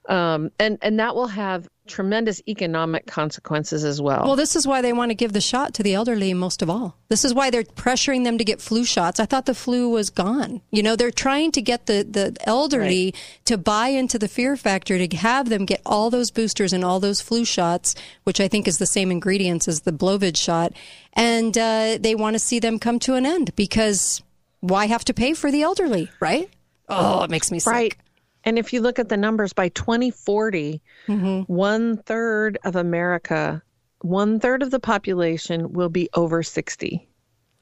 [0.08, 4.22] Um, and, and that will have tremendous economic consequences as well.
[4.24, 6.70] Well, this is why they want to give the shot to the elderly most of
[6.70, 6.96] all.
[7.08, 9.18] This is why they're pressuring them to get flu shots.
[9.18, 10.60] I thought the flu was gone.
[10.70, 13.42] You know, they're trying to get the, the elderly right.
[13.46, 17.00] to buy into the fear factor to have them get all those boosters and all
[17.00, 17.94] those flu shots,
[18.24, 20.72] which I think is the same ingredients as the Blovig shot.
[21.14, 24.22] And uh, they want to see them come to an end because
[24.60, 26.48] why have to pay for the elderly, right?
[26.88, 27.72] Oh, it makes me sick.
[27.72, 27.96] Right.
[28.44, 31.52] And if you look at the numbers by 2040, mm-hmm.
[31.52, 33.62] one third of America,
[34.00, 37.08] one third of the population will be over 60.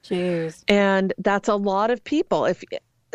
[0.03, 0.63] Jeez.
[0.67, 2.45] And that's a lot of people.
[2.45, 2.63] If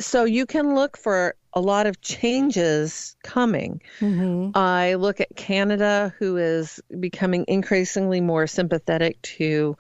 [0.01, 3.81] so, you can look for a lot of changes coming.
[4.01, 4.57] Mm-hmm.
[4.57, 9.77] I look at Canada, who is becoming increasingly more sympathetic to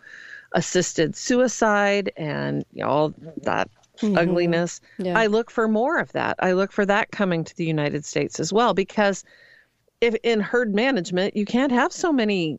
[0.52, 3.70] assisted suicide and you know, all that
[4.02, 4.18] mm-hmm.
[4.18, 4.80] ugliness.
[4.98, 5.18] Yeah.
[5.18, 6.36] I look for more of that.
[6.40, 9.24] I look for that coming to the United States as well because
[10.02, 12.58] if in herd management you can't have so many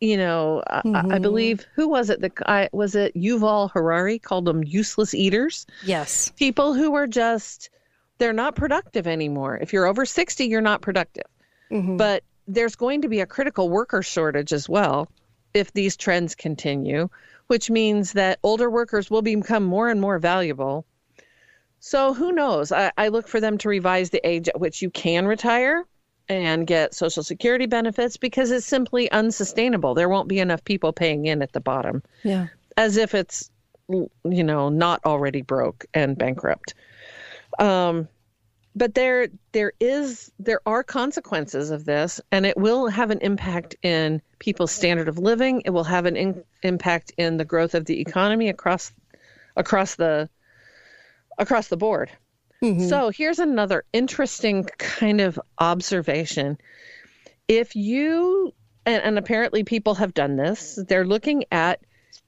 [0.00, 0.94] you know mm-hmm.
[0.94, 1.22] I, I, mm-hmm.
[1.22, 6.30] believe who was it that I was it Yuval Harari called them useless eaters yes
[6.36, 7.70] people who are just
[8.18, 11.26] they're not productive anymore if you're over 60 you're not productive
[11.72, 11.96] mm-hmm.
[11.96, 15.08] but there's going to be a critical worker shortage as well
[15.54, 17.08] if these trends continue
[17.48, 20.86] which means that older workers will become more and more valuable.
[21.80, 22.72] So who knows?
[22.72, 25.84] I, I, look for them to revise the age at which you can retire
[26.28, 29.94] and get Social Security benefits because it's simply unsustainable.
[29.94, 32.02] There won't be enough people paying in at the bottom.
[32.22, 32.48] Yeah.
[32.76, 33.50] As if it's,
[33.88, 34.08] you
[34.44, 36.74] know, not already broke and bankrupt.
[37.58, 38.08] Um,
[38.78, 43.74] but there there is there are consequences of this and it will have an impact
[43.82, 45.62] in people's standard of living.
[45.64, 48.92] It will have an in, impact in the growth of the economy across
[49.56, 50.30] across the
[51.38, 52.10] across the board.
[52.62, 52.88] Mm-hmm.
[52.88, 56.58] so here's another interesting kind of observation.
[57.46, 58.52] If you
[58.86, 61.80] and, and apparently people have done this they're looking at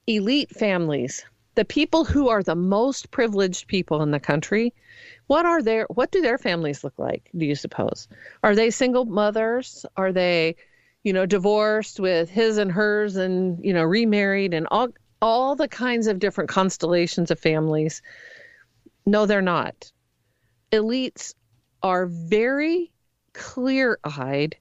[0.05, 1.23] elite families
[1.55, 4.73] the people who are the most privileged people in the country
[5.31, 8.09] what are their what do their families look like do you suppose?
[8.43, 9.85] Are they single mothers?
[9.95, 10.57] Are they
[11.03, 14.89] you know divorced with his and hers and you know remarried and all
[15.21, 18.01] all the kinds of different constellations of families?
[19.05, 19.89] No they're not.
[20.73, 21.33] Elites
[21.81, 22.91] are very
[23.31, 24.57] clear-eyed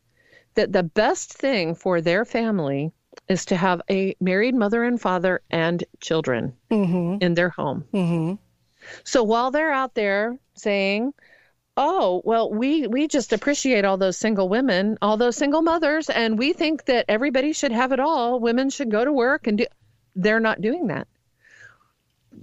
[0.55, 2.93] that the best thing for their family
[3.29, 7.17] is to have a married mother and father and children mm-hmm.
[7.21, 7.85] in their home.
[7.93, 8.35] Mm-hmm.
[9.05, 11.15] So while they're out there saying,
[11.77, 16.39] "Oh, well, we we just appreciate all those single women, all those single mothers, and
[16.39, 18.40] we think that everybody should have it all.
[18.40, 19.66] Women should go to work and do."
[20.16, 21.09] They're not doing that.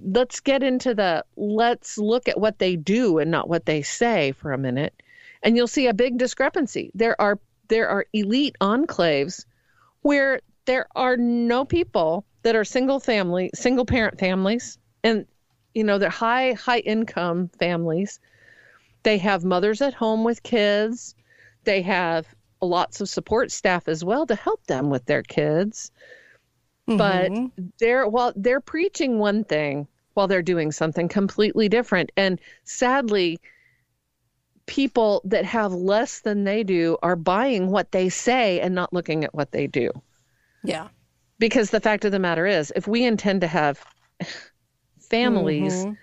[0.01, 4.31] Let's get into the let's look at what they do and not what they say
[4.31, 4.93] for a minute,
[5.43, 6.91] and you'll see a big discrepancy.
[6.93, 9.45] There are there are elite enclaves
[10.01, 15.25] where there are no people that are single family, single parent families, and
[15.77, 18.19] you know, they're high, high income families.
[19.03, 21.13] They have mothers at home with kids.
[21.65, 22.25] They have
[22.63, 25.91] lots of support staff as well to help them with their kids.
[26.89, 26.97] Mm-hmm.
[26.97, 32.11] But they're while they're preaching one thing while they're doing something completely different.
[32.17, 33.39] And sadly,
[34.65, 39.23] people that have less than they do are buying what they say and not looking
[39.23, 39.91] at what they do.
[40.63, 40.87] Yeah.
[41.37, 43.85] Because the fact of the matter is, if we intend to have
[45.09, 45.93] families, mm-hmm.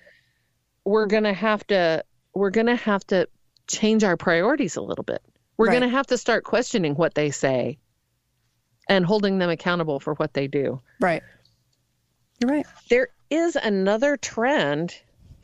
[0.85, 2.05] we're going to have to
[2.35, 3.29] we're going to have to
[3.67, 5.23] change our priorities a little bit.
[5.57, 5.79] We're right.
[5.79, 7.79] going to have to start questioning what they say
[8.89, 10.81] and holding them accountable for what they do.
[11.01, 11.23] Right.
[12.41, 12.67] You're right.
[12.91, 14.95] There is another trend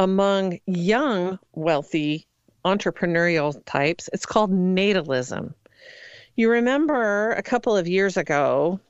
[0.01, 2.27] among young, wealthy
[2.65, 4.11] entrepreneurial types.
[4.13, 5.55] It's called natalism.
[6.37, 8.81] You remember a couple of years ago,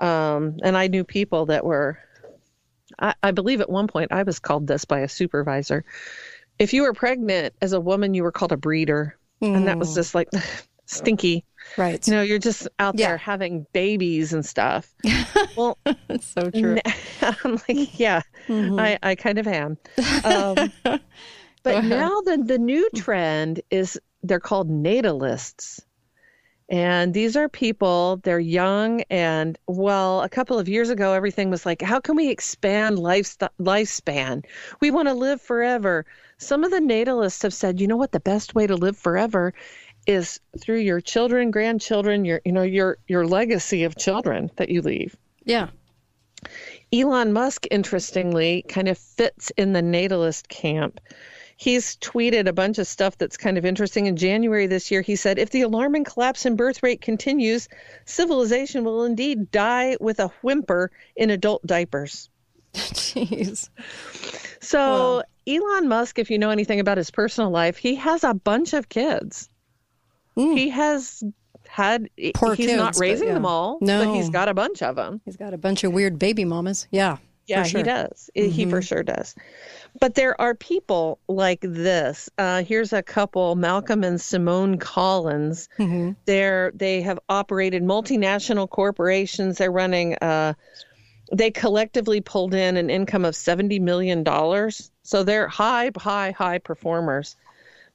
[0.00, 1.98] um, and I knew people that were
[2.98, 5.84] I, I believe at one point I was called this by a supervisor.
[6.58, 9.16] If you were pregnant as a woman, you were called a breeder.
[9.42, 9.56] Mm.
[9.56, 9.94] And that was hmm.
[9.94, 10.28] just like
[10.86, 11.44] stinky.
[11.76, 12.04] Right.
[12.06, 13.08] You know, you're just out yeah.
[13.08, 14.92] there having babies and stuff.
[15.56, 15.76] Well,
[16.08, 16.78] it's so true.
[17.22, 18.78] I'm like, yeah, mm-hmm.
[18.78, 19.76] I, I kind of am.
[20.22, 20.70] Um,
[21.64, 25.80] but now the, the new trend is they're called natalists.
[26.68, 29.00] And these are people, they're young.
[29.10, 33.38] And well, a couple of years ago, everything was like, how can we expand life,
[33.58, 34.44] lifespan?
[34.80, 36.04] We want to live forever.
[36.36, 39.54] Some of the natalists have said, you know what, the best way to live forever
[40.06, 44.82] is through your children, grandchildren, your, you know, your, your legacy of children that you
[44.82, 45.16] leave.
[45.44, 45.68] Yeah.
[46.92, 51.00] Elon Musk, interestingly, kind of fits in the natalist camp.
[51.60, 54.06] He's tweeted a bunch of stuff that's kind of interesting.
[54.06, 57.68] In January this year, he said, If the alarming collapse in birth rate continues,
[58.04, 62.30] civilization will indeed die with a whimper in adult diapers.
[62.74, 63.70] Jeez.
[64.60, 68.72] So, Elon Musk, if you know anything about his personal life, he has a bunch
[68.72, 69.48] of kids.
[70.36, 71.24] He has
[71.66, 72.08] had.
[72.34, 73.34] Poor he's kids, not raising yeah.
[73.34, 74.04] them all, No.
[74.04, 75.20] but he's got a bunch of them.
[75.24, 76.86] He's got a bunch of weird baby mamas.
[76.92, 77.16] Yeah.
[77.46, 77.78] Yeah, sure.
[77.78, 78.30] he does.
[78.36, 78.86] I- He for Mhm.
[78.86, 79.34] sure does.
[80.00, 82.30] But there are people like this.
[82.38, 85.68] Uh, here's a couple, Malcolm and Simone Collins.
[85.78, 86.12] Mm-hmm.
[86.24, 89.58] They're they have operated multinational corporations.
[89.58, 90.14] They're running.
[90.16, 90.54] Uh,
[91.32, 94.90] they collectively pulled in an income of seventy million dollars.
[95.02, 97.36] So they're high, high, high performers.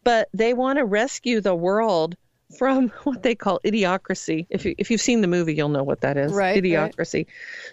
[0.04, 2.16] But they want to rescue the world
[2.58, 4.46] from what they call idiocracy.
[4.50, 6.32] If you if you've seen the movie, you'll know what that is.
[6.32, 6.64] Right, right.
[6.64, 7.26] Idiocracy.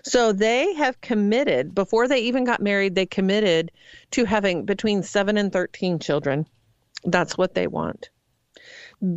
[0.02, 2.94] So they have committed before they even got married.
[2.94, 3.70] They committed
[4.12, 6.46] to having between seven and thirteen children.
[7.04, 8.10] That's what they want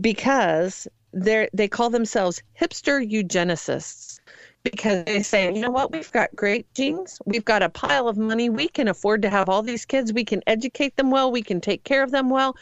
[0.01, 4.19] because they they call themselves hipster eugenicists
[4.63, 8.17] because they say, you know what, we've got great genes, we've got a pile of
[8.17, 11.41] money, we can afford to have all these kids, we can educate them well, we
[11.41, 12.55] can take care of them well,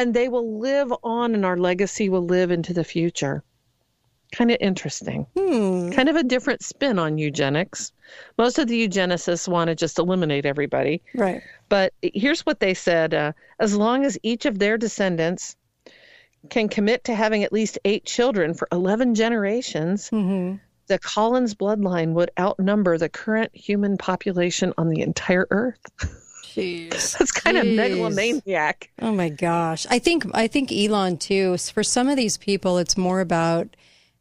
[0.00, 3.44] and they will live on and our legacy will live into the future.
[4.32, 5.26] Kind of interesting.
[5.92, 7.92] Kind of a different spin on eugenics.
[8.38, 11.02] Most of the eugenicists want to just eliminate everybody.
[11.14, 11.42] Right.
[11.68, 15.54] But here's what they said uh, as long as each of their descendants
[16.48, 20.08] can commit to having at least eight children for 11 generations,
[20.86, 25.80] the Collins bloodline would outnumber the current human population on the entire earth.
[26.54, 26.90] Jeez.
[27.18, 28.90] That's kind of megalomaniac.
[29.00, 29.86] Oh my gosh.
[29.90, 31.56] I think I think Elon too.
[31.58, 33.68] For some of these people, it's more about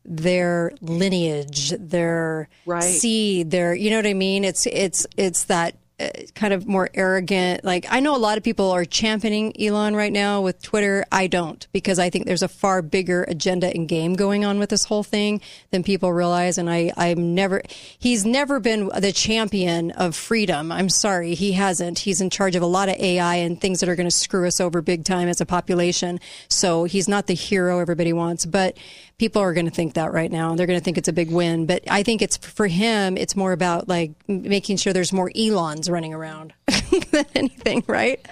[0.05, 2.83] their lineage, their Right.
[2.83, 4.43] seed, their you know what I mean.
[4.43, 7.65] It's it's it's that Uh, kind of more arrogant.
[7.65, 11.05] Like I know a lot of people are championing Elon right now with Twitter.
[11.11, 14.69] I don't because I think there's a far bigger agenda and game going on with
[14.69, 16.57] this whole thing than people realize.
[16.57, 17.63] And I I'm never
[17.97, 20.71] he's never been the champion of freedom.
[20.71, 21.99] I'm sorry, he hasn't.
[21.99, 24.47] He's in charge of a lot of AI and things that are going to screw
[24.47, 26.21] us over big time as a population.
[26.47, 28.77] So he's not the hero everybody wants, but
[29.19, 30.55] people are going to think that right now.
[30.55, 31.67] They're going to think it's a big win.
[31.67, 35.89] But I think it's for him, it's more about like making sure there's more Elons
[35.89, 36.53] running around
[37.11, 38.25] than anything, right?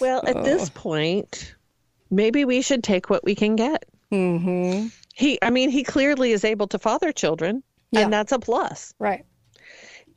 [0.00, 1.54] Well, at this point,
[2.10, 3.84] maybe we should take what we can get.
[4.12, 4.86] Mm-hmm.
[5.14, 8.94] He, I mean, he clearly is able to father children, and that's a plus.
[9.00, 9.26] Right.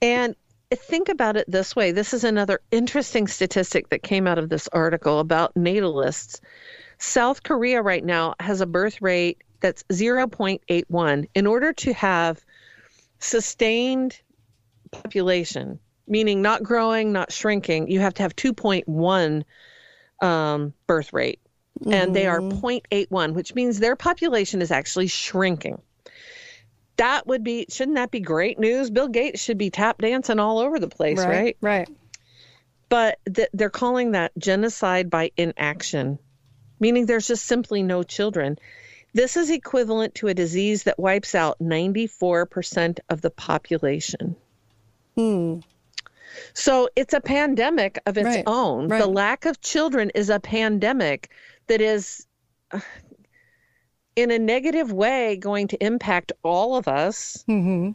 [0.04, 0.36] And
[0.74, 4.70] think about it this way this is another interesting statistic that came out of this
[4.70, 6.40] article about natalists.
[6.98, 11.28] South Korea right now has a birth rate that's 0.81.
[11.34, 12.44] In order to have
[13.20, 14.20] sustained
[14.92, 19.44] population, meaning not growing, not shrinking, you have to have 2.1
[20.22, 21.40] um, birth rate.
[21.90, 25.82] And they are 0.81, which means their population is actually shrinking.
[26.98, 28.92] That would be, shouldn't that be great news?
[28.92, 31.58] Bill Gates should be tap dancing all over the place, right?
[31.60, 31.90] Right.
[32.90, 36.20] But th- they're calling that genocide by inaction,
[36.80, 38.60] meaning there's just simply no children.
[39.14, 44.36] This is equivalent to a disease that wipes out 94% of the population.
[45.16, 45.60] Hmm.
[46.54, 48.88] So it's a pandemic of its Right, own.
[48.88, 49.02] right.
[49.02, 51.30] The lack of children is a pandemic
[51.68, 52.26] that is,
[54.16, 57.92] in a negative way, going to impact all of us Mm-hmm.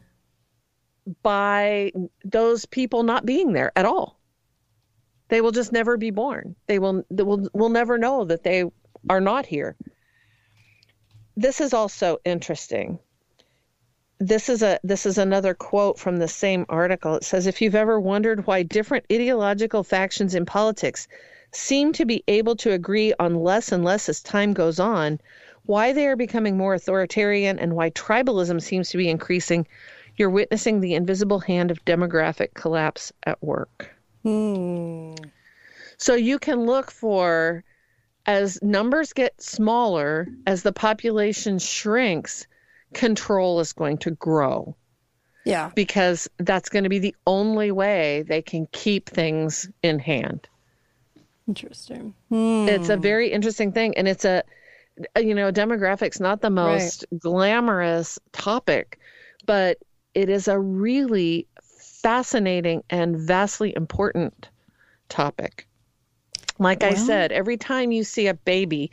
[1.23, 1.93] by
[2.25, 4.21] those people not being there at all.
[5.29, 6.55] They will just never be born.
[6.67, 8.65] They will they will will never know that they
[9.09, 9.77] are not here.
[11.37, 12.99] This is also interesting.
[14.19, 17.17] This is a this is another quote from the same article.
[17.17, 21.07] It says if you've ever wondered why different ideological factions in politics
[21.53, 25.21] seem to be able to agree on less and less as time goes on,
[25.67, 29.67] why they are becoming more authoritarian and why tribalism seems to be increasing,
[30.17, 33.91] you're witnessing the invisible hand of demographic collapse at work.
[34.23, 35.15] Hmm.
[35.99, 37.63] So you can look for
[38.27, 42.47] as numbers get smaller, as the population shrinks,
[42.95, 44.75] control is going to grow
[45.45, 45.71] Yeah.
[45.75, 50.49] because that's going to be the only way they can keep things in hand.
[51.49, 52.15] Interesting.
[52.31, 53.03] It's a Hmm.
[53.03, 53.97] very interesting thing.
[53.97, 54.43] And it's a,
[55.17, 58.99] you know, demographics, not the most glamorous topic,
[59.47, 59.79] but
[60.15, 64.49] it is a really fascinating and vastly important
[65.09, 65.67] topic.
[66.59, 68.91] Like I said, every time you see a baby,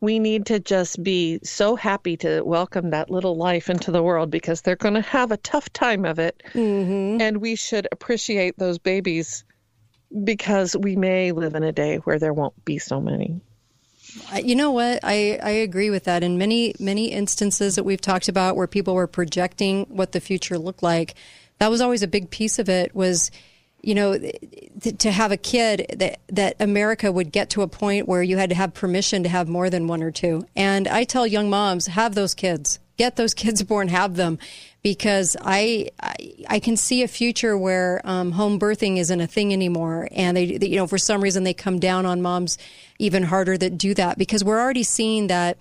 [0.00, 4.30] we need to just be so happy to welcome that little life into the world
[4.30, 6.42] because they're going to have a tough time of it.
[6.52, 7.20] Mm-hmm.
[7.20, 9.44] And we should appreciate those babies
[10.24, 13.40] because we may live in a day where there won't be so many.
[14.42, 15.00] You know what?
[15.02, 16.22] I, I agree with that.
[16.22, 20.58] In many, many instances that we've talked about where people were projecting what the future
[20.58, 21.14] looked like,
[21.58, 23.30] that was always a big piece of it was,
[23.86, 28.08] you know, th- to have a kid that, that America would get to a point
[28.08, 30.44] where you had to have permission to have more than one or two.
[30.56, 34.40] And I tell young moms, have those kids, get those kids born, have them.
[34.82, 36.14] Because I, I,
[36.48, 40.58] I can see a future where um, home birthing isn't a thing anymore, and they,
[40.58, 42.56] they, you know for some reason they come down on moms
[43.00, 44.16] even harder that do that.
[44.16, 45.58] Because we're already seeing that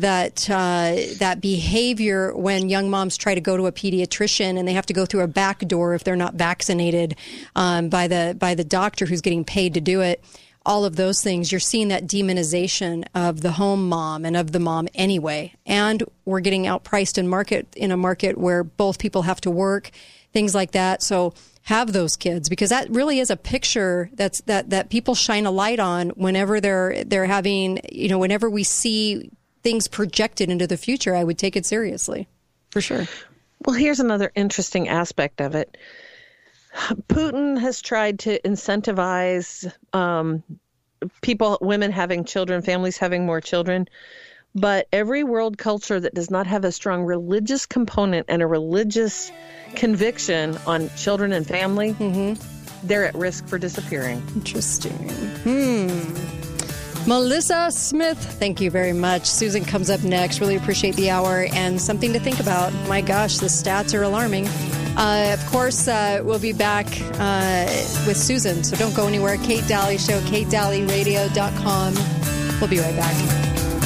[0.00, 4.72] that uh, that behavior when young moms try to go to a pediatrician and they
[4.72, 7.16] have to go through a back door if they're not vaccinated
[7.56, 10.22] um, by the by the doctor who's getting paid to do it
[10.68, 14.60] all of those things, you're seeing that demonization of the home mom and of the
[14.60, 15.54] mom anyway.
[15.64, 19.90] And we're getting outpriced in market in a market where both people have to work,
[20.34, 21.02] things like that.
[21.02, 25.44] So have those kids because that really is a picture that's that that people shine
[25.44, 29.30] a light on whenever they're they're having you know whenever we see
[29.68, 31.14] things projected into the future.
[31.14, 32.26] I would take it seriously,
[32.70, 33.06] for sure.
[33.66, 35.76] Well, here's another interesting aspect of it.
[37.10, 40.42] Putin has tried to incentivize um,
[41.20, 43.86] people, women having children, families having more children.
[44.54, 49.30] But every world culture that does not have a strong religious component and a religious
[49.74, 52.86] conviction on children and family, mm-hmm.
[52.86, 54.22] they're at risk for disappearing.
[54.34, 54.96] Interesting.
[55.44, 56.47] Hmm.
[57.06, 59.24] Melissa Smith, thank you very much.
[59.26, 60.40] Susan comes up next.
[60.40, 62.72] Really appreciate the hour and something to think about.
[62.88, 64.46] My gosh, the stats are alarming.
[64.96, 67.64] Uh, of course, uh, we'll be back uh,
[68.06, 69.36] with Susan, so don't go anywhere.
[69.38, 71.94] Kate Daly Show, katedalyradio.com.
[72.60, 73.77] We'll be right back.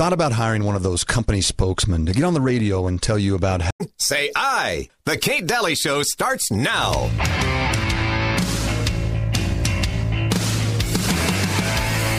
[0.00, 3.18] Thought about hiring one of those company spokesmen to get on the radio and tell
[3.18, 3.70] you about how.
[3.98, 4.88] Say I.
[5.04, 7.10] The Kate Daly Show starts now.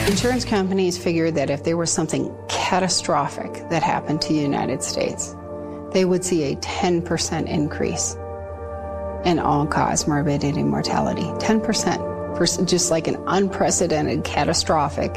[0.06, 5.34] Insurance companies figured that if there was something catastrophic that happened to the United States,
[5.90, 8.14] they would see a 10% increase
[9.24, 11.22] in all cause morbidity and mortality.
[11.44, 15.12] 10% for just like an unprecedented catastrophic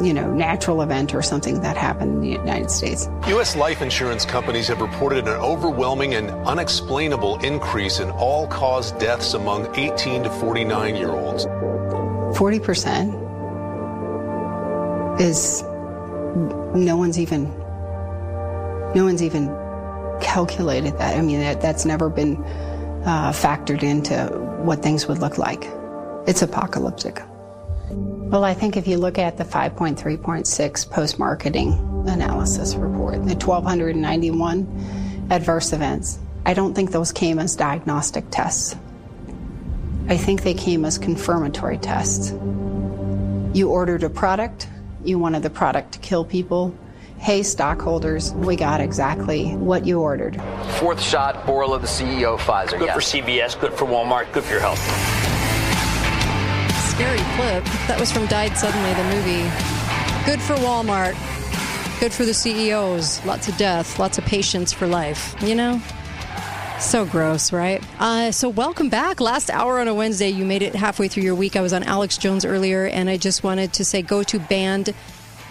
[0.00, 3.08] you know, natural event or something that happened in the United States.
[3.28, 3.56] U.S.
[3.56, 9.74] life insurance companies have reported an overwhelming and unexplainable increase in all cause deaths among
[9.76, 11.46] 18 to 49 year olds.
[12.36, 13.26] 40%
[15.20, 17.44] is no one's even
[18.94, 19.48] no one's even
[20.20, 21.16] calculated that.
[21.16, 22.42] I mean, that, that's never been
[23.04, 24.26] uh, factored into
[24.62, 25.66] what things would look like.
[26.26, 27.22] It's apocalyptic.
[28.28, 31.74] Well, I think if you look at the 5.3.6 post marketing
[32.08, 38.74] analysis report, the 1,291 adverse events, I don't think those came as diagnostic tests.
[40.08, 42.32] I think they came as confirmatory tests.
[43.52, 44.68] You ordered a product,
[45.04, 46.76] you wanted the product to kill people.
[47.18, 50.42] Hey, stockholders, we got exactly what you ordered.
[50.80, 52.76] Fourth shot, Bourla, the CEO of Pfizer.
[52.76, 52.94] Good yes.
[52.94, 55.15] for CVS, good for Walmart, good for your health
[56.96, 57.62] scary clip.
[57.88, 59.42] That was from Died Suddenly, the movie.
[60.24, 61.12] Good for Walmart.
[62.00, 63.22] Good for the CEOs.
[63.26, 65.78] Lots of death, lots of patience for life, you know?
[66.80, 67.84] So gross, right?
[67.98, 69.20] Uh, so, welcome back.
[69.20, 71.54] Last hour on a Wednesday, you made it halfway through your week.
[71.54, 74.94] I was on Alex Jones earlier, and I just wanted to say go to banned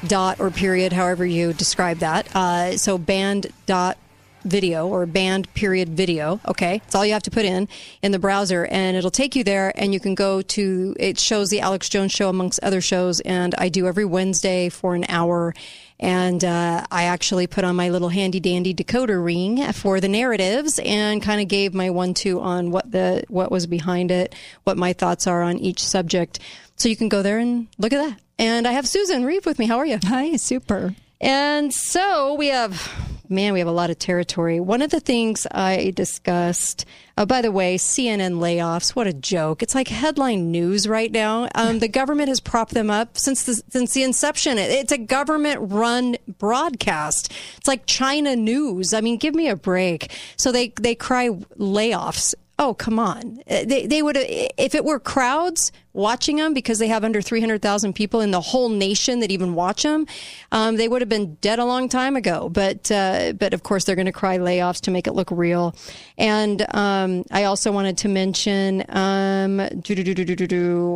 [0.07, 2.35] dot or period, however you describe that.
[2.35, 3.99] Uh, so, banned dot
[4.45, 6.39] video or banned period video.
[6.47, 6.81] Okay.
[6.85, 7.67] It's all you have to put in
[8.01, 11.49] in the browser and it'll take you there and you can go to, it shows
[11.49, 13.19] the Alex Jones show amongst other shows.
[13.22, 15.53] And I do every Wednesday for an hour.
[15.99, 20.80] And uh, I actually put on my little handy dandy decoder ring for the narratives
[20.80, 24.35] and kind of gave my one two on what the what was behind it,
[24.65, 26.39] what my thoughts are on each subject.
[26.76, 28.19] So you can go there and look at that.
[28.38, 29.67] And I have Susan Reeve with me.
[29.67, 29.97] How are you?
[30.03, 30.93] Hi, super.
[31.22, 34.60] And so we have man, we have a lot of territory.
[34.60, 36.85] One of the things I discussed,
[37.18, 39.61] oh, by the way, CNN layoffs, what a joke.
[39.64, 41.47] It's like headline news right now.
[41.56, 44.57] Um, the government has propped them up since the, since the inception.
[44.57, 47.31] It's a government run broadcast.
[47.57, 48.93] It's like China news.
[48.93, 50.11] I mean, give me a break.
[50.38, 53.40] So they, they cry layoffs Oh, come on.
[53.49, 57.94] Uh, They, they would, if it were crowds watching them because they have under 300,000
[57.94, 60.07] people in the whole nation that even watch them,
[60.53, 62.48] um, they would have been dead a long time ago.
[62.48, 65.76] But, uh, but of course, they're going to cry layoffs to make it look real.
[66.18, 69.60] And um, I also wanted to mention, um,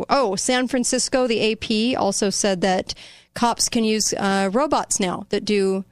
[0.08, 2.94] oh, San Francisco, the AP also said that
[3.34, 5.84] cops can use uh, robots now that do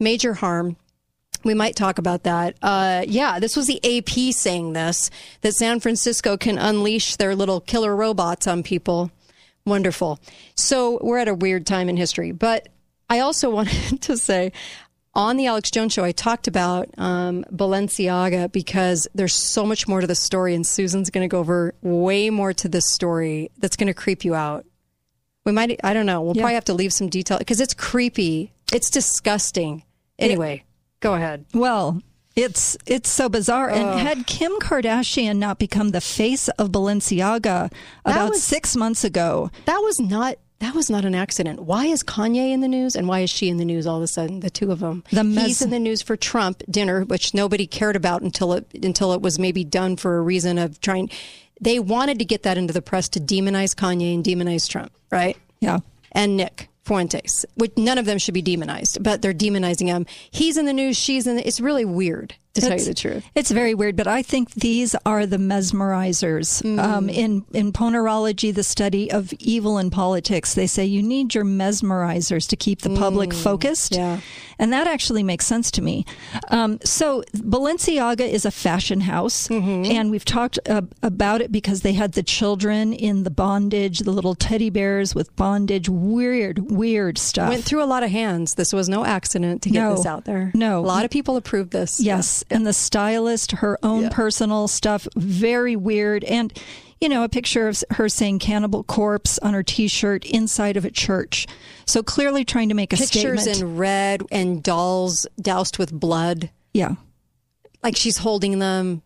[0.00, 0.76] major harm
[1.44, 2.56] we might talk about that.
[2.62, 5.10] Uh, yeah, this was the AP saying this
[5.42, 9.10] that San Francisco can unleash their little killer robots on people.
[9.64, 10.18] Wonderful.
[10.56, 12.32] So we're at a weird time in history.
[12.32, 12.68] But
[13.08, 14.52] I also wanted to say
[15.14, 20.00] on the Alex Jones show, I talked about um, Balenciaga because there's so much more
[20.00, 23.76] to the story, and Susan's going to go over way more to this story that's
[23.76, 24.64] going to creep you out.
[25.44, 26.42] We might, I don't know, we'll Yeah.
[26.42, 28.52] probably have to leave some detail because it's creepy.
[28.72, 29.82] It's disgusting.
[30.18, 30.64] Anyway,
[31.02, 31.44] go ahead.
[31.52, 32.00] Well,
[32.34, 33.70] it's it's so bizarre.
[33.70, 33.76] Ugh.
[33.76, 37.70] And had Kim Kardashian not become the face of Balenciaga
[38.06, 41.60] about was- six months ago, That was not that was not an accident.
[41.64, 44.02] Why is Kanye in the news and why is she in the news all of
[44.04, 44.38] a sudden?
[44.40, 45.02] The two of them.
[45.10, 48.66] The mes- He's in the news for Trump dinner, which nobody cared about until it
[48.82, 51.10] until it was maybe done for a reason of trying.
[51.60, 55.36] They wanted to get that into the press to demonize Kanye and demonize Trump, right?
[55.60, 55.80] Yeah.
[56.12, 60.06] And Nick Fuentes, which none of them should be demonized, but they're demonizing him.
[60.30, 60.96] He's in the news.
[60.96, 61.36] She's in.
[61.36, 63.24] The, it's really weird to tell you the truth.
[63.34, 66.62] It's very weird, but I think these are the mesmerizers.
[66.62, 66.78] Mm.
[66.82, 71.44] Um, in in ponerology, the study of evil in politics, they say you need your
[71.44, 73.42] mesmerizers to keep the public Mm.
[73.42, 73.94] focused.
[73.94, 74.20] Yeah.
[74.58, 76.04] And that actually makes sense to me.
[76.50, 79.90] Um, so Balenciaga is a fashion house, Mm-hmm.
[79.90, 84.12] and we've talked uh, about it because they had the children in the bondage, the
[84.12, 87.48] little teddy bears with bondage, weird, weird stuff.
[87.50, 88.54] Went through a lot of hands.
[88.54, 89.96] This was no accident to get No.
[89.96, 90.52] this out there.
[90.54, 90.80] No.
[90.80, 91.98] a lot of people approved this.
[92.00, 96.24] Yes, and the stylist, her own personal stuff, very weird.
[96.24, 96.52] And,
[97.00, 100.84] you know, a picture of her saying cannibal corpse on her t shirt inside of
[100.84, 101.46] a church.
[101.86, 103.60] So clearly trying to make a pictures statement.
[103.62, 106.50] in red and dolls doused with blood.
[106.72, 106.94] yeah.
[107.82, 109.02] Like she's holding them.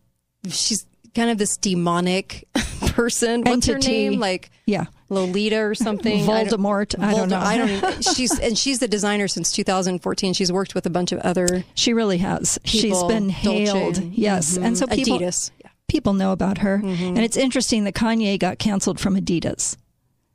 [0.49, 0.85] She's
[1.15, 2.47] kind of this demonic
[2.89, 3.41] person.
[3.41, 4.09] What's her Entity.
[4.09, 4.19] name?
[4.19, 4.85] Like Yeah.
[5.09, 6.29] Lolita or something.
[6.29, 6.99] I don't- Voldemort.
[7.01, 7.39] I don't know.
[7.39, 10.33] I don't she's and she's the designer since 2014.
[10.33, 11.63] She's worked with a bunch of other.
[11.75, 12.59] She really has.
[12.65, 13.97] She's been Dolce hailed.
[13.97, 14.57] and- yes.
[14.57, 14.95] And so Mhm.
[14.95, 15.51] people, Adidas.
[15.87, 16.79] people know about her.
[16.83, 17.03] Mm-hmm.
[17.05, 19.77] And it's interesting that Kanye got canceled from Adidas.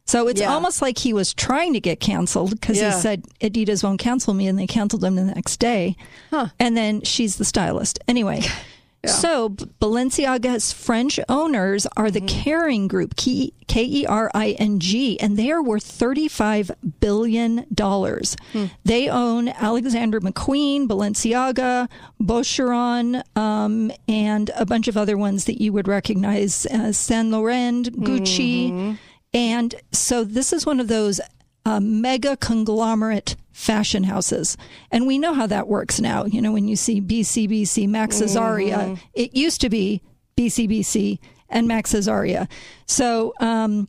[0.04, 0.52] So it's Yeah.
[0.52, 2.94] almost like he was trying to get canceled because Yeah.
[2.94, 5.96] he said Adidas won't cancel me, and they canceled him the next day.
[6.30, 6.48] Huh.
[6.58, 8.00] And then she's the stylist.
[8.08, 8.42] Anyway,
[9.06, 12.48] so B- Balenciaga's French owners are the Mm-hmm.
[12.48, 13.52] Kering Group, K
[13.84, 16.70] E R I N G, and they are worth $35
[17.00, 17.66] billion.
[17.76, 18.64] Hmm.
[18.84, 21.88] They own Alexander McQueen, Balenciaga,
[22.20, 27.92] Boucheron, um, and a bunch of other ones that you would recognize as Saint Laurent,
[28.00, 28.70] Gucci.
[28.70, 28.92] Mm-hmm.
[29.34, 31.20] And so this is one of those
[31.64, 34.56] uh, mega conglomerate fashion houses.
[34.90, 36.24] And we know how that works now.
[36.24, 38.94] You know, when you see BCBG, Max Azria, Mm-hmm.
[39.14, 40.02] it used to be
[40.36, 41.18] BCBG
[41.48, 42.48] and Max Azria.
[42.86, 43.88] So, um,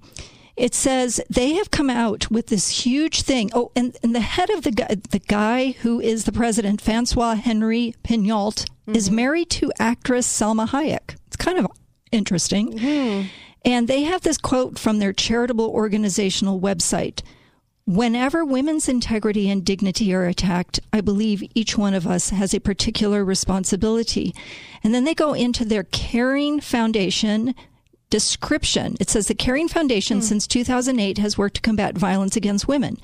[0.56, 3.50] it says they have come out with this huge thing.
[3.56, 7.36] Oh, and, and the head of the guy, the guy who is the president, Francois
[7.44, 11.16] Henri Pinault, is married to actress Salma Hayek.
[11.26, 11.66] It's kind of
[12.12, 12.78] interesting.
[13.66, 17.22] And they have this quote from their charitable organizational website.
[17.86, 22.62] Whenever women's integrity and dignity are attacked, I believe each one of us has a
[22.62, 24.34] particular responsibility.
[24.84, 27.54] And then they go into their Kering Foundation
[28.10, 28.96] description.
[29.02, 30.24] It says the Kering Foundation hmm.
[30.24, 32.98] since 2008 has worked to combat violence against women,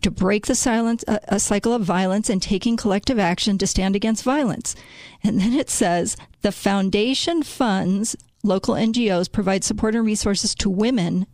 [0.00, 3.94] to break the silence, a, a cycle of violence and taking collective action to stand
[3.94, 4.74] against violence.
[5.22, 11.26] And then it says the foundation funds local NGOs provide support and resources to women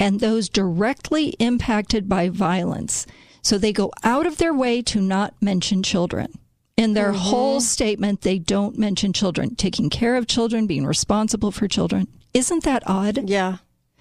[0.00, 3.06] and those directly impacted by violence.
[3.42, 6.32] So they go out of their way to not mention children.
[6.76, 11.68] In their whole statement, they don't mention children, taking care of children, being responsible for
[11.68, 12.08] children.
[12.32, 13.28] Isn't that odd?
[13.28, 13.58] Yeah,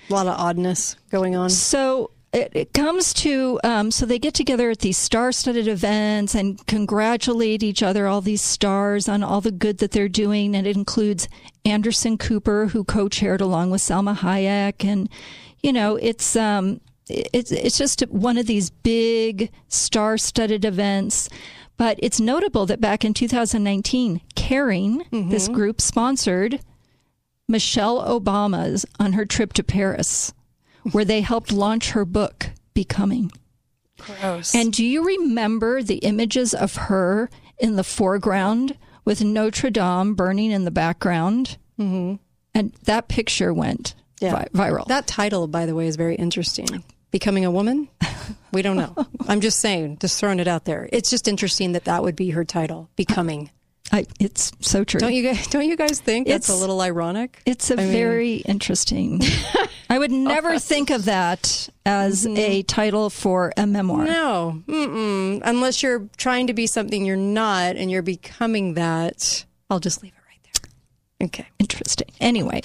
[0.10, 1.50] a lot of oddness going on.
[1.50, 6.66] So it, it comes to um, so they get together at these star-studded events and
[6.68, 10.78] congratulate each other, all these stars, on all the good that they're doing, and it
[10.78, 11.28] includes
[11.66, 15.10] Anderson Cooper, who co-chaired along with Salma Hayek, and
[15.61, 21.30] you know it's um, it's it's just one of these big star-studded events.
[21.77, 26.60] But it's notable that back in 2019, Kering, this group sponsored
[27.48, 30.34] Michelle Obama's on her trip to Paris,
[30.91, 33.31] where they helped launch her book, Becoming.
[33.98, 34.53] Gross.
[34.53, 40.52] And do you remember the images of her in the foreground with Notre Dame burning
[40.52, 41.57] in the background?
[41.80, 42.15] Mm-hmm.
[42.53, 44.86] And that picture went vi- viral.
[44.88, 46.84] That title, by the way, is very interesting.
[47.12, 47.88] Becoming a woman?
[48.52, 48.96] We don't know.
[49.28, 50.88] I'm just saying, just throwing it out there.
[50.91, 53.50] It's just interesting that that would be her title, becoming.
[53.91, 55.00] I, it's so true.
[55.00, 55.48] Don't you guys?
[55.48, 57.41] Don't you guys think it's a little ironic?
[57.48, 59.22] It's a I mean- very interesting.
[59.91, 64.06] I would never think of that as a title for a memoir.
[64.06, 64.12] Mm-hmm.
[64.12, 65.41] No, Mm-mm.
[65.44, 69.46] unless you're trying to be something you're not, and you're becoming that.
[69.72, 70.19] I'll just leave it.
[71.22, 71.46] Okay.
[71.60, 72.08] Interesting.
[72.22, 72.62] Anyway,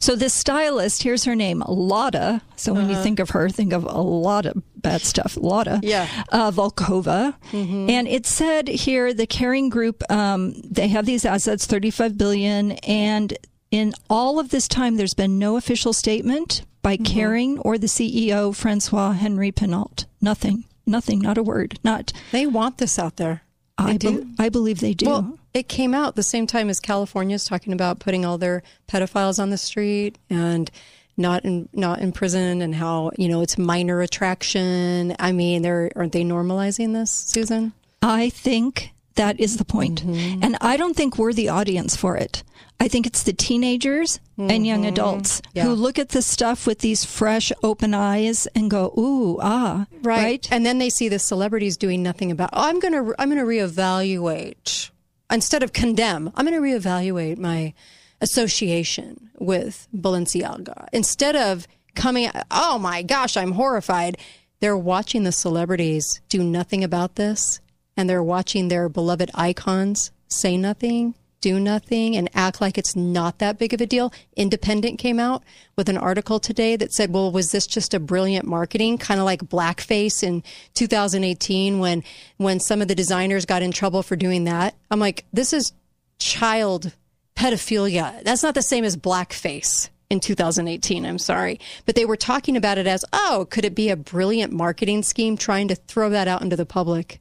[0.00, 2.40] so this stylist, here's her name, Lotta.
[2.56, 3.02] So when you Uh-huh.
[3.02, 5.36] think of her, think of a lot of bad stuff.
[5.38, 5.80] Lotta.
[5.82, 6.06] Yeah.
[6.30, 7.34] Uh, Volkova.
[7.52, 7.90] Mhm.
[7.90, 13.36] And it said here the Kering Group, um, they have these assets, 35 billion, and
[13.70, 17.18] in all of this time, there's been no official statement by Mm-hmm.
[17.18, 20.06] Kering or the CEO, Francois Henri Pinault.
[20.22, 20.64] Nothing.
[20.86, 21.18] Nothing.
[21.18, 21.78] Not a word.
[21.84, 22.12] Not.
[22.32, 23.42] They want this out there.
[23.76, 24.26] I, They be- do.
[24.38, 25.04] I believe they do.
[25.06, 29.38] Well, it came out the same time as California's talking about putting all their pedophiles
[29.38, 30.70] on the street and
[31.16, 35.14] not in not in prison and how you know it's minor attraction.
[35.18, 37.72] I mean, they're aren't they normalizing this, Susan?
[38.00, 40.04] I think that is the point.
[40.04, 42.44] And I don't think we're the audience for it.
[42.78, 45.64] I think it's the teenagers and young adults Yeah.
[45.64, 50.46] who look at this stuff with these fresh, open eyes and go, ooh, ah, right?
[50.52, 52.50] And then they see the celebrities doing nothing about.
[52.52, 54.90] Oh, I'm gonna I'm gonna reevaluate
[55.30, 56.32] instead of condemn.
[56.34, 57.74] I'm gonna reevaluate my
[58.20, 62.30] association with Balenciaga instead of coming.
[62.50, 64.18] Oh my gosh, I'm horrified.
[64.60, 67.60] They're watching the celebrities do nothing about this,
[67.96, 71.14] and they're watching their beloved icons say nothing.
[71.40, 74.12] Do nothing and act like it's not that big of a deal.
[74.36, 75.44] Independent came out
[75.76, 78.98] with an article today that said, well, was this just a brilliant marketing?
[78.98, 80.42] Kind of like blackface in
[80.74, 82.02] 2018 when,
[82.38, 84.74] when some of the designers got in trouble for doing that.
[84.90, 85.72] I'm like, this is
[86.18, 86.92] child
[87.36, 88.22] pedophilia.
[88.24, 91.06] That's not the same as blackface in 2018.
[91.06, 91.60] I'm sorry.
[91.86, 95.36] But they were talking about it as, oh, could it be a brilliant marketing scheme
[95.36, 97.20] trying to throw that out into the public?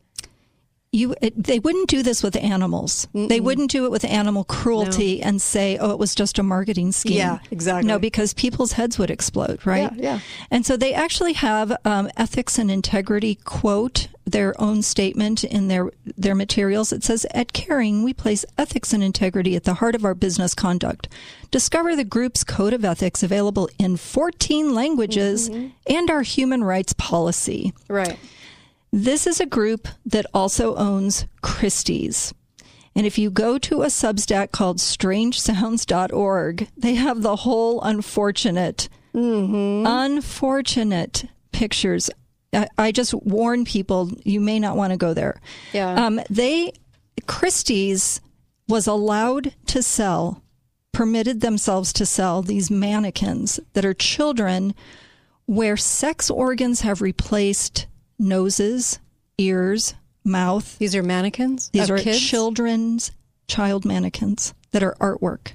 [0.93, 3.07] You, it, they wouldn't do this with animals.
[3.13, 6.93] They wouldn't do it with animal cruelty and say, "Oh, it was just a marketing
[6.93, 7.87] scheme." Yeah, exactly.
[7.87, 9.91] No, because people's heads would explode, right?
[9.95, 10.19] Yeah, yeah.
[10.49, 15.91] And so they actually have um, ethics and integrity quote their own statement in their
[16.17, 16.93] their materials.
[16.93, 20.53] It says, "At Kering, we place ethics and integrity at the heart of our business
[20.55, 21.09] conduct.
[21.51, 27.73] Discover the group's code of ethics available in 14 languages and our human rights policy."
[27.89, 28.17] Right.
[28.91, 32.33] This is a group that also owns Christie's.
[32.95, 38.89] And if you go to a Substack called strangesounds.org, they have the whole unfortunate,
[39.85, 42.09] unfortunate pictures.
[42.53, 45.39] I, I just warn people you may not want to go there.
[45.73, 45.93] Yeah.
[45.93, 46.73] Um, they,
[47.27, 48.19] Christie's
[48.67, 50.41] was allowed to sell,
[50.91, 54.73] permitted themselves to sell these mannequins that are children
[55.45, 57.85] where sex organs have replaced
[58.19, 58.99] noses,
[59.37, 60.77] ears, mouth.
[60.77, 61.69] These are mannequins.
[61.69, 62.19] These are kids?
[62.19, 63.11] children's
[63.47, 65.53] child mannequins that are artwork.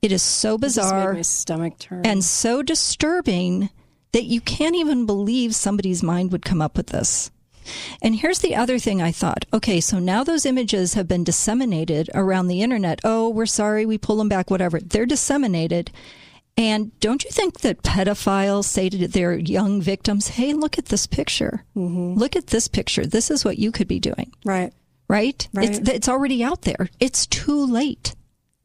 [0.00, 2.06] It is so bizarre my stomach turn.
[2.06, 3.70] and so disturbing
[4.12, 7.30] that you can't even believe somebody's mind would come up with this.
[8.00, 9.44] And here's the other thing I thought.
[9.52, 13.00] Okay, so now those images have been disseminated around the internet.
[13.04, 14.80] Oh, we're sorry, we pull them back, whatever.
[14.80, 15.90] They're disseminated.
[16.58, 21.06] And don't you think that pedophiles say to their young victims, hey, look at this
[21.06, 21.64] picture.
[21.74, 23.06] Look at this picture.
[23.06, 24.32] This is what you could be doing.
[24.44, 24.72] Right.
[25.08, 25.48] Right?
[25.54, 25.70] Right.
[25.70, 26.90] It's, it's already out there.
[26.98, 28.14] It's too late.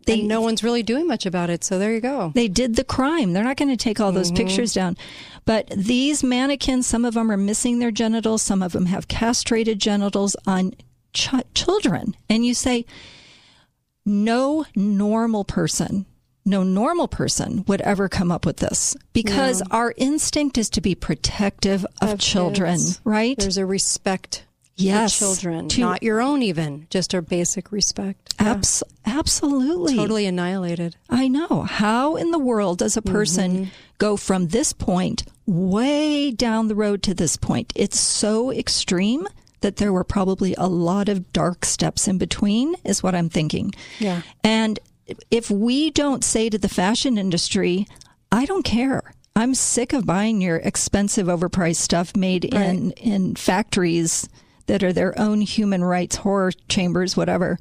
[0.08, 1.64] They, and no one's really doing much about it.
[1.64, 2.32] So there you go.
[2.36, 3.32] They did the crime.
[3.32, 4.38] They're not going to take all those Mhm.
[4.38, 4.98] pictures down.
[5.46, 9.80] But these mannequins, some of them are missing their genitals, some of them have castrated
[9.80, 10.74] genitals on
[11.14, 12.16] ch- children.
[12.28, 12.86] And you say,
[14.06, 16.06] no normal person,
[16.46, 19.68] no normal person would ever come up with this because No.
[19.72, 23.02] our instinct is to be protective of, Of children, kids.
[23.04, 23.38] right?
[23.38, 24.44] There's a respect
[24.76, 28.34] Yes, for children, to- not your own even, just a basic respect.
[28.40, 29.96] Abs- absolutely.
[29.96, 30.96] Totally annihilated.
[31.10, 31.62] I know.
[31.70, 33.64] How in the world does a person Mm-hmm.
[34.00, 37.72] go from this point way down the road to this point?
[37.76, 39.28] It's so extreme
[39.62, 43.72] that there were probably a lot of dark steps in between, is what I'm thinking.
[44.00, 44.24] Yeah.
[44.44, 44.80] And
[45.32, 47.88] if we don't say to the fashion industry,
[48.32, 49.14] I don't care.
[49.36, 54.30] I'm sick of buying your expensive, overpriced stuff made in, in factories
[54.68, 57.58] that are their own human rights horror chambers, whatever.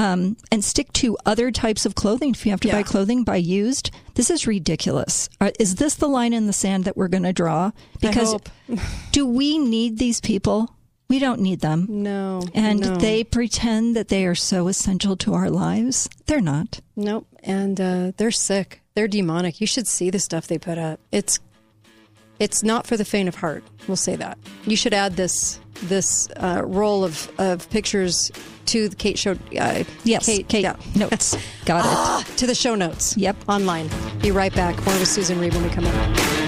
[0.00, 2.30] Um, and stick to other types of clothing.
[2.30, 3.90] If you have to buy clothing, buy used.
[4.14, 5.28] This is ridiculous.
[5.40, 7.72] Uh, Is this the line in the sand that we're going to draw?
[8.00, 8.36] Because
[9.12, 10.72] do we need these people?
[11.08, 11.86] We don't need them.
[11.88, 12.42] No.
[12.54, 12.96] And no.
[12.96, 16.08] they pretend that they are so essential to our lives.
[16.26, 16.80] They're not.
[16.96, 17.26] Nope.
[17.42, 18.82] and uh, they're sick.
[18.94, 19.60] They're demonic.
[19.60, 21.00] You should see the stuff they put up.
[21.12, 21.38] It's
[22.38, 23.64] it's not for the faint of heart.
[23.88, 24.38] We'll say that.
[24.64, 28.30] You should add this this uh, roll of, of pictures
[28.66, 29.32] to the Kate show.
[29.58, 30.76] Uh, yes, Kate, Kate yeah.
[30.94, 31.36] notes.
[31.64, 31.86] Got it.
[31.86, 33.16] Ah, to the show notes.
[33.16, 33.36] Yep.
[33.48, 33.88] Online.
[34.20, 34.76] Be right back.
[34.84, 36.47] More with Susan Reed when we come in.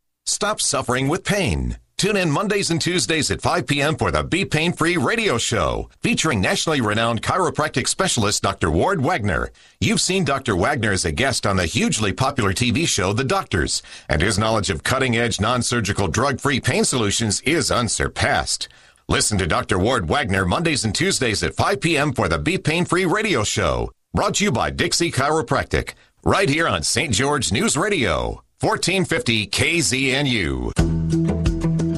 [0.31, 1.77] Stop suffering with pain.
[1.97, 3.97] Tune in Mondays and Tuesdays at 5 p.m.
[3.97, 8.71] for the Be Pain Free radio show, featuring nationally renowned chiropractic specialist Dr.
[8.71, 9.51] Ward Wagner.
[9.81, 10.55] You've seen Dr.
[10.55, 14.69] Wagner as a guest on the hugely popular TV show The Doctors, and his knowledge
[14.69, 18.69] of cutting edge non surgical drug free pain solutions is unsurpassed.
[19.09, 19.77] Listen to Dr.
[19.77, 22.13] Ward Wagner Mondays and Tuesdays at 5 p.m.
[22.13, 25.93] for the Be Pain Free radio show, brought to you by Dixie Chiropractic,
[26.23, 27.13] right here on St.
[27.13, 28.43] George News Radio.
[28.61, 30.71] 1450 KZNU.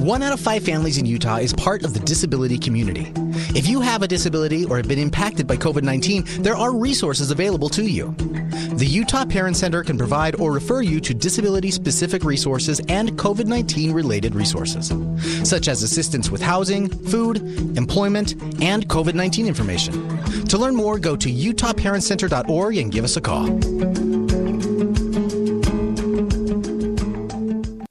[0.00, 3.12] One out of five families in Utah is part of the disability community.
[3.54, 7.30] If you have a disability or have been impacted by COVID 19, there are resources
[7.30, 8.14] available to you.
[8.76, 13.44] The Utah Parent Center can provide or refer you to disability specific resources and COVID
[13.44, 14.90] 19 related resources,
[15.46, 17.42] such as assistance with housing, food,
[17.76, 19.92] employment, and COVID 19 information.
[20.46, 23.50] To learn more, go to utahparentcenter.org and give us a call.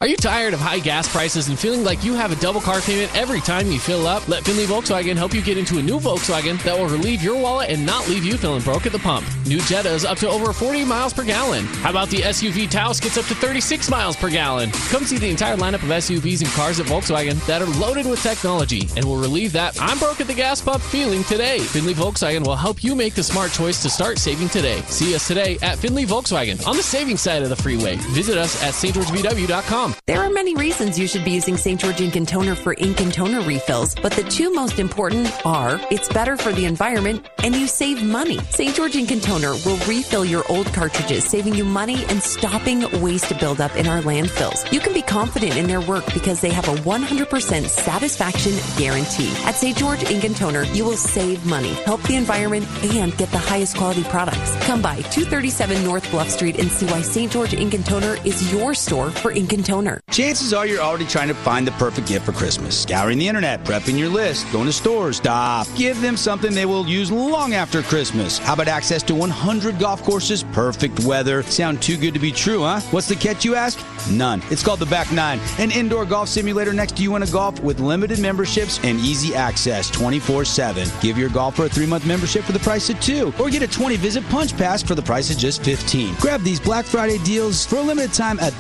[0.04, 2.82] Are you tired of high gas prices and feeling like you have a double car
[2.82, 4.28] payment every time you fill up?
[4.28, 7.70] Let Finley Volkswagen help you get into a new Volkswagen that will relieve your wallet
[7.70, 9.26] and not leave you feeling broke at the pump.
[9.46, 11.64] New Jettas up to over 40 miles per gallon.
[11.64, 14.72] How about the SUV Taos gets up to 36 miles per gallon?
[14.90, 18.22] Come see the entire lineup of SUVs and cars at Volkswagen that are loaded with
[18.22, 21.60] technology and will relieve that I'm broke at the gas pump feeling today.
[21.60, 24.82] Finley Volkswagen will help you make the smart choice to start saving today.
[24.88, 27.96] See us today at Finley Volkswagen on the saving side of the freeway.
[28.12, 28.74] Visit us at
[30.06, 31.80] There are many reasons you should be using St.
[31.80, 35.80] George Ink and Toner for ink and toner refills, but the two most important are
[35.91, 38.40] it's better for the environment and you save money.
[38.49, 38.76] St.
[38.76, 43.38] George Ink and Toner will refill your old cartridges, saving you money and stopping waste
[43.40, 44.72] buildup in our landfills.
[44.72, 49.32] You can be confident in their work because they have a 100% satisfaction guarantee.
[49.45, 49.78] At St.
[49.78, 53.78] George Ink and Toner, you will save money, help the environment, and get the highest
[53.78, 54.56] quality products.
[54.65, 57.32] Come by 237 North Bluff Street and see why St.
[57.32, 59.82] George Ink and Toner is your store for ink and toner.
[60.11, 62.81] Chances are you're already trying to find the perfect gift for Christmas.
[62.81, 65.18] Scouring the internet, prepping your list, going to stores.
[65.18, 65.68] Stop.
[65.76, 68.38] Give them something they will use long after Christmas.
[68.38, 71.43] How about access to 100 golf courses, perfect weather?
[71.43, 72.81] Sound too good to be true, huh?
[72.91, 73.80] What's the catch, you ask?
[74.10, 74.41] None.
[74.49, 77.60] It's called the Back Nine, an indoor golf simulator next to you in a golf
[77.61, 80.88] with limited memberships and easy access 24 7.
[81.01, 83.68] Give your golfer a three month membership for the price of two, or get a
[83.68, 86.15] 20 visit punch pass for the price of just 15.
[86.15, 88.53] Grab these Black Friday deals for a limited time at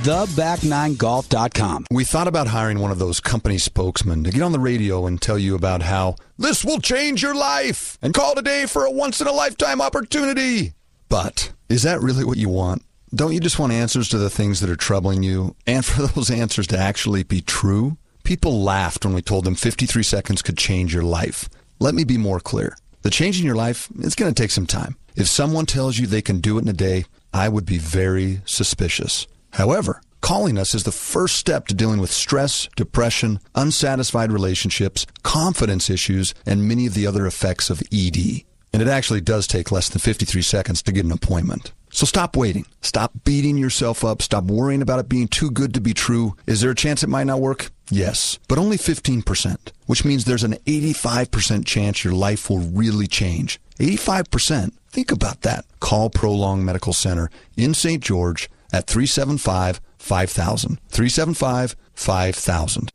[1.03, 1.85] theback9golf.com.
[1.91, 5.21] We thought about hiring one of those company spokesmen to get on the radio and
[5.21, 9.21] tell you about how this will change your life and call today for a once
[9.21, 10.73] in a lifetime opportunity.
[11.09, 12.83] But is that really what you want?
[13.13, 16.31] Don't you just want answers to the things that are troubling you and for those
[16.31, 17.97] answers to actually be true?
[18.23, 21.49] People laughed when we told them 53 seconds could change your life.
[21.79, 22.77] Let me be more clear.
[23.01, 24.95] The change in your life, it's going to take some time.
[25.15, 28.41] If someone tells you they can do it in a day, I would be very
[28.45, 29.27] suspicious.
[29.51, 35.89] However, calling us is the first step to dealing with stress, depression, unsatisfied relationships, confidence
[35.89, 38.41] issues, and many of the other effects of ED.
[38.71, 41.73] And it actually does take less than 53 seconds to get an appointment.
[41.91, 42.65] So stop waiting.
[42.81, 44.21] Stop beating yourself up.
[44.21, 46.35] Stop worrying about it being too good to be true.
[46.47, 47.69] Is there a chance it might not work?
[47.91, 53.59] Yes, but only 15%, which means there's an 85% chance your life will really change.
[53.77, 54.71] 85%.
[54.89, 55.65] Think about that.
[55.81, 58.01] Call Prolong Medical Center in St.
[58.01, 60.79] George at 375 5000.
[60.89, 62.91] 375 5000.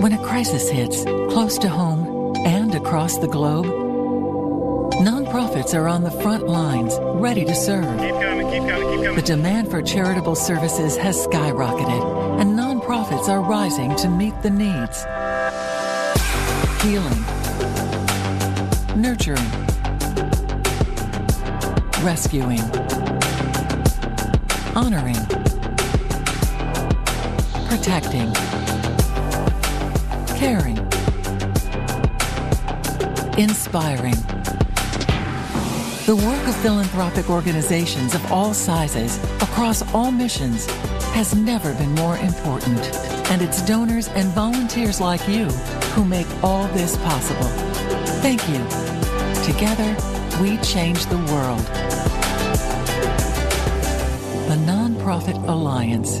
[0.00, 3.66] When a crisis hits, close to home and across the globe,
[5.02, 7.98] nonprofits are on the front lines, ready to serve.
[7.98, 9.16] Keep coming, keep coming, keep coming.
[9.16, 15.02] The demand for charitable services has skyrocketed, and nonprofits are rising to meet the needs.
[16.80, 17.24] Healing,
[18.96, 19.50] nurturing,
[22.04, 22.62] rescuing,
[24.76, 25.49] honoring,
[27.70, 28.32] protecting,
[30.36, 30.76] caring,
[33.38, 34.16] inspiring.
[36.06, 40.66] The work of philanthropic organizations of all sizes, across all missions,
[41.14, 42.80] has never been more important.
[43.30, 45.44] And it's donors and volunteers like you
[45.94, 47.50] who make all this possible.
[48.20, 48.58] Thank you.
[49.44, 49.96] Together,
[50.42, 51.64] we change the world.
[54.48, 56.20] The Nonprofit Alliance.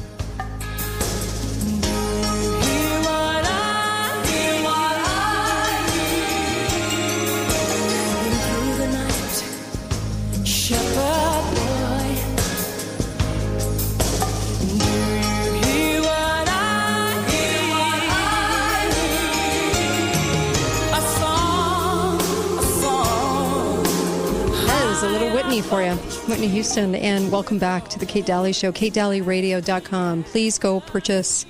[25.71, 25.95] For you,
[26.27, 30.25] Whitney Houston, and welcome back to the Kate Daly Show, katedalyradio.com.
[30.25, 31.45] Please go purchase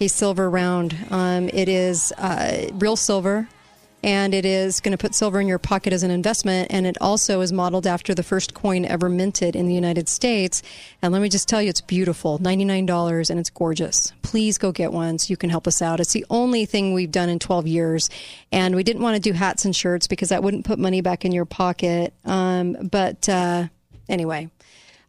[0.00, 0.96] a silver round.
[1.10, 3.50] Um, it is uh, real silver,
[4.02, 6.96] and it is going to put silver in your pocket as an investment, and it
[7.00, 10.62] also is modeled after the first coin ever minted in the United States.
[11.02, 14.12] And let me just tell you, it's beautiful $99, and it's gorgeous.
[14.22, 16.00] Please go get one so you can help us out.
[16.00, 18.08] It's the only thing we've done in 12 years,
[18.50, 21.24] and we didn't want to do hats and shirts because that wouldn't put money back
[21.24, 22.14] in your pocket.
[22.24, 23.68] Um, but uh,
[24.08, 24.50] anyway,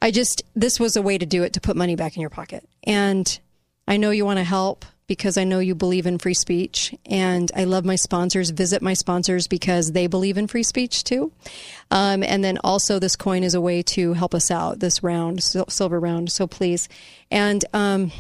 [0.02, 2.30] I just, this was a way to do it to put money back in your
[2.30, 2.68] pocket.
[2.84, 3.40] And
[3.88, 6.96] I know you want to help because I know you believe in free speech.
[7.06, 8.50] And I love my sponsors.
[8.52, 11.34] Visit my sponsors because they believe in free speech too.
[11.92, 15.44] Um, and then also, this coin is a way to help us out this round,
[15.44, 16.32] silver round.
[16.32, 16.88] So please.
[17.30, 18.14] And, um,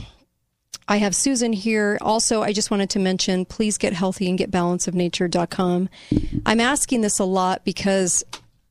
[0.89, 1.97] I have Susan here.
[2.01, 5.87] Also, I just wanted to mention please get healthy and get balanceofnature.com.
[6.45, 8.25] I'm asking this a lot because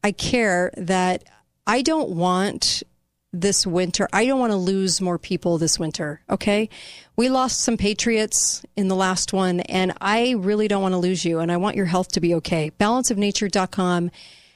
[0.05, 1.25] I care that
[1.67, 2.83] I don't want
[3.33, 6.21] this winter, I don't want to lose more people this winter.
[6.29, 6.69] Okay.
[7.17, 11.25] We lost some patriots in the last one, and I really don't want to lose
[11.25, 12.73] you, and I want your health to be okay.
[12.79, 14.11] Balanceofnature.com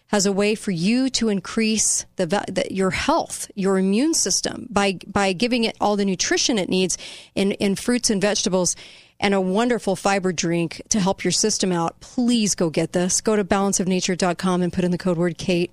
[0.09, 4.99] has a way for you to increase the, the your health, your immune system by
[5.07, 6.97] by giving it all the nutrition it needs
[7.35, 8.77] in in fruits and vegetables
[9.21, 11.99] and a wonderful fiber drink to help your system out.
[12.01, 13.21] Please go get this.
[13.21, 15.71] Go to balanceofnature.com and put in the code word Kate.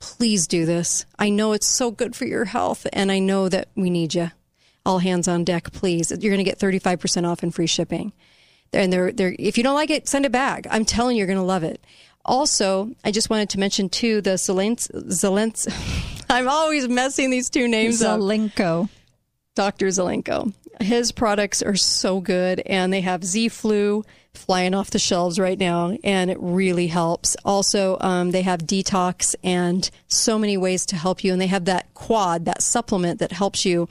[0.00, 1.06] Please do this.
[1.18, 4.30] I know it's so good for your health and I know that we need you.
[4.86, 6.10] All hands on deck, please.
[6.10, 8.12] You're going to get 35% off and free shipping.
[8.72, 10.66] And they're, they're, if you don't like it, send it back.
[10.70, 11.82] I'm telling you, you're going to love it.
[12.24, 15.66] Also, I just wanted to mention too the Zelens, Zelens
[16.30, 18.20] I'm always messing these two names up.
[18.20, 18.88] Zelenko.
[19.54, 19.86] Dr.
[19.86, 20.52] Zelenko.
[20.80, 24.04] His products are so good, and they have Z Flu
[24.34, 27.36] flying off the shelves right now, and it really helps.
[27.44, 31.64] Also, um, they have detox and so many ways to help you, and they have
[31.66, 33.88] that quad, that supplement that helps you.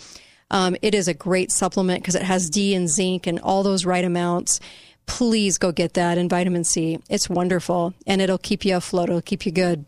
[0.50, 3.86] Um, it is a great supplement because it has D and zinc and all those
[3.86, 4.60] right amounts.
[5.06, 7.00] Please go get that and vitamin C.
[7.10, 9.10] It's wonderful, and it'll keep you afloat.
[9.10, 9.86] It'll keep you good.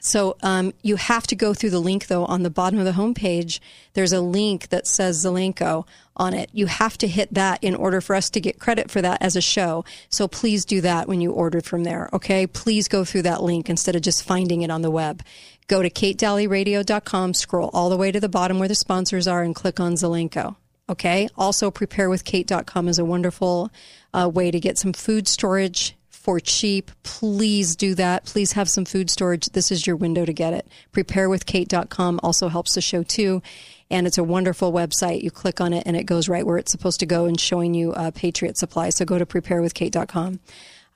[0.00, 2.92] So um, you have to go through the link though on the bottom of the
[2.92, 3.58] homepage.
[3.94, 5.86] There's a link that says Zelenko
[6.18, 6.50] on it.
[6.52, 9.36] You have to hit that in order for us to get credit for that as
[9.36, 9.84] a show.
[10.08, 12.08] So please do that when you order from there.
[12.12, 15.22] Okay, please go through that link instead of just finding it on the web.
[15.68, 19.54] Go to katedalyradio.com, scroll all the way to the bottom where the sponsors are, and
[19.54, 20.56] click on Zelenko.
[20.90, 21.28] Okay.
[21.36, 23.70] Also, preparewithkate.com is a wonderful
[24.14, 26.90] uh, way to get some food storage for cheap.
[27.02, 28.24] Please do that.
[28.24, 29.46] Please have some food storage.
[29.46, 30.66] This is your window to get it.
[30.92, 33.42] Preparewithkate.com also helps the show too.
[33.90, 35.22] And it's a wonderful website.
[35.22, 37.74] You click on it and it goes right where it's supposed to go and showing
[37.74, 38.90] you uh, Patriot Supply.
[38.90, 40.40] So go to preparewithkate.com.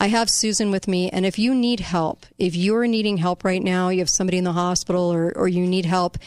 [0.01, 3.63] I have Susan with me, and if you need help, if you're needing help right
[3.63, 6.19] now, you have somebody in the hospital or, or you need help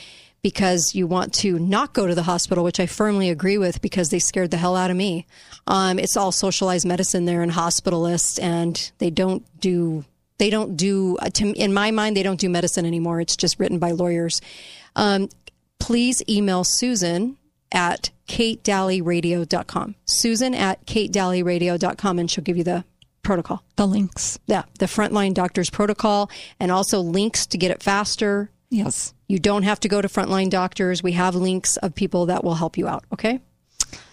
[0.42, 4.10] because you want to not go to the hospital, which I firmly agree with because
[4.10, 5.26] they scared the hell out of me.
[5.66, 10.06] Um, it's all socialized medicine there and hospitalists, and they don't do
[10.38, 13.22] they don't do in my mind they don't do medicine anymore.
[13.22, 14.40] It's just written by lawyers.
[14.96, 15.30] Um,
[15.80, 17.38] please email Susan
[17.72, 19.96] at katedalyradio.com.
[20.06, 22.84] Susan at katedalyradio.com, and she'll give you the
[23.22, 23.64] protocol.
[23.76, 24.40] The links.
[24.48, 26.30] Yeah, the frontline doctor's protocol,
[26.60, 28.50] and also links to get it faster.
[28.70, 29.14] Yes.
[29.28, 31.02] You don't have to go to frontline doctors.
[31.02, 33.04] We have links of people that will help you out.
[33.14, 33.40] Okay.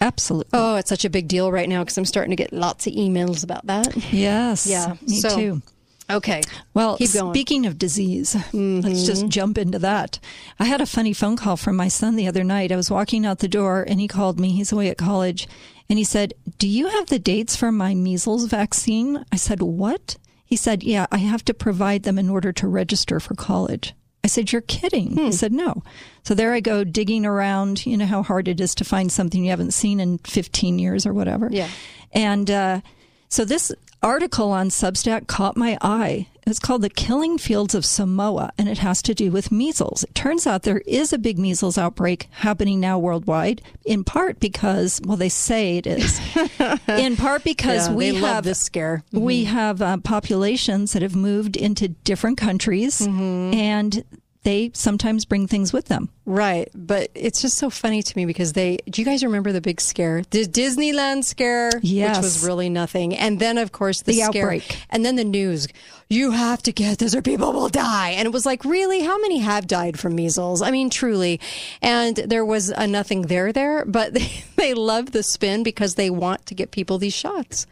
[0.01, 0.49] Absolutely.
[0.53, 2.93] Oh, it's such a big deal right now because I'm starting to get lots of
[2.93, 3.95] emails about that.
[4.13, 4.65] Yes.
[4.67, 4.95] Yeah.
[5.07, 5.61] Me So- too.
[6.09, 6.41] Okay.
[6.73, 10.19] Well, speaking of disease, let's just jump into that.
[10.59, 12.71] I had a funny phone call from my son the other night.
[12.71, 14.51] I was walking out the door and he called me.
[14.51, 15.47] He's away at college.
[15.89, 19.23] And he said, Do you have the dates for my measles vaccine?
[19.31, 20.17] I said, What?
[20.45, 23.93] He said, Yeah, I have to provide them in order to register for college.
[24.23, 25.17] I said, You're kidding.
[25.17, 25.83] He said, No.
[26.23, 27.85] So there I go digging around.
[27.85, 31.05] You know how hard it is to find something you haven't seen in 15 years
[31.05, 31.49] or whatever.
[31.51, 31.69] Yeah.
[32.13, 32.81] And uh,
[33.29, 33.71] so this
[34.03, 36.27] article on Substack caught my eye.
[36.45, 40.03] It's called The Killing Fields of Samoa, and it has to do with measles.
[40.03, 44.99] It turns out there is a big measles outbreak happening now worldwide, in part because,
[45.05, 46.19] well, they say it is.
[46.89, 49.03] in part because Yeah, we have this scare.
[49.13, 54.03] We have uh, populations that have moved into different countries, and
[54.43, 56.09] they sometimes bring things with them.
[56.25, 58.77] Right, but it's just so funny to me because they.
[58.89, 62.17] Do you guys remember the big scare, the Disneyland scare, Yes.
[62.17, 64.77] which was really nothing, and then of course the, The scare, outbreak.
[64.89, 65.67] and then the news.
[66.09, 68.11] You have to get this, or people will die.
[68.11, 70.61] And it was like, really, how many have died from measles?
[70.61, 71.39] I mean, truly.
[71.81, 76.11] And there was a nothing there there, but they, they love the spin because they
[76.11, 77.65] want to get people these shots.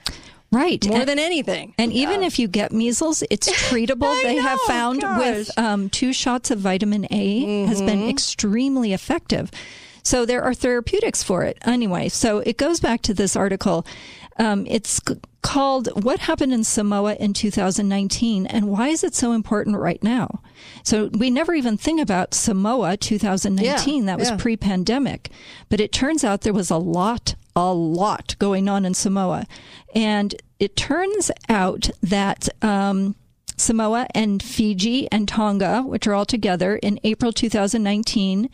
[0.52, 0.86] Right.
[0.86, 1.74] More And- than anything.
[1.78, 4.22] And even if you get measles, it's treatable.
[4.22, 9.50] they have know, found with um, two shots of vitamin A has been extremely effective.
[10.04, 11.58] So there are therapeutics for it.
[11.66, 13.86] Anyway, so it goes back to this article.
[14.38, 19.34] Um, it's c- called What Happened in Samoa in 2019 and Why is it so
[19.34, 20.42] important right now?
[20.84, 24.02] So we never even think about Samoa 2019.
[24.04, 24.38] Yeah, that was yeah.
[24.38, 25.30] pre pandemic.
[25.70, 29.46] But it turns out there was a lot, a lot going on in Samoa.
[29.94, 33.16] And it turns out that um,
[33.58, 38.50] Samoa and Fiji and Tonga, which are all together in April 2019,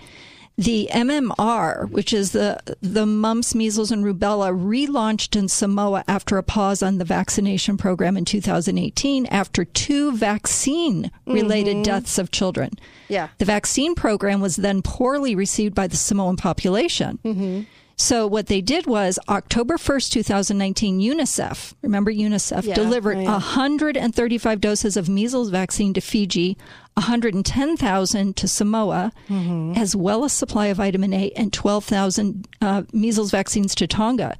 [0.60, 6.44] the MMR, which is the the mumps, measles, and rubella, relaunched in Samoa after a
[6.44, 11.84] pause on the vaccination program in 2018 after two vaccine related Mhm.
[11.84, 12.72] deaths of children.
[13.07, 13.28] Yeah.
[13.38, 17.19] The vaccine program was then poorly received by the Samoan population.
[17.24, 17.61] Mm-hmm.
[17.99, 23.32] So what they did was October 1st, 2019, UNICEF, remember UNICEF, Yeah, delivered yeah.
[23.32, 26.57] 135 doses of measles vaccine to Fiji,
[26.94, 29.74] 110,000 to Samoa, Mm-hmm.
[29.78, 34.38] as well as supply of vitamin A and 12,000 uh, measles vaccines to Tonga.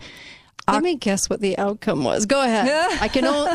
[0.70, 2.26] Let me guess what the outcome was.
[2.26, 2.68] Go ahead.
[3.02, 3.24] I can.
[3.26, 3.54] Only,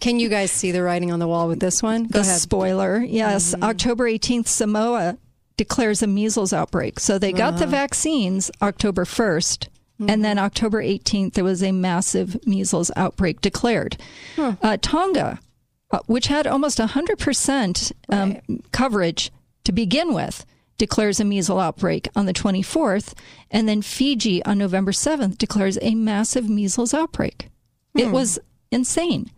[0.00, 2.02] can you guys see the writing on the wall with this one?
[2.02, 2.40] Go the ahead.
[2.40, 2.98] spoiler.
[2.98, 3.62] Yes, Mm-hmm.
[3.62, 5.18] October 18th, Samoa
[5.62, 6.98] declares a measles outbreak.
[6.98, 7.70] So they got the Uh-huh.
[7.82, 9.68] vaccines October 1st.
[10.08, 13.96] And then October 18th, there was a massive measles outbreak declared.
[14.36, 15.38] Uh, Tonga,
[15.92, 18.36] uh, which had almost 100% um,
[18.72, 19.30] coverage
[19.62, 20.44] to begin with,
[20.76, 23.12] declares a measles outbreak on the 24th.
[23.48, 27.48] And then Fiji on November 7th declares a massive measles outbreak.
[27.94, 28.40] It was
[28.72, 29.30] insane.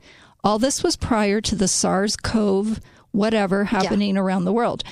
[0.43, 2.81] All this was prior to the SARS CoV
[3.11, 4.83] whatever happening around the world.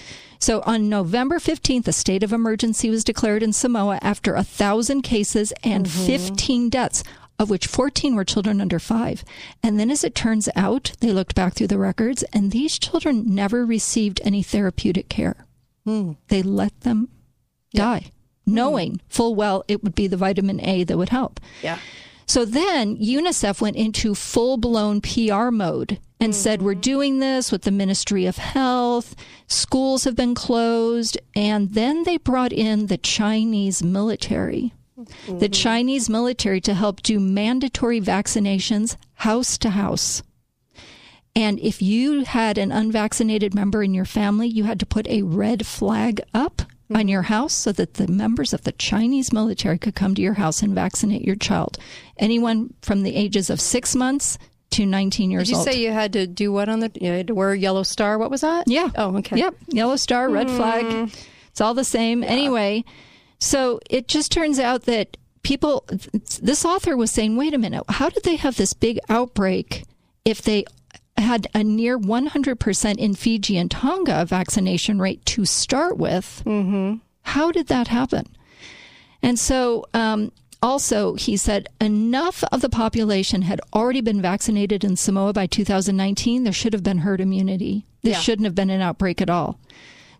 [0.42, 5.02] So on November 15th, a state of emergency was declared in Samoa after a thousand
[5.02, 6.04] cases and mm-hmm.
[6.04, 7.04] 15 deaths,
[7.38, 9.24] of which 14 were children under five.
[9.62, 13.32] And then, as it turns out, they looked back through the records, and these children
[13.32, 15.46] never received any therapeutic care.
[15.84, 16.14] Hmm.
[16.26, 17.08] They let them
[17.72, 18.10] die,
[18.44, 18.54] hmm.
[18.54, 21.38] knowing full well it would be the vitamin A that would help.
[21.62, 21.78] Yeah.
[22.26, 27.62] So then UNICEF went into full blown PR mode and said, We're doing this with
[27.62, 29.16] the Ministry of Health.
[29.48, 31.18] Schools have been closed.
[31.34, 34.72] And then they brought in the Chinese military.
[34.96, 35.52] The mm-hmm.
[35.52, 40.22] Chinese military to help do mandatory vaccinations house to house.
[41.34, 45.22] And if you had an unvaccinated member in your family, you had to put a
[45.22, 46.62] red flag up
[46.94, 47.32] on your mm-hmm.
[47.32, 50.72] house so that the members of the Chinese military could come to your house and
[50.72, 51.78] vaccinate your child.
[52.16, 54.38] Anyone from the ages of six months
[54.72, 55.46] to 19 years old.
[55.46, 55.66] Did you old.
[55.66, 56.90] say you had to do what on the?
[57.00, 58.18] You had to wear a yellow star.
[58.18, 58.64] What was that?
[58.68, 58.90] Yeah.
[58.96, 59.36] Oh, okay.
[59.38, 59.54] Yep.
[59.68, 60.56] Yellow star, red Hmm.
[60.56, 61.12] flag.
[61.50, 62.24] It's all the same.
[62.24, 62.84] Anyway,
[63.38, 65.84] so it just turns out that people,
[66.40, 69.84] this author was saying, wait a minute, how did they have this big outbreak
[70.24, 70.64] if they
[71.18, 76.42] had a near 100% in Fiji and Tonga vaccination rate to start with?
[76.46, 76.94] Mm-hmm.
[77.22, 78.26] How did that happen?
[79.22, 80.32] And so, um,
[80.62, 86.44] also, he said enough of the population had already been vaccinated in Samoa by 2019.
[86.44, 87.84] There should have been herd immunity.
[88.02, 88.20] This Yeah.
[88.20, 89.58] shouldn't have been an outbreak at all.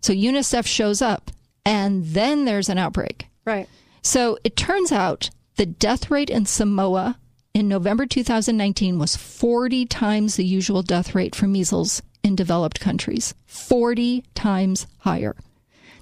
[0.01, 1.31] So UNICEF shows up,
[1.65, 3.27] and then there's an outbreak.
[3.45, 3.67] Right.
[4.01, 7.17] So it turns out the death rate in Samoa
[7.53, 13.33] in November 2019 was 40 times the usual death rate for measles in developed countries.
[13.45, 15.35] 40 times higher.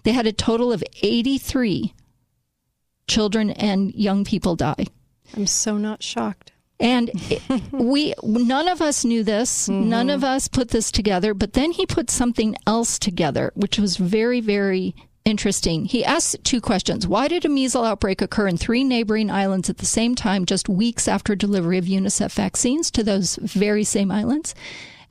[0.03, 1.93] They had a total of 83
[3.07, 4.85] children and young people die.
[5.35, 6.51] I'm so not shocked.
[6.79, 7.41] And it-
[7.71, 9.67] we, none of us knew this.
[9.67, 9.89] Mm-hmm.
[9.89, 11.33] None of us put this together.
[11.33, 15.85] But then he put something else together, which was very, very interesting.
[15.85, 17.07] He asked two questions.
[17.07, 20.67] Why did a measles outbreak occur in three neighboring islands at the same time, just
[20.67, 24.55] weeks after delivery of UNICEF vaccines to those very same islands?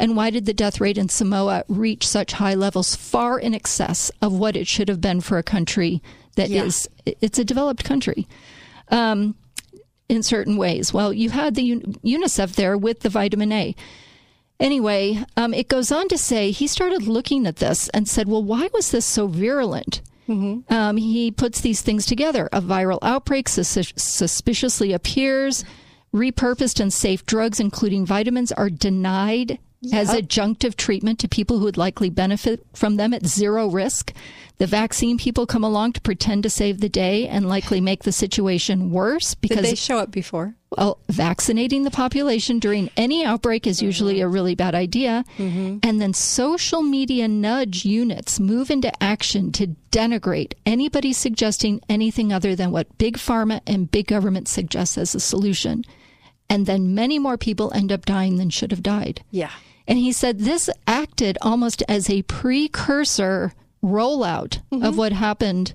[0.01, 4.11] And why did the death rate in Samoa reach such high levels, far in excess
[4.23, 6.03] of what it should have been for a country
[6.41, 6.65] that Yeah.
[6.65, 6.89] is?
[7.07, 8.27] it's a developed country.
[8.89, 9.37] Um,
[10.09, 10.93] in certain ways.
[10.93, 13.77] Well, you had the UNICEF there with the vitamin A.
[14.59, 18.43] Anyway, um, it goes on to say he started looking at this and said, well,
[18.43, 20.03] why was this so virulent?
[20.29, 22.49] Um, he puts these things together.
[22.53, 25.65] A viral outbreak sus- suspiciously appears.
[26.15, 29.59] Repurposed and safe drugs, including vitamins, are denied
[29.93, 30.19] as oh.
[30.19, 34.13] adjunctive treatment to people who would likely benefit from them at zero risk.
[34.59, 38.13] The vaccine people come along to pretend to save the day and likely make the
[38.13, 40.55] situation worse because Did they show up before?
[40.77, 45.25] well, vaccinating the population during any outbreak is usually a really bad idea.
[45.37, 45.79] Mm-hmm.
[45.83, 52.55] And then social media nudge units move into action to denigrate anybody suggesting anything other
[52.55, 55.85] than what big pharma and big government suggests as a solution.
[56.49, 59.25] And then many more people end up dying than should have died.
[59.31, 59.51] Yeah.
[59.91, 63.53] And he said this acted almost as a precursor
[63.83, 65.75] rollout of what happened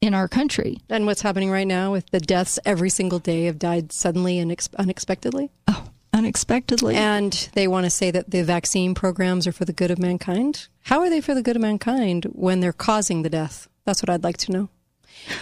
[0.00, 0.78] in our country.
[0.88, 4.50] And what's happening right now with the deaths every single day have died suddenly and
[4.50, 5.50] ex- unexpectedly?
[5.68, 5.84] Oh,
[6.14, 6.94] unexpectedly.
[6.94, 10.68] And they want to say that the vaccine programs are for the good of mankind.
[10.84, 13.68] How are they for the good of mankind when they're causing the death?
[13.84, 14.68] That's what I'd like to know.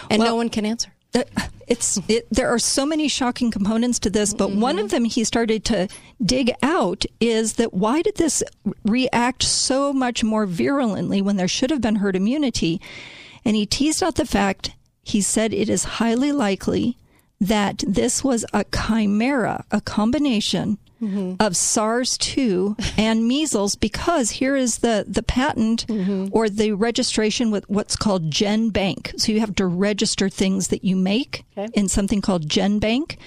[0.09, 0.91] And no one can answer.
[1.15, 1.23] Uh,
[1.69, 4.95] it's it, there are so many shocking components to this, but one of mm-hmm.
[4.95, 5.87] them he started to
[6.23, 8.43] dig out is that why did this
[8.83, 12.81] react so much more virulently when there should have been herd immunity?
[13.45, 14.71] And he teased out the fact
[15.03, 16.97] he said it is highly likely
[17.39, 21.35] that this was a chimera, a combination Mm-hmm.
[21.39, 26.27] of SARS 2 and measles, because here is the, the patent mm-hmm.
[26.31, 29.17] or the registration with what's called GenBank.
[29.17, 33.17] So you have to register things that you make in something called GenBank.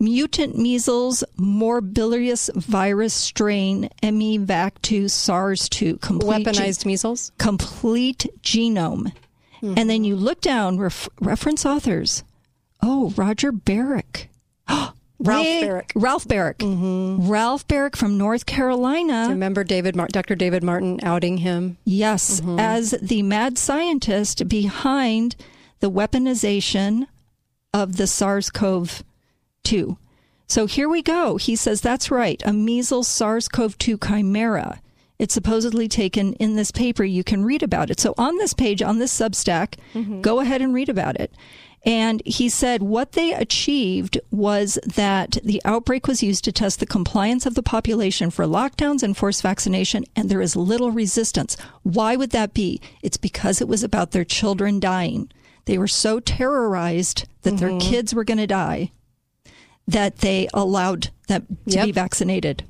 [0.00, 7.32] Mutant measles morbillivirus strain MEVAC2 SARS 2 complete Weaponized measles?
[7.38, 9.12] complete genome.
[9.60, 10.04] And then mm-hmm.
[10.04, 12.22] you look down ref- reference authors.
[12.82, 14.26] Oh, Roger Baric.
[14.70, 15.90] Oh, Ralph Way- Baric.
[15.94, 16.56] Ralph Baric.
[16.56, 17.28] Mm-hmm.
[17.28, 19.26] Ralph Baric from North Carolina.
[19.28, 20.34] Remember David Mar- Dr.
[20.34, 21.76] David Martin outing him?
[21.84, 22.58] Yes, mm-hmm.
[22.58, 25.36] as the mad scientist behind
[25.80, 27.06] the weaponization
[27.74, 29.02] of the SARS CoV
[29.64, 29.98] 2.
[30.46, 31.36] So here we go.
[31.36, 34.80] He says that's right, a measles SARS CoV 2 chimera.
[35.18, 37.02] It's supposedly taken in this paper.
[37.04, 37.98] You can read about it.
[37.98, 40.20] So on this page, on this Substack, mm-hmm.
[40.20, 41.32] go ahead and read about it.
[41.84, 46.86] And he said what they achieved was that the outbreak was used to test the
[46.86, 51.56] compliance of the population for lockdowns and forced vaccination, and there is little resistance.
[51.82, 52.80] Why would that be?
[53.02, 55.30] It's because it was about their children dying.
[55.66, 58.90] They were so terrorized that their kids were going to die
[59.88, 62.62] that they allowed them to be vaccinated.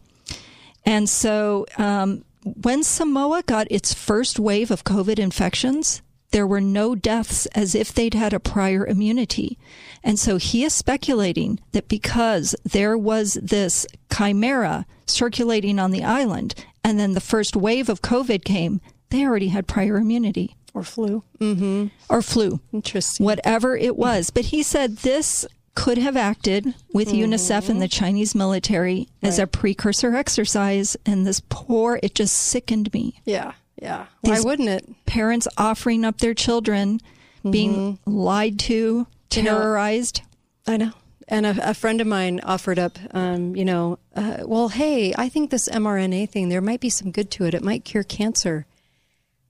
[0.87, 6.95] And so um, when Samoa got its first wave of COVID infections, there were no
[6.95, 9.59] deaths as if they'd had a prior immunity.
[10.03, 16.55] And so he is speculating that because there was this chimera circulating on the island
[16.85, 18.81] and then the first wave of COVID came,
[19.11, 20.57] they already had prior immunity.
[20.75, 21.25] Or flu.
[21.39, 21.87] Mm-hmm.
[22.09, 22.61] Or flu.
[22.73, 23.25] Interesting.
[23.25, 24.31] Whatever it was.
[24.31, 29.47] But he said this could have acted with UNICEF and the Chinese military as a
[29.47, 30.97] precursor exercise.
[31.07, 33.21] And this poor, it just sickened me.
[33.25, 33.53] Yeah.
[33.81, 34.07] Yeah.
[34.23, 35.07] Why wouldn't it?
[35.07, 37.01] Parents offering up their children,
[37.49, 40.23] being lied to, You know, terrorized.
[40.67, 40.93] I know.
[41.29, 45.29] And a, a friend of mine offered up, um, you know, uh, well, hey, I
[45.29, 47.55] think this mRNA thing, there might be some good to it.
[47.55, 48.67] It might cure cancer.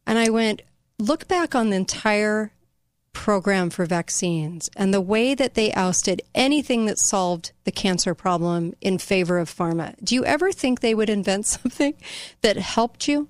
[0.06, 0.62] And I went,
[0.98, 2.52] look back on the entire
[3.12, 8.74] program for vaccines and the way that they ousted anything that solved the cancer problem
[8.80, 9.94] in favor of pharma.
[10.02, 11.94] Do you ever think they would invent something
[12.42, 13.28] that helped you,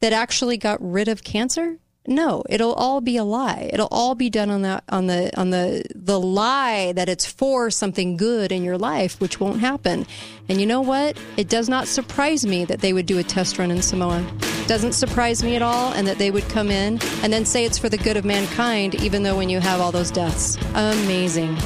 [0.00, 1.78] that actually got rid of cancer?
[2.08, 3.68] No, it'll all be a lie.
[3.72, 7.68] It'll all be done on that on the on the the lie that it's for
[7.70, 10.06] something good in your life, which won't happen.
[10.48, 11.18] And you know what?
[11.36, 14.24] It does not surprise me that they would do a test run in Samoa.
[14.68, 17.78] Doesn't surprise me at all, and that they would come in and then say it's
[17.78, 21.56] for the good of mankind, even though when you have all those deaths, amazing.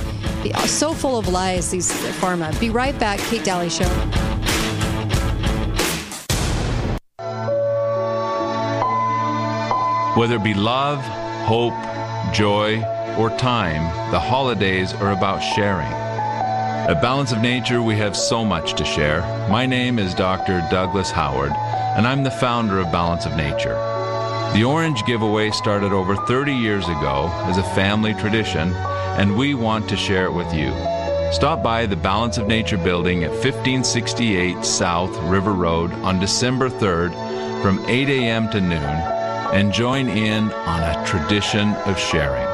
[0.65, 2.59] So full of lies, these pharma.
[2.59, 4.40] Be right back, Kate Daly Show.
[10.17, 10.99] Whether it be love,
[11.47, 11.73] hope,
[12.35, 12.83] joy,
[13.17, 15.87] or time, the holidays are about sharing.
[15.87, 19.21] At Balance of Nature, we have so much to share.
[19.49, 20.67] My name is Dr.
[20.69, 23.77] Douglas Howard, and I'm the founder of Balance of Nature.
[24.53, 28.75] The Orange Giveaway started over 30 years ago as a family tradition,
[29.17, 30.73] and we want to share it with you.
[31.33, 37.13] Stop by the Balance of Nature building at 1568 South River Road on December 3rd
[37.63, 38.51] from 8 a.m.
[38.51, 39.21] to noon
[39.53, 42.47] and join in on a tradition of sharing.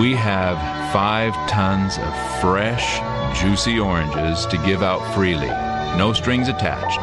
[0.00, 0.56] We have
[0.92, 3.00] five tons of fresh,
[3.40, 5.48] juicy oranges to give out freely,
[5.96, 7.00] no strings attached.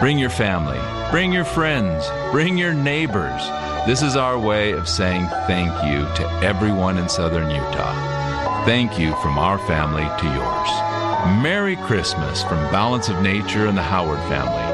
[0.00, 0.78] Bring your family,
[1.10, 3.42] bring your friends, bring your neighbors.
[3.86, 8.64] This is our way of saying thank you to everyone in southern Utah.
[8.64, 11.42] Thank you from our family to yours.
[11.42, 14.73] Merry Christmas from Balance of Nature and the Howard family.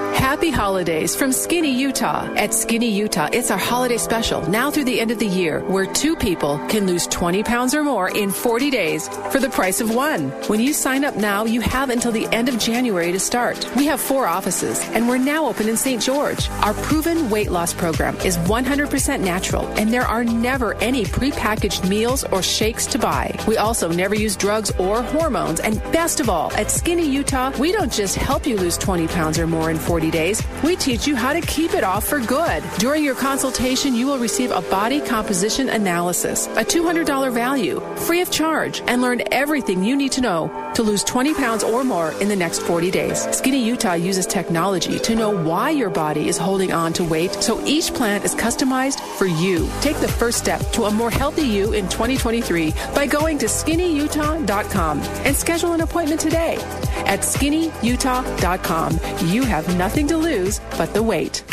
[0.13, 2.25] Happy holidays from Skinny Utah.
[2.35, 5.85] At Skinny Utah, it's our holiday special now through the end of the year where
[5.85, 9.93] two people can lose 20 pounds or more in 40 days for the price of
[9.93, 10.29] one.
[10.47, 13.67] When you sign up now, you have until the end of January to start.
[13.75, 16.01] We have four offices and we're now open in St.
[16.01, 16.49] George.
[16.63, 22.23] Our proven weight loss program is 100% natural and there are never any prepackaged meals
[22.25, 23.37] or shakes to buy.
[23.47, 25.59] We also never use drugs or hormones.
[25.59, 29.39] And best of all, at Skinny Utah, we don't just help you lose 20 pounds
[29.39, 32.63] or more in 40 days, we teach you how to keep it off for good.
[32.79, 38.31] During your consultation, you will receive a body composition analysis, a $200 value, free of
[38.31, 42.29] charge, and learn everything you need to know to lose 20 pounds or more in
[42.29, 43.27] the next 40 days.
[43.35, 47.63] Skinny Utah uses technology to know why your body is holding on to weight, so
[47.65, 49.69] each plan is customized for you.
[49.81, 55.01] Take the first step to a more healthy you in 2023 by going to skinnyutah.com
[55.01, 56.55] and schedule an appointment today.
[57.05, 61.43] At skinnyutah.com, you have nothing to lose but the weight.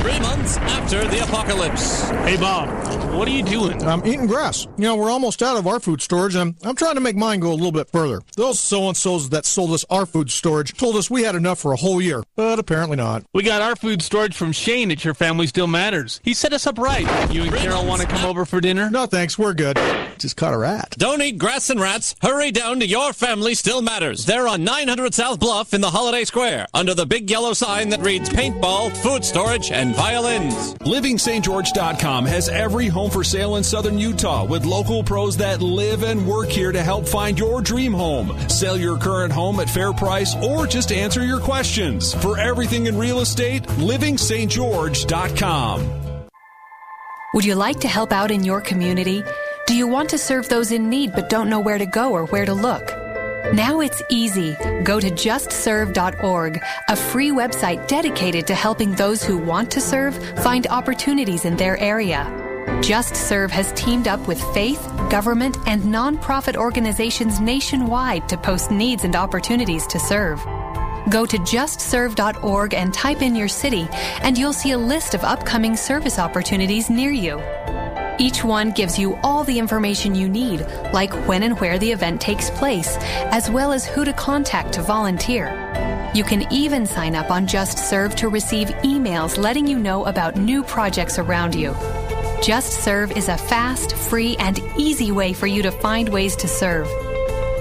[0.00, 2.08] Three months after the apocalypse.
[2.08, 2.68] Hey, Bob,
[3.14, 3.82] what are you doing?
[3.82, 4.66] I'm eating grass.
[4.76, 7.16] You know, we're almost out of our food storage, and I'm, I'm trying to make
[7.16, 8.20] mine go a little bit further.
[8.36, 11.58] Those so and so's that sold us our food storage told us we had enough
[11.58, 13.24] for a whole year, but apparently not.
[13.34, 16.20] We got our food storage from Shane at Your Family Still Matters.
[16.22, 17.06] He set us up right.
[17.30, 18.90] You and Carol want to come over for dinner?
[18.90, 19.38] No, thanks.
[19.38, 19.78] We're good.
[20.18, 20.94] Just caught a rat.
[20.98, 22.14] Don't eat grass and rats.
[22.22, 24.26] Hurry down to Your Family Still Matters.
[24.26, 28.00] They're on 900 South Bluff in the Holiday Square, under the big yellow sign that
[28.00, 30.74] reads paintball, food storage, and violins.
[30.74, 32.26] LivingSt.
[32.26, 36.48] has every home for sale in southern Utah with local pros that live and work
[36.48, 38.36] here to help find your dream home.
[38.48, 42.12] Sell your current home at fair price or just answer your questions.
[42.14, 46.00] For everything in real estate, LivingSt.George.com.
[47.34, 49.22] Would you like to help out in your community?
[49.68, 52.26] Do you want to serve those in need but don't know where to go or
[52.26, 52.92] where to look?
[53.52, 54.56] Now it's easy.
[54.84, 60.66] Go to justserve.org, a free website dedicated to helping those who want to serve find
[60.68, 62.24] opportunities in their area.
[62.80, 69.04] Just Serve has teamed up with faith, government, and nonprofit organizations nationwide to post needs
[69.04, 70.38] and opportunities to serve.
[71.10, 73.88] Go to justserve.org and type in your city,
[74.22, 77.38] and you'll see a list of upcoming service opportunities near you.
[78.20, 80.60] Each one gives you all the information you need,
[80.92, 82.98] like when and where the event takes place,
[83.32, 85.48] as well as who to contact to volunteer.
[86.14, 90.36] You can even sign up on Just Serve to receive emails letting you know about
[90.36, 91.74] new projects around you.
[92.42, 96.46] Just Serve is a fast, free, and easy way for you to find ways to
[96.46, 96.88] serve.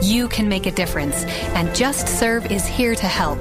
[0.03, 1.23] You can make a difference,
[1.55, 3.39] and Just Serve is here to help.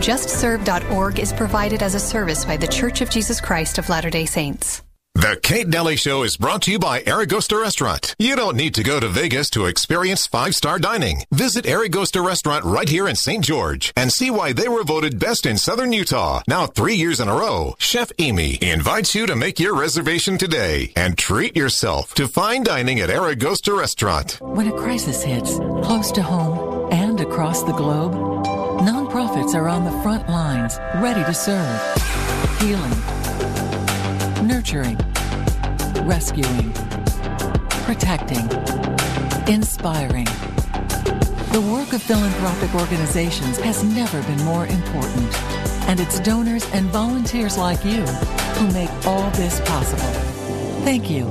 [0.00, 4.26] JustServe.org is provided as a service by The Church of Jesus Christ of Latter day
[4.26, 4.82] Saints.
[5.14, 8.14] The Kate Daly Show is brought to you by Aragosta Restaurant.
[8.18, 11.24] You don't need to go to Vegas to experience five-star dining.
[11.30, 13.44] Visit Aragosta Restaurant right here in St.
[13.44, 16.40] George and see why they were voted best in Southern Utah.
[16.48, 17.76] Now three years in a row.
[17.78, 23.00] Chef Amy invites you to make your reservation today and treat yourself to fine dining
[23.00, 24.38] at Aragosta Restaurant.
[24.40, 28.14] When a crisis hits, close to home and across the globe,
[28.80, 31.80] nonprofits are on the front lines, ready to serve.
[32.60, 33.21] Healing
[34.42, 34.96] nurturing,
[36.04, 36.72] rescuing,
[37.84, 38.50] protecting,
[39.46, 40.26] inspiring.
[41.52, 45.34] The work of philanthropic organizations has never been more important,
[45.88, 50.02] and it's donors and volunteers like you who make all this possible.
[50.84, 51.24] Thank you.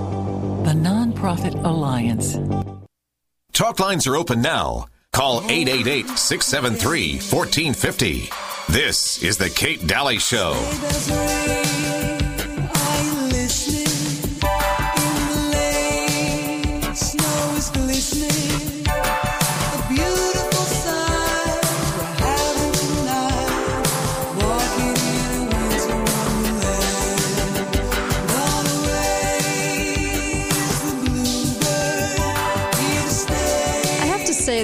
[0.63, 2.37] The Nonprofit Alliance.
[3.51, 4.85] Talk lines are open now.
[5.11, 8.29] Call 888 673 1450.
[8.71, 10.53] This is The Kate Daly Show.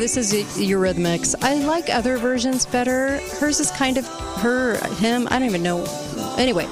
[0.08, 1.36] This is Eurythmics.
[1.42, 3.18] I like other versions better.
[3.40, 5.28] Hers is kind of her, him.
[5.30, 5.84] I don't even know.
[6.38, 6.66] Anyway,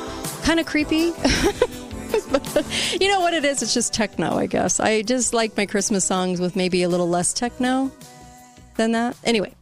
[0.44, 0.98] kind of creepy.
[3.02, 3.62] you know what it is?
[3.62, 4.80] It's just techno, I guess.
[4.80, 7.92] I just like my Christmas songs with maybe a little less techno
[8.78, 9.18] than that.
[9.26, 9.54] Anyway,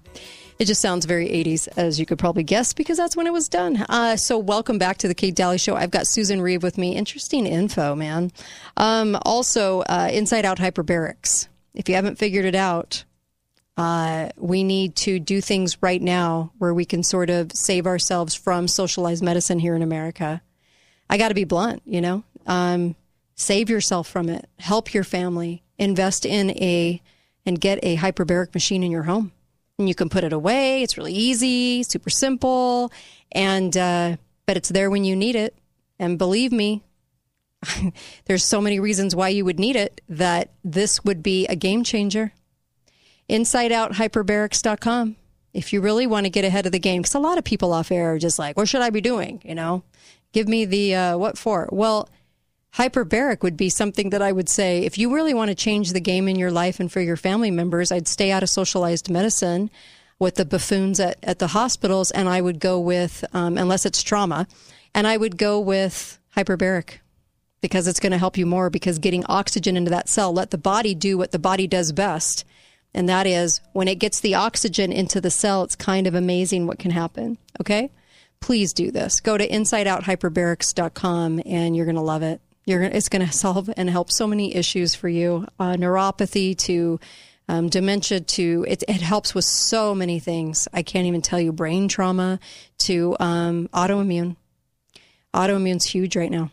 [0.59, 3.49] it just sounds very 80s, as you could probably guess, because that's when it was
[3.49, 3.83] done.
[3.89, 5.75] Uh, so, welcome back to the Kate Daly Show.
[5.75, 6.95] I've got Susan Reeve with me.
[6.95, 8.31] Interesting info, man.
[8.77, 11.47] Um, also, uh, Inside Out Hyperbarics.
[11.73, 13.03] If you haven't figured it out,
[13.75, 18.35] uh, we need to do things right now where we can sort of save ourselves
[18.35, 20.41] from socialized medicine here in America.
[21.09, 22.23] I got to be blunt, you know.
[22.45, 22.95] Um,
[23.35, 24.47] save yourself from it.
[24.59, 25.63] Help your family.
[25.79, 27.01] Invest in a
[27.45, 29.31] and get a hyperbaric machine in your home.
[29.79, 30.83] And you can put it away.
[30.83, 32.91] It's really easy, super simple,
[33.31, 35.57] and uh, but it's there when you need it.
[35.97, 36.83] And believe me,
[38.25, 41.83] there's so many reasons why you would need it that this would be a game
[41.83, 42.33] changer.
[43.33, 45.15] InsideOutHyperbarics.com.
[45.53, 47.73] If you really want to get ahead of the game, because a lot of people
[47.73, 49.83] off air are just like, "What should I be doing?" You know,
[50.33, 51.67] give me the uh, what for.
[51.71, 52.09] Well,
[52.75, 55.99] hyperbaric would be something that I would say if you really want to change the
[55.99, 59.71] game in your life and for your family members, I'd stay out of socialized medicine
[60.19, 64.03] with the buffoons at, at the hospitals, and I would go with um, unless it's
[64.03, 64.47] trauma,
[64.93, 66.99] and I would go with hyperbaric
[67.61, 70.57] because it's going to help you more because getting oxygen into that cell, let the
[70.57, 72.45] body do what the body does best.
[72.93, 76.67] And that is when it gets the oxygen into the cell, it's kind of amazing
[76.67, 77.37] what can happen.
[77.59, 77.91] Okay?
[78.39, 79.19] Please do this.
[79.19, 82.41] Go to insideouthyperbarics.com and you're going to love it.
[82.65, 86.99] You're it's going to solve and help so many issues for you, uh, neuropathy to
[87.49, 90.67] um, dementia to it, it helps with so many things.
[90.71, 92.39] I can't even tell you brain trauma
[92.79, 94.37] to um, autoimmune.
[95.33, 96.51] Autoimmune's huge right now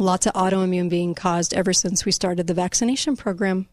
[0.00, 3.68] lots of autoimmune being caused ever since we started the vaccination program.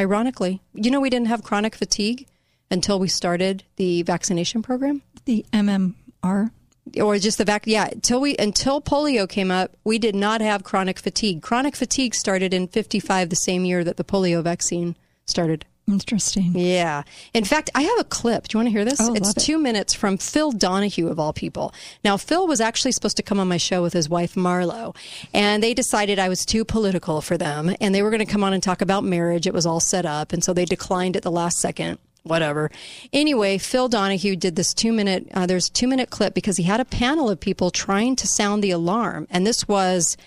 [0.00, 2.26] Ironically, you know, we didn't have chronic fatigue
[2.70, 5.02] until we started the vaccination program.
[5.26, 6.52] The MMR
[6.98, 10.64] or just the vac yeah until we until polio came up we did not have
[10.64, 11.42] chronic fatigue.
[11.42, 14.96] Chronic fatigue started in 55 the same year that the polio vaccine
[15.26, 16.52] started Interesting.
[16.54, 17.02] Yeah.
[17.34, 18.48] In fact, I have a clip.
[18.48, 19.00] Do you want to hear this?
[19.00, 19.40] Oh, it's love it.
[19.40, 21.74] two minutes from Phil Donahue, of all people.
[22.04, 24.94] Now, Phil was actually supposed to come on my show with his wife, Marlo,
[25.34, 28.44] and they decided I was too political for them, and they were going to come
[28.44, 29.46] on and talk about marriage.
[29.46, 31.98] It was all set up, and so they declined at the last second.
[32.22, 32.70] Whatever.
[33.14, 36.64] Anyway, Phil Donahue did this two minute, uh, there's a two minute clip because he
[36.64, 39.26] had a panel of people trying to sound the alarm.
[39.30, 40.18] And this was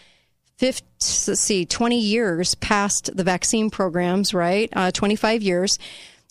[0.58, 0.86] 50,
[1.28, 4.70] let's see, 20 years past the vaccine programs, right?
[4.74, 5.80] Uh, 25 years.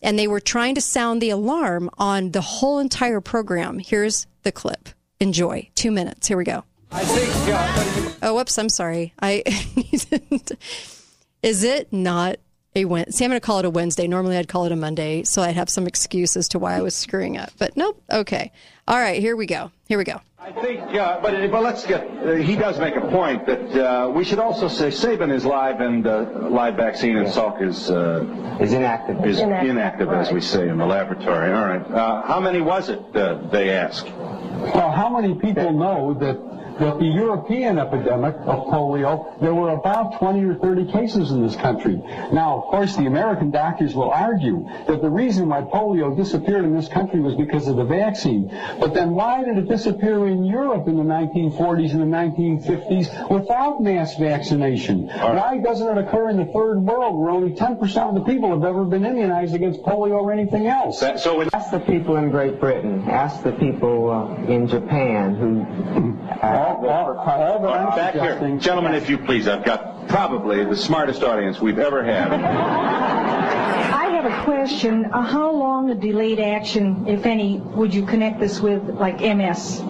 [0.02, 3.78] And they were trying to sound the alarm on the whole entire program.
[3.78, 4.88] Here's the clip.
[5.20, 5.70] Enjoy.
[5.76, 6.26] Two minutes.
[6.26, 6.64] Here we go.
[6.90, 8.16] Think.
[8.22, 8.58] Oh, whoops.
[8.58, 9.14] I'm sorry.
[9.22, 9.42] I
[11.42, 12.36] is it not
[12.74, 13.12] a Wednesday?
[13.12, 14.06] See, I'm going to call it a Wednesday.
[14.06, 16.82] Normally, I'd call it a Monday, so I'd have some excuse as to why I
[16.82, 17.50] was screwing up.
[17.58, 18.02] But nope.
[18.10, 18.52] Okay.
[18.88, 19.20] All right.
[19.20, 19.70] Here we go.
[19.88, 20.20] Here we go.
[20.44, 22.04] I think, uh, but but let's get.
[22.04, 25.80] Uh, he does make a point that uh, we should also say Sabin is live
[25.80, 29.24] and uh, live vaccine, and Salk is uh, is inactive.
[29.24, 31.52] Is Inactive, inactive, as we say in the laboratory.
[31.52, 31.88] All right.
[31.88, 32.98] Uh, how many was it?
[33.14, 34.04] Uh, they ask.
[34.74, 36.36] Well, how many people know that
[36.78, 41.56] that the European epidemic of polio, there were about 20 or 30 cases in this
[41.56, 41.96] country.
[42.32, 46.74] Now, of course, the American doctors will argue that the reason why polio disappeared in
[46.74, 48.48] this country was because of the vaccine.
[48.80, 53.82] But then why did it disappear in Europe in the 1940s and the 1950s without
[53.82, 55.08] mass vaccination?
[55.08, 58.64] Why doesn't it occur in the third world where only 10% of the people have
[58.64, 61.00] ever been immunized against polio or anything else?
[61.00, 66.12] so ask the people in Great Britain, ask the people uh, in Japan who.
[66.42, 66.61] Uh,
[67.96, 69.48] Back here, gentlemen, if you please.
[69.48, 72.32] I've got probably the smartest audience we've ever had.
[72.32, 75.06] I have a question.
[75.06, 79.80] Uh, how long a delayed action, if any, would you connect this with, like MS?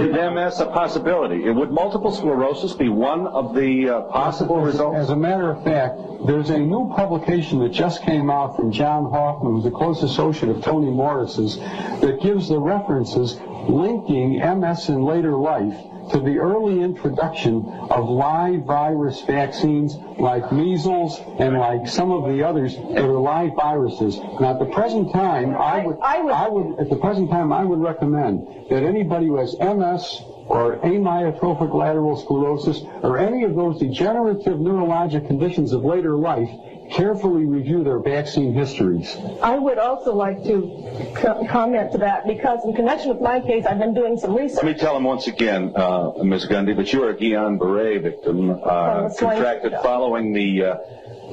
[0.00, 1.48] Is MS a possibility?
[1.48, 4.98] Would multiple sclerosis be one of the uh, possible results?
[4.98, 9.10] As a matter of fact, there's a new publication that just came out from John
[9.10, 15.02] Hoffman, who's a close associate of Tony Morris's, that gives the references linking MS in
[15.02, 15.76] later life
[16.10, 22.42] to the early introduction of live virus vaccines like measles and like some of the
[22.42, 24.16] others that are live viruses.
[24.40, 27.80] Now, at the present time, I would, I would, at the present time, I would
[27.80, 34.58] recommend that anybody who has MS or amyotrophic lateral sclerosis or any of those degenerative
[34.58, 36.50] neurologic conditions of later life
[36.90, 39.16] carefully review their vaccine histories.
[39.42, 43.64] I would also like to co- comment to that because in connection with my case,
[43.66, 44.62] I've been doing some research.
[44.62, 46.46] Let me tell him once again, uh, Ms.
[46.46, 49.82] Gundy, that you are a Guillain-Barré victim, uh, the swine contracted flu.
[49.82, 50.76] following the uh,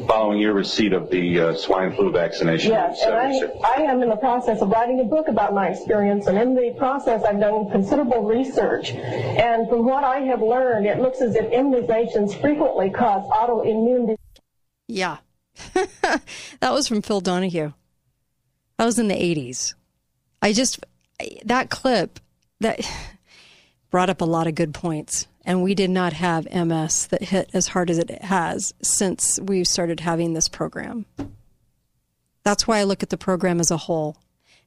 [0.07, 2.71] following your receipt of the uh, swine flu vaccination.
[2.71, 6.27] Yes, and I, I am in the process of writing a book about my experience,
[6.27, 8.91] and in the process, I've done considerable research.
[8.91, 14.17] And from what I have learned, it looks as if immunizations frequently cause autoimmune disease.
[14.87, 15.17] Yeah.
[15.73, 17.73] that was from Phil Donahue.
[18.77, 19.73] That was in the 80s.
[20.41, 20.83] I just,
[21.45, 22.19] that clip,
[22.59, 22.81] that
[23.91, 25.27] brought up a lot of good points.
[25.45, 29.63] And we did not have MS that hit as hard as it has since we
[29.65, 31.05] started having this program.
[32.43, 34.17] That's why I look at the program as a whole.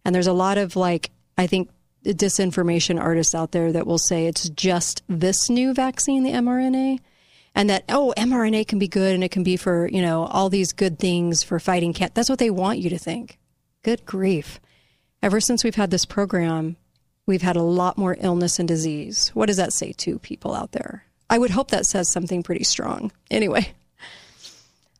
[0.04, 1.70] And there's a lot of like, I think,
[2.04, 7.00] disinformation artists out there that will say it's just this new vaccine, the mRNA,
[7.56, 10.50] and that, oh, mRNA can be good and it can be for, you know, all
[10.50, 12.14] these good things for fighting cat.
[12.14, 13.38] That's what they want you to think.
[13.82, 14.60] Good grief.
[15.22, 16.76] Ever since we've had this program,
[17.24, 19.30] we've had a lot more illness and disease.
[19.30, 21.04] What does that say to people out there?
[21.30, 23.10] I would hope that says something pretty strong.
[23.30, 23.72] Anyway.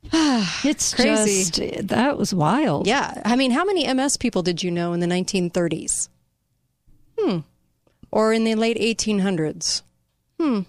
[0.13, 1.51] it's crazy.
[1.51, 2.87] just- that was wild.
[2.87, 3.21] Yeah.
[3.27, 6.09] I mean, how many MS people did you know in the 1930s?
[7.19, 7.41] Hmm.
[8.11, 9.83] Or in the late 1800s?
[10.41, 10.63] Hmm.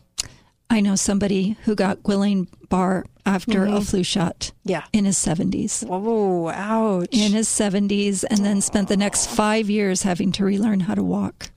[0.69, 3.85] I know somebody who got Guillain Barre after a Mhm.
[3.89, 4.51] flu shot.
[4.65, 4.83] Yeah.
[4.91, 5.85] In his 70s.
[5.89, 7.07] Oh, ouch.
[7.11, 11.03] In his 70s, and then spent the next five years having to relearn how to
[11.03, 11.51] walk.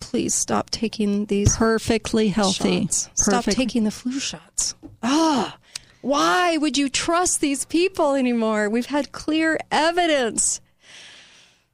[0.00, 1.56] Please stop taking these.
[1.56, 2.82] Perfectly healthy.
[2.82, 3.08] shots.
[3.14, 4.74] Stop Perfect- taking the flu shots.
[5.02, 5.56] Ah,
[6.02, 8.68] why would you trust these people anymore?
[8.68, 10.60] We've had clear evidence.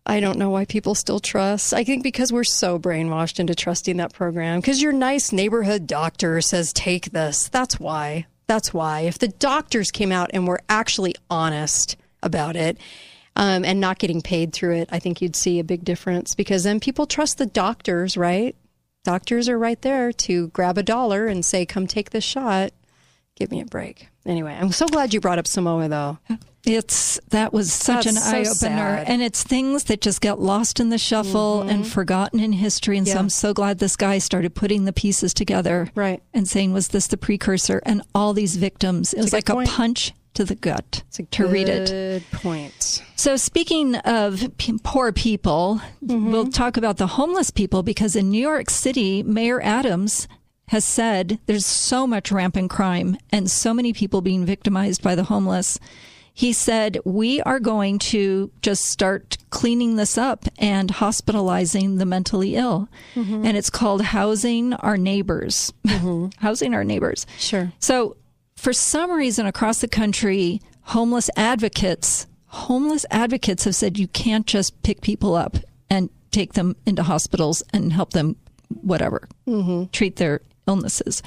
[0.04, 1.72] I don't know why people still trust.
[1.72, 4.60] I think because we're so brainwashed into trusting that program.
[4.60, 7.48] Because your nice neighborhood doctor says, take this.
[7.48, 8.26] That's why.
[8.48, 9.02] That's why.
[9.02, 12.78] If the doctors came out and were actually honest about it
[13.36, 16.64] um, and not getting paid through it, I think you'd see a big difference because
[16.64, 18.56] then people trust the doctors, right?
[19.04, 22.72] Doctors are right there to grab a dollar and say, come take this shot.
[23.36, 24.08] Give me a break.
[24.26, 26.18] Anyway, I'm so glad you brought up Samoa, though.
[26.64, 29.08] It's that was such That's an so eye opener, sad.
[29.08, 32.96] and it's things that just get lost in the shuffle and forgotten in history.
[32.98, 33.20] And so Mm-hmm.
[33.20, 36.22] I'm so glad this guy started putting the pieces together, right?
[36.32, 39.46] And saying, "Was this the precursor?" And all these victims, it It's was a like
[39.46, 41.02] good a punch to the gut
[41.32, 41.88] to read it.
[41.90, 43.02] Good point.
[43.16, 46.30] So, speaking of p- poor people, Mm-hmm.
[46.30, 50.28] we'll talk about the homeless people because in New York City, Mayor Adams
[50.72, 55.24] has said there's so much rampant crime and so many people being victimized by the
[55.24, 55.78] homeless.
[56.32, 62.56] He said, We are going to just start cleaning this up and hospitalizing the mentally
[62.56, 62.88] ill.
[63.14, 63.44] Mm-hmm.
[63.44, 65.74] And it's called Housing Our Neighbors.
[66.38, 67.26] Housing Our Neighbors.
[67.38, 67.70] Sure.
[67.78, 68.16] So,
[68.56, 74.82] for some reason across the country, homeless advocates, homeless advocates have said you can't just
[74.82, 75.58] pick people up
[75.90, 78.36] and take them into hospitals and help them
[78.80, 79.28] whatever,
[79.92, 81.22] treat their illnesses.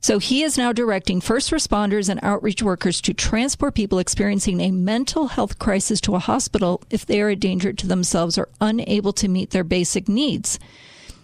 [0.00, 4.70] So he is now directing first responders and outreach workers to transport people experiencing a
[4.70, 9.12] mental health crisis to a hospital if they are a danger to themselves or unable
[9.14, 10.58] to meet their basic needs.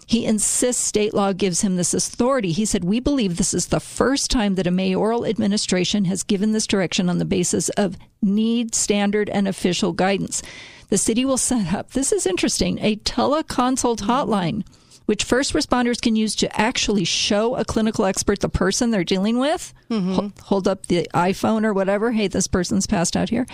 [0.07, 2.53] He insists state law gives him this authority.
[2.53, 6.53] He said, We believe this is the first time that a mayoral administration has given
[6.53, 10.43] this direction on the basis of need, standard, and official guidance.
[10.89, 14.65] The city will set up, this is interesting, a teleconsult hotline,
[15.07, 19.39] which first responders can use to actually show a clinical expert the person they're dealing
[19.39, 19.73] with.
[19.91, 22.13] Hol- Hold up the iPhone or whatever.
[22.13, 23.47] Hey, this person's passed out here.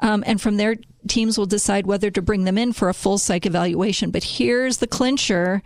[0.00, 0.76] Um, and from there,
[1.08, 4.10] teams will decide whether to bring them in for a full psych evaluation.
[4.10, 5.62] But here's the clincher.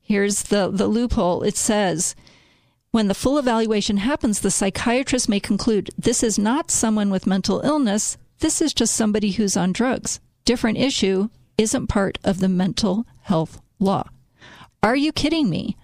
[0.00, 1.42] Here's the, the loophole.
[1.42, 2.14] It says,
[2.90, 7.60] when the full evaluation happens, the psychiatrist may conclude this is not someone with mental
[7.60, 8.16] illness.
[8.40, 10.18] This is just somebody who's on drugs.
[10.44, 14.08] Different issue isn't part of the mental health law.
[14.82, 15.76] Are you kidding me?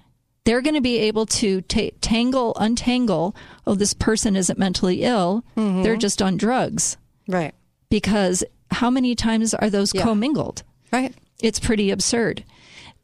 [0.45, 3.35] They're going to be able to ta tangle, untangle.
[3.67, 5.45] Oh, this person isn't mentally ill.
[5.57, 6.97] They're just on drugs.
[7.27, 7.55] Right.
[7.91, 10.63] Because how many times are those commingled?
[10.93, 11.15] Right.
[11.43, 12.45] It's pretty absurd.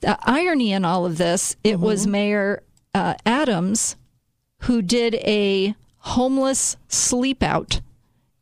[0.01, 2.63] The irony in all of this, it was Mayor
[2.95, 3.97] uh, Adams
[4.63, 7.81] who did a homeless sleep out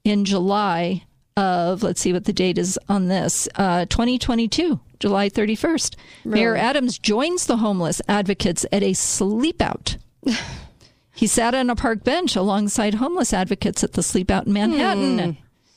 [0.05, 1.05] in July
[1.41, 5.97] of, let's see what the date is on this, uh, 2022, July 31st.
[6.25, 9.97] Mayor Adams joins the homeless advocates at a sleep out.
[11.15, 15.19] he sat on a park bench alongside homeless advocates at the sleep out in Manhattan
[15.19, 15.31] Hmm.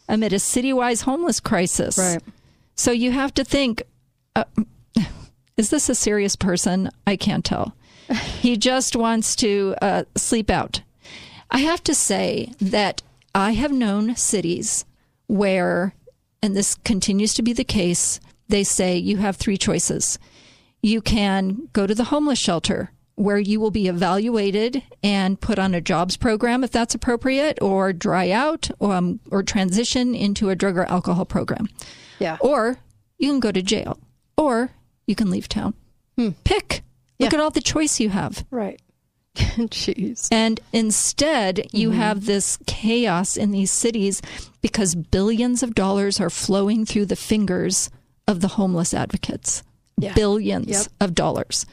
[0.09, 1.97] amid a citywide homeless crisis.
[1.97, 2.21] Right.
[2.75, 3.83] So you have to think
[4.35, 4.43] uh,
[5.57, 6.89] is this a serious person?
[7.07, 7.75] I can't tell.
[8.41, 10.81] he just wants to uh, sleep out.
[11.51, 13.01] I have to say that
[13.35, 14.85] I have known cities
[15.33, 15.95] where,
[16.43, 20.19] and this continues to be the case, they say you have three choices.
[20.81, 25.73] You can go to the homeless shelter where you will be evaluated and put on
[25.73, 30.77] a jobs program if that's appropriate, or dry out um, or transition into a drug
[30.77, 31.67] or alcohol program.
[32.19, 32.37] Yeah.
[32.39, 32.77] Or
[33.17, 33.99] you can go to jail,
[34.37, 34.71] or
[35.07, 35.73] you can leave town.
[36.43, 36.83] Pick.
[37.19, 38.45] Look at all the choice you have.
[38.51, 38.81] Right.
[39.35, 40.27] Jeez.
[40.31, 44.21] And instead, you have this chaos in these cities
[44.61, 47.89] because billions of dollars are flowing through the fingers
[48.27, 49.63] of the homeless advocates.
[49.97, 50.13] Yeah.
[50.13, 50.87] Billions Yep.
[51.01, 51.65] of dollars.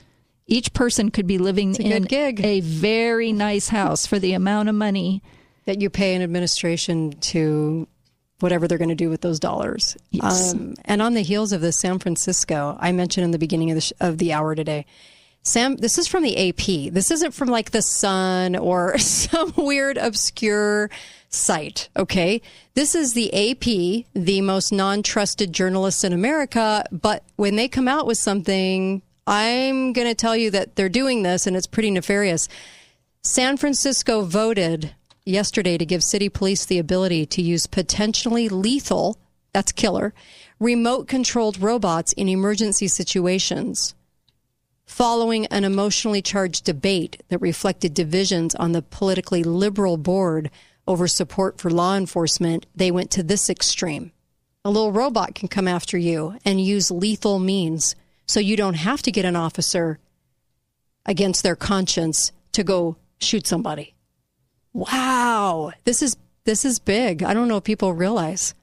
[0.47, 2.07] Each person could be living a in
[2.45, 5.23] a very nice house for the amount of money
[5.67, 7.87] that you pay an administration to
[8.41, 9.97] whatever they're going to do with those dollars.
[10.11, 10.53] Yes.
[10.55, 13.75] Um, and on the heels of this, San Francisco, I mentioned in the beginning of
[13.77, 14.87] the, sh- of the hour today,
[15.43, 16.93] Sam, this is from the AP.
[16.93, 20.91] This isn't from like the Sun or some weird, obscure
[21.31, 21.89] site.
[21.97, 22.43] Okay.
[22.75, 26.85] This is the AP, the most non trusted journalists in America.
[26.93, 31.23] But when they come out with something, I'm going to tell you that they're doing
[31.23, 32.49] this and it's pretty nefarious.
[33.23, 34.94] San Francisco voted
[35.25, 39.19] yesterday to give city police the ability to use potentially lethal,
[39.52, 40.15] that's killer,
[40.59, 43.94] remote controlled robots in emergency situations.
[44.91, 50.51] Following an emotionally charged debate that reflected divisions on the politically liberal board
[50.86, 54.10] over support for law enforcement, they went to this extreme.
[54.65, 57.94] A little robot can come after you and use lethal means
[58.27, 60.01] so you don't have to get an officer
[61.07, 63.94] against their conscience to go shoot somebody.
[64.73, 67.23] Wow, this is this is big.
[67.23, 68.55] I don't know if people realize.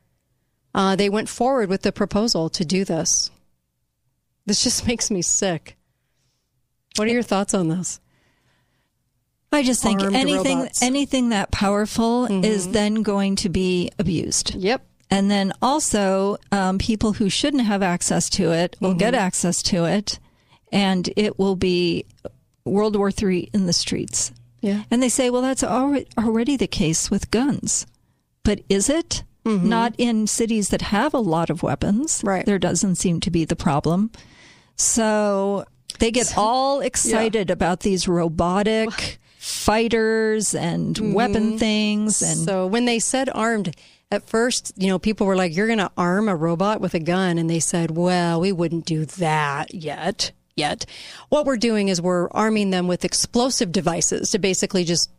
[0.75, 3.31] Uh, they went forward with the proposal to do this.
[4.45, 5.76] This just makes me sick.
[6.97, 7.99] What are your thoughts on this?
[9.51, 10.79] I just think Armed anything robots.
[10.79, 10.85] Mm-hmm.
[10.85, 14.53] anything that powerful is then going to be abused.
[14.55, 14.85] Yep.
[15.09, 19.23] And then also, um, people who shouldn't have access to it will get Mm-hmm.
[19.23, 20.19] access to it,
[20.71, 22.05] and it will be
[22.65, 24.33] World War III in the streets.
[24.59, 24.83] Yeah.
[24.91, 27.87] And they say, well, that's already, already the case with guns.
[28.43, 29.23] But is it?
[29.45, 29.69] Mm-hmm.
[29.69, 32.21] Not in cities that have a lot of weapons.
[32.25, 32.45] Right.
[32.45, 34.11] There doesn't seem to be the problem.
[34.75, 35.63] So
[35.99, 42.21] they get all excited about these robotic fighters and weapon things.
[42.21, 42.45] And Mm-hmm.
[42.45, 43.75] so when they said armed,
[44.11, 46.99] at first, you know, people were like, "You're going to arm a robot with a
[46.99, 50.85] gun," and they said, "Well, we wouldn't do that yet." Yet,
[51.29, 55.11] what we're doing is we're arming them with explosive devices to basically just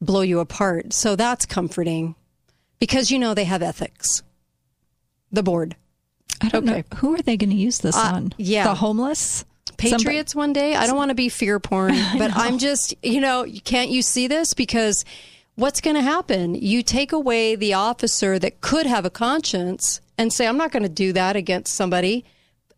[0.00, 0.92] blow you apart.
[0.92, 2.14] So that's comforting,
[2.80, 4.22] because you know they have ethics.
[5.30, 5.76] The board.
[6.40, 6.82] I don't know.
[6.96, 8.34] Who are they going to use this Uh, on?
[8.38, 8.64] yeah.
[8.64, 9.44] The homeless?
[9.76, 10.74] Patriots one day.
[10.74, 14.26] I don't want to be fear porn, but I'm just, you know, can't you see
[14.26, 14.54] this?
[14.54, 15.04] Because
[15.54, 16.54] what's going to happen?
[16.54, 20.82] You take away the officer that could have a conscience and say, I'm not going
[20.82, 22.24] to do that against somebody.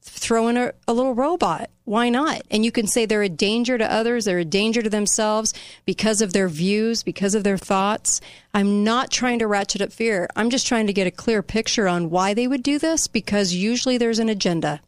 [0.02, 1.70] Throw in a, a little robot.
[1.84, 2.42] Why not?
[2.50, 5.52] And you can say they're a danger to others, they're a danger to themselves
[5.84, 8.20] because of their views, because of their thoughts.
[8.52, 10.28] I'm not trying to ratchet up fear.
[10.36, 13.52] I'm just trying to get a clear picture on why they would do this because
[13.52, 14.80] usually there's an agenda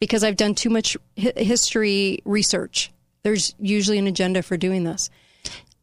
[0.00, 2.90] because I've done too much hi- history research.
[3.22, 5.10] There's usually an agenda for doing this.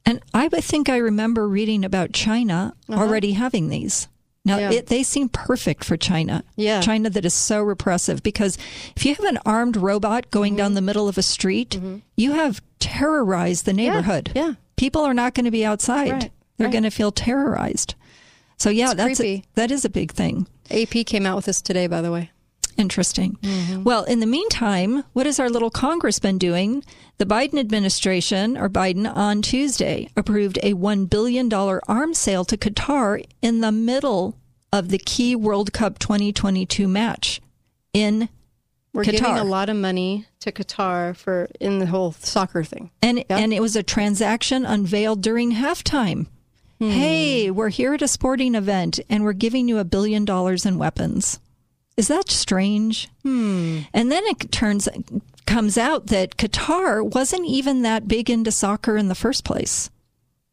[0.06, 3.02] And I think I remember reading about China Uh-huh.
[3.02, 4.08] already having these.
[4.48, 4.72] Now, Yeah.
[4.72, 6.44] it, they seem perfect for China.
[6.56, 6.80] Yeah.
[6.80, 8.58] China that is so repressive because
[8.96, 10.58] if you have an armed robot going Mm-hmm.
[10.58, 11.80] down the middle of a street,
[12.16, 14.32] you have terrorized the neighborhood.
[14.36, 14.54] Yeah.
[14.78, 16.12] People are not going to be outside.
[16.12, 16.72] Right, They're right.
[16.72, 17.96] going to feel terrorized.
[18.58, 20.48] So, yeah, It's that's a, that is a big thing.
[20.70, 22.30] AP came out with this today, by the way.
[22.78, 23.38] Interesting.
[23.42, 23.84] Mm-hmm.
[23.84, 26.84] Well, in the meantime, what has our little Congress been doing?
[27.18, 33.24] The Biden administration, or Biden, on Tuesday approved a $1 billion arms sale to Qatar
[33.42, 34.38] in the middle
[34.74, 37.40] of the key World Cup 2022 match
[37.94, 38.28] in
[38.94, 39.12] We're Qatar.
[39.12, 42.92] giving a lot of money to Qatar for in the whole soccer thing.
[43.02, 46.28] And and it was a transaction unveiled during halftime.
[46.80, 46.90] Hmm.
[46.90, 50.78] Hey, we're here at a sporting event and we're giving you a billion dollars in
[50.78, 51.40] weapons.
[51.98, 53.10] Is that strange?
[53.24, 53.80] Hmm.
[53.94, 54.90] And then it turns
[55.46, 59.90] comes out that Qatar wasn't even that big into soccer in the first place.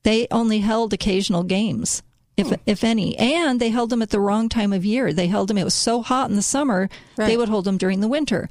[0.03, 2.03] They only held occasional games,
[2.37, 2.55] if Hmm.
[2.67, 5.13] if any, and they held them at the wrong time of year.
[5.13, 5.59] They held them.
[5.59, 6.89] It was so hot in the summer.
[7.17, 8.49] They would hold them during the winter.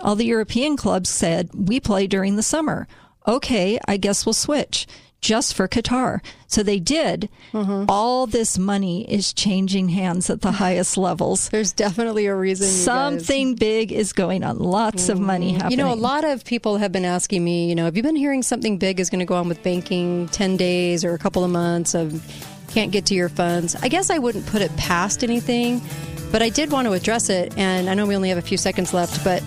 [0.00, 2.86] All the European clubs said we play during the summer.
[3.26, 4.86] Okay, I guess we'll switch.
[5.24, 6.20] Just for Qatar.
[6.48, 7.30] So they did.
[7.52, 7.86] Mm-hmm.
[7.88, 11.48] All this money is changing hands at the highest levels.
[11.48, 12.66] There's definitely a reason.
[12.66, 14.58] you guys- Something big is going on.
[14.58, 15.70] Lots of money happening.
[15.72, 18.16] You know, a lot of people have been asking me, you know, have you been
[18.16, 21.42] hearing something big is going to go on with banking 10 days or a couple
[21.42, 22.22] of months of
[22.68, 23.74] can't get to your funds?
[23.82, 25.80] I guess I wouldn't put it past anything,
[26.32, 27.56] but I did want to address it.
[27.56, 29.42] And I know we only have a few seconds left, but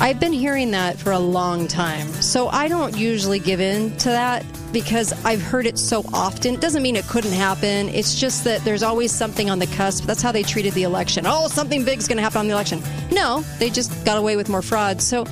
[0.00, 2.08] I've been hearing that for a long time.
[2.14, 6.54] So I don't usually give in to that because I've heard it so often.
[6.54, 7.88] It doesn't mean it couldn't happen.
[7.88, 10.04] It's just that there's always something on the cusp.
[10.04, 11.24] That's how they treated the election.
[11.26, 12.82] Oh, something big's going to happen on the election.
[13.12, 15.00] No, they just got away with more fraud.
[15.00, 15.26] So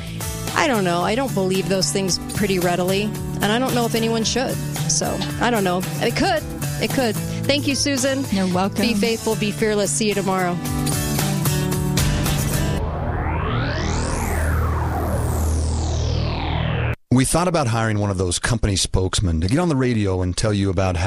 [0.54, 1.02] I don't know.
[1.02, 3.02] I don't believe those things pretty readily.
[3.02, 4.54] And I don't know if anyone should.
[4.90, 5.82] So I don't know.
[6.00, 6.42] It could.
[6.80, 7.16] It could.
[7.46, 8.24] Thank you, Susan.
[8.30, 8.82] You're welcome.
[8.82, 9.90] Be faithful, be fearless.
[9.90, 10.56] See you tomorrow.
[17.12, 20.34] We thought about hiring one of those company spokesmen to get on the radio and
[20.34, 21.00] tell you about how.